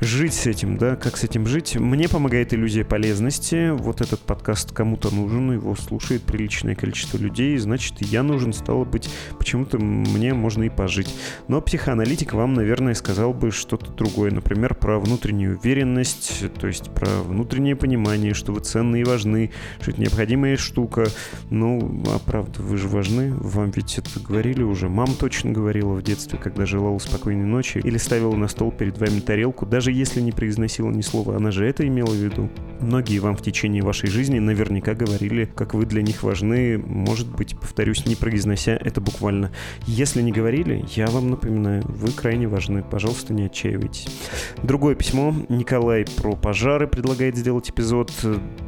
Жить 0.00 0.34
с 0.34 0.46
этим, 0.46 0.78
да, 0.78 0.94
как 0.94 1.16
с 1.16 1.24
этим 1.24 1.46
жить? 1.46 1.76
Мне 1.76 2.08
помогает 2.08 2.54
иллюзия 2.54 2.84
полезности. 2.84 3.70
Вот 3.70 4.00
этот 4.00 4.20
подкаст 4.20 4.72
кому-то 4.72 5.12
нужен, 5.12 5.52
его 5.52 5.74
слушает 5.74 6.22
приличное 6.22 6.76
количество 6.76 7.18
людей, 7.18 7.56
значит, 7.58 8.00
я 8.00 8.22
нужен, 8.22 8.52
стало 8.52 8.84
быть, 8.84 9.10
почему-то 9.36 9.78
мне 9.78 10.32
можно 10.32 10.62
и 10.62 10.68
пожить. 10.68 11.12
Но 11.48 11.60
психоаналитик 11.60 12.34
вам, 12.34 12.54
наверное, 12.54 12.94
сказал 12.94 13.34
бы 13.34 13.50
что-то 13.50 13.90
другое, 13.90 14.30
например, 14.30 14.74
про 14.74 15.00
внутреннюю 15.00 15.58
уверенность, 15.58 16.44
то 16.60 16.68
есть 16.68 16.90
про 16.90 17.08
внутреннее 17.22 17.74
понимание, 17.74 18.32
что 18.32 18.52
вы 18.52 18.60
ценны 18.60 19.00
и 19.00 19.04
важны, 19.04 19.50
что 19.80 19.90
это 19.90 20.00
необходимая 20.00 20.56
штука. 20.56 21.06
Ну, 21.50 22.02
а 22.06 22.18
правда, 22.20 22.62
вы 22.62 22.76
же 22.76 22.86
важны, 22.86 23.34
вам 23.34 23.70
ведь 23.70 23.98
это 23.98 24.20
говорили 24.20 24.62
уже, 24.62 24.88
мама 24.88 25.14
точно 25.18 25.50
говорила 25.50 25.94
в 25.94 26.02
детстве, 26.02 26.38
когда 26.38 26.59
когда 26.60 26.66
желала 26.66 26.98
спокойной 26.98 27.46
ночи, 27.46 27.80
или 27.82 27.96
ставила 27.96 28.36
на 28.36 28.46
стол 28.46 28.70
перед 28.70 28.98
вами 28.98 29.20
тарелку, 29.20 29.64
даже 29.64 29.92
если 29.92 30.20
не 30.20 30.30
произносила 30.30 30.90
ни 30.90 31.00
слова, 31.00 31.36
она 31.36 31.50
же 31.50 31.64
это 31.64 31.86
имела 31.86 32.10
в 32.10 32.16
виду. 32.16 32.50
Многие 32.80 33.18
вам 33.18 33.34
в 33.34 33.40
течение 33.40 33.82
вашей 33.82 34.10
жизни 34.10 34.38
наверняка 34.38 34.94
говорили, 34.94 35.48
как 35.54 35.72
вы 35.72 35.86
для 35.86 36.02
них 36.02 36.22
важны, 36.22 36.76
может 36.76 37.34
быть, 37.34 37.58
повторюсь, 37.58 38.04
не 38.04 38.14
произнося 38.14 38.72
это 38.72 39.00
буквально. 39.00 39.52
Если 39.86 40.20
не 40.20 40.32
говорили, 40.32 40.84
я 40.96 41.06
вам 41.06 41.30
напоминаю, 41.30 41.82
вы 41.86 42.10
крайне 42.10 42.46
важны, 42.46 42.82
пожалуйста, 42.82 43.32
не 43.32 43.46
отчаивайтесь. 43.46 44.06
Другое 44.62 44.94
письмо. 44.94 45.34
Николай 45.48 46.04
про 46.16 46.36
пожары 46.36 46.88
предлагает 46.88 47.36
сделать 47.36 47.70
эпизод. 47.70 48.12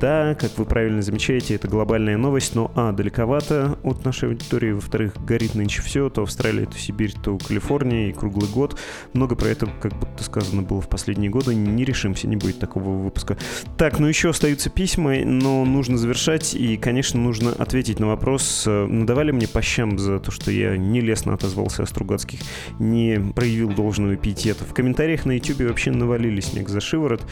Да, 0.01 0.35
как 0.35 0.57
вы 0.57 0.65
правильно 0.65 1.03
замечаете, 1.03 1.57
это 1.57 1.69
глобальная 1.69 2.17
новость, 2.17 2.55
но 2.55 2.73
а, 2.75 2.93
далековато 2.93 3.79
от 3.83 4.03
нашей 4.05 4.31
аудитории, 4.31 4.73
во-вторых, 4.73 5.23
горит 5.25 5.55
нынче 5.55 5.83
все, 5.83 6.09
то 6.09 6.23
Австралия, 6.23 6.65
то 6.65 6.79
Сибирь, 6.79 7.13
то 7.23 7.37
Калифорния, 7.39 7.82
Калифорния 7.83 8.11
и 8.11 8.13
круглый 8.13 8.49
год. 8.49 8.79
Много 9.13 9.35
про 9.35 9.49
это, 9.49 9.67
как 9.81 9.93
будто 9.99 10.23
сказано 10.23 10.63
было 10.63 10.81
в 10.81 10.89
последние 10.89 11.31
годы. 11.31 11.55
Не 11.55 11.85
решимся, 11.85 12.29
не 12.29 12.37
будет 12.37 12.59
такого 12.59 12.91
выпуска. 12.91 13.37
Так, 13.77 13.99
ну 13.99 14.07
еще 14.07 14.31
остаются 14.31 14.71
письма, 14.71 15.17
но 15.25 15.65
нужно 15.65 15.99
завершать. 15.99 16.55
И, 16.55 16.77
конечно, 16.77 17.21
нужно 17.21 17.51
ответить 17.53 17.99
на 17.99 18.07
вопрос, 18.07 18.65
э, 18.67 18.87
надавали 18.87 19.33
мне 19.33 19.49
по 19.49 19.63
щам 19.63 19.99
за 19.99 20.21
то, 20.21 20.31
что 20.31 20.51
я 20.51 20.77
нелестно 20.77 21.35
отозвался 21.35 21.83
о 21.83 21.87
Стругацких, 21.87 22.41
не 22.79 23.19
проявил 23.35 23.71
должного 23.71 24.17
пиетета. 24.17 24.65
В 24.65 24.75
комментариях 24.75 25.27
на 25.27 25.33
YouTube 25.33 25.63
вообще 25.63 25.91
навалили 25.91 26.41
снег 26.41 26.69
за 26.69 26.81
шиворот. 26.81 27.23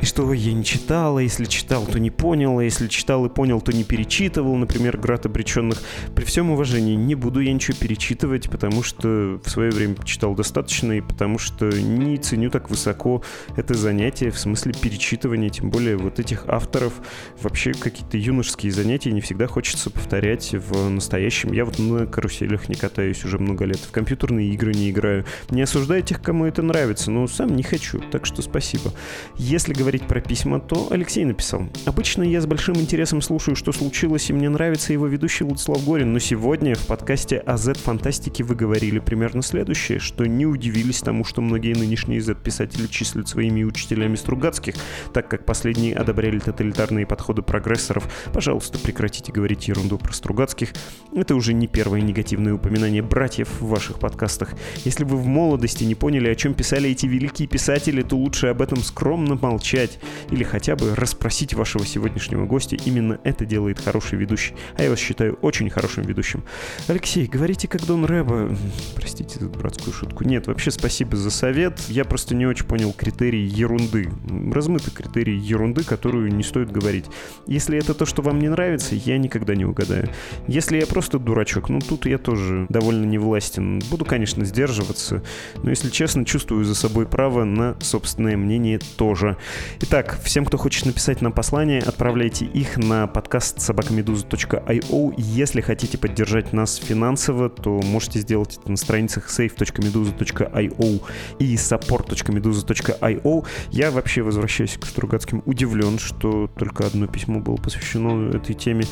И 0.00 0.06
что 0.06 0.32
я 0.32 0.52
не 0.52 0.64
читал, 0.64 1.18
а 1.18 1.22
если 1.22 1.44
читал, 1.44 1.86
то 1.86 2.00
не 2.00 2.10
понял, 2.10 2.58
а 2.58 2.64
если 2.64 2.88
читал 2.88 3.26
и 3.26 3.28
понял, 3.28 3.60
то 3.60 3.72
не 3.72 3.84
перечитывал, 3.84 4.56
например, 4.56 4.96
«Град 4.96 5.26
обреченных». 5.26 5.82
При 6.14 6.24
всем 6.24 6.50
уважении 6.50 6.96
не 6.96 7.14
буду 7.14 7.40
я 7.40 7.52
ничего 7.52 7.76
перечитывать, 7.78 8.50
потому 8.50 8.82
что 8.82 9.40
в 9.44 9.48
свое 9.48 9.70
время 9.70 9.94
читал 10.04 10.34
достаточно, 10.34 10.92
и 10.92 11.00
потому 11.00 11.38
что 11.38 11.66
не 11.66 12.16
ценю 12.18 12.50
так 12.50 12.70
высоко 12.70 13.22
это 13.56 13.74
занятие 13.74 14.30
в 14.30 14.38
смысле 14.38 14.72
перечитывания, 14.72 15.50
тем 15.50 15.70
более 15.70 15.96
вот 15.96 16.18
этих 16.18 16.48
авторов. 16.48 16.94
Вообще 17.40 17.72
какие-то 17.72 18.16
юношеские 18.16 18.72
занятия 18.72 19.12
не 19.12 19.20
всегда 19.20 19.46
хочется 19.46 19.90
повторять 19.90 20.54
в 20.54 20.88
настоящем. 20.88 21.52
Я 21.52 21.64
вот 21.64 21.78
на 21.78 22.06
каруселях 22.06 22.68
не 22.68 22.74
катаюсь 22.74 23.24
уже 23.24 23.38
много 23.38 23.64
лет, 23.64 23.78
в 23.78 23.90
компьютерные 23.90 24.48
игры 24.50 24.72
не 24.72 24.90
играю. 24.90 25.24
Не 25.50 25.62
осуждаю 25.62 26.02
тех, 26.02 26.22
кому 26.22 26.44
это 26.44 26.62
нравится, 26.62 27.10
но 27.10 27.26
сам 27.26 27.54
не 27.56 27.62
хочу, 27.62 28.00
так 28.10 28.26
что 28.26 28.42
спасибо. 28.42 28.92
Если 29.36 29.72
говорить 29.72 30.06
про 30.06 30.20
письма, 30.20 30.60
то 30.60 30.88
Алексей 30.90 31.24
написал. 31.24 31.68
Обычно 31.86 32.22
я 32.22 32.40
с 32.40 32.46
большим 32.46 32.76
интересом 32.76 33.22
слушаю, 33.22 33.56
что 33.56 33.72
случилось, 33.72 34.30
и 34.30 34.32
мне 34.32 34.48
нравится 34.48 34.92
его 34.92 35.06
ведущий 35.06 35.44
Владислав 35.44 35.84
Горин, 35.84 36.12
но 36.12 36.18
сегодня 36.18 36.74
в 36.74 36.86
подкасте 36.86 37.38
о 37.38 37.56
Z-фантастике 37.56 38.44
вы 38.44 38.54
говорили 38.54 38.98
примерно 38.98 39.42
следующее 39.42 39.89
следующее, 39.90 39.98
что 39.98 40.26
не 40.26 40.46
удивились 40.46 41.00
тому, 41.00 41.24
что 41.24 41.40
многие 41.40 41.74
нынешние 41.74 42.20
Z-писатели 42.20 42.86
числят 42.86 43.28
своими 43.28 43.64
учителями 43.64 44.16
Стругацких, 44.16 44.74
так 45.12 45.28
как 45.28 45.44
последние 45.44 45.94
одобряли 45.94 46.38
тоталитарные 46.38 47.06
подходы 47.06 47.42
прогрессоров. 47.42 48.08
Пожалуйста, 48.32 48.78
прекратите 48.78 49.32
говорить 49.32 49.68
ерунду 49.68 49.98
про 49.98 50.12
Стругацких. 50.12 50.72
Это 51.14 51.34
уже 51.34 51.52
не 51.52 51.66
первое 51.66 52.00
негативное 52.02 52.54
упоминание 52.54 53.02
братьев 53.02 53.48
в 53.60 53.68
ваших 53.68 53.98
подкастах. 53.98 54.54
Если 54.84 55.04
вы 55.04 55.16
в 55.16 55.26
молодости 55.26 55.84
не 55.84 55.94
поняли, 55.94 56.28
о 56.28 56.34
чем 56.34 56.54
писали 56.54 56.90
эти 56.90 57.06
великие 57.06 57.48
писатели, 57.48 58.02
то 58.02 58.16
лучше 58.16 58.48
об 58.48 58.62
этом 58.62 58.82
скромно 58.82 59.34
молчать 59.34 59.98
или 60.30 60.44
хотя 60.44 60.76
бы 60.76 60.94
расспросить 60.94 61.54
вашего 61.54 61.84
сегодняшнего 61.84 62.46
гостя. 62.46 62.76
Именно 62.84 63.18
это 63.24 63.44
делает 63.44 63.80
хороший 63.80 64.18
ведущий. 64.18 64.54
А 64.76 64.82
я 64.82 64.90
вас 64.90 64.98
считаю 64.98 65.34
очень 65.42 65.70
хорошим 65.70 66.04
ведущим. 66.04 66.44
Алексей, 66.88 67.26
говорите 67.26 67.68
как 67.68 67.84
Дон 67.86 68.04
Рэба. 68.04 68.56
Простите 68.94 69.38
за 69.38 69.48
дурацкую 69.48 69.79
дурацкую 69.80 69.94
шутку. 69.94 70.24
Нет, 70.24 70.46
вообще 70.46 70.70
спасибо 70.70 71.16
за 71.16 71.30
совет. 71.30 71.80
Я 71.88 72.04
просто 72.04 72.34
не 72.34 72.46
очень 72.46 72.66
понял 72.66 72.92
критерии 72.92 73.40
ерунды. 73.40 74.10
Размытый 74.52 74.92
критерий 74.92 75.36
ерунды, 75.36 75.84
которую 75.84 76.32
не 76.32 76.42
стоит 76.42 76.70
говорить. 76.70 77.06
Если 77.46 77.78
это 77.78 77.94
то, 77.94 78.06
что 78.06 78.22
вам 78.22 78.38
не 78.38 78.48
нравится, 78.48 78.94
я 78.94 79.18
никогда 79.18 79.54
не 79.54 79.64
угадаю. 79.64 80.08
Если 80.46 80.78
я 80.78 80.86
просто 80.86 81.18
дурачок, 81.18 81.68
ну 81.68 81.80
тут 81.80 82.06
я 82.06 82.18
тоже 82.18 82.66
довольно 82.68 83.04
не 83.04 83.18
властен. 83.18 83.80
Буду, 83.90 84.04
конечно, 84.04 84.44
сдерживаться, 84.44 85.22
но, 85.62 85.70
если 85.70 85.90
честно, 85.90 86.24
чувствую 86.24 86.64
за 86.64 86.74
собой 86.74 87.06
право 87.06 87.44
на 87.44 87.76
собственное 87.80 88.36
мнение 88.36 88.78
тоже. 88.96 89.36
Итак, 89.80 90.20
всем, 90.22 90.44
кто 90.44 90.56
хочет 90.58 90.86
написать 90.86 91.22
нам 91.22 91.32
послание, 91.32 91.80
отправляйте 91.80 92.44
их 92.44 92.76
на 92.76 93.06
подкаст 93.06 93.60
собакамедуза.io. 93.60 95.14
Если 95.16 95.60
хотите 95.60 95.98
поддержать 95.98 96.52
нас 96.52 96.76
финансово, 96.76 97.48
то 97.48 97.80
можете 97.82 98.20
сделать 98.20 98.58
это 98.60 98.70
на 98.70 98.76
страницах 98.76 99.28
Safe 99.28 99.54
live.meduza.io 99.60 101.02
и 101.38 101.54
support.meduza.io. 101.54 103.46
Я 103.70 103.90
вообще 103.90 104.22
возвращаюсь 104.22 104.76
к 104.78 104.86
Стругацким 104.86 105.42
удивлен, 105.46 105.98
что 105.98 106.48
только 106.56 106.86
одно 106.86 107.06
письмо 107.06 107.40
было 107.40 107.56
посвящено 107.56 108.30
этой 108.34 108.54
теме. 108.54 108.84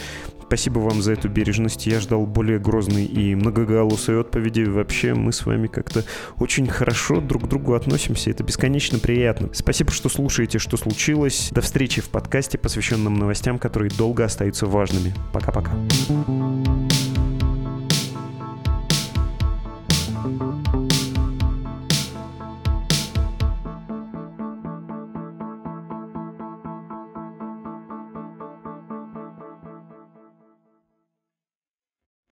Спасибо 0.49 0.79
вам 0.79 1.03
за 1.03 1.13
эту 1.13 1.29
бережность. 1.29 1.87
Я 1.87 2.01
ждал 2.01 2.25
более 2.25 2.59
грозной 2.59 3.05
и 3.05 3.35
многоголосой 3.35 4.19
отповеди. 4.19 4.63
Вообще 4.63 5.13
мы 5.13 5.31
с 5.31 5.45
вами 5.45 5.67
как-то 5.67 6.05
очень 6.39 6.67
хорошо 6.67 7.21
друг 7.21 7.45
к 7.45 7.49
другу 7.49 7.75
относимся. 7.75 8.31
Это 8.31 8.45
бесконечно 8.45 8.99
приятно. 8.99 9.51
Спасибо, 9.53 9.91
что 9.91 10.09
слушаете, 10.09 10.59
что 10.59 10.79
случилось. 10.79 11.51
До 11.51 11.61
встречи 11.61 12.01
в 12.01 12.09
подкасте, 12.09 12.57
посвященном 12.57 13.15
новостям, 13.15 13.59
которые 13.59 13.91
долго 13.91 14.25
остаются 14.25 14.65
важными. 14.65 15.13
Пока-пока. 15.35 15.73
Thank 20.37 20.75
you 20.75 20.88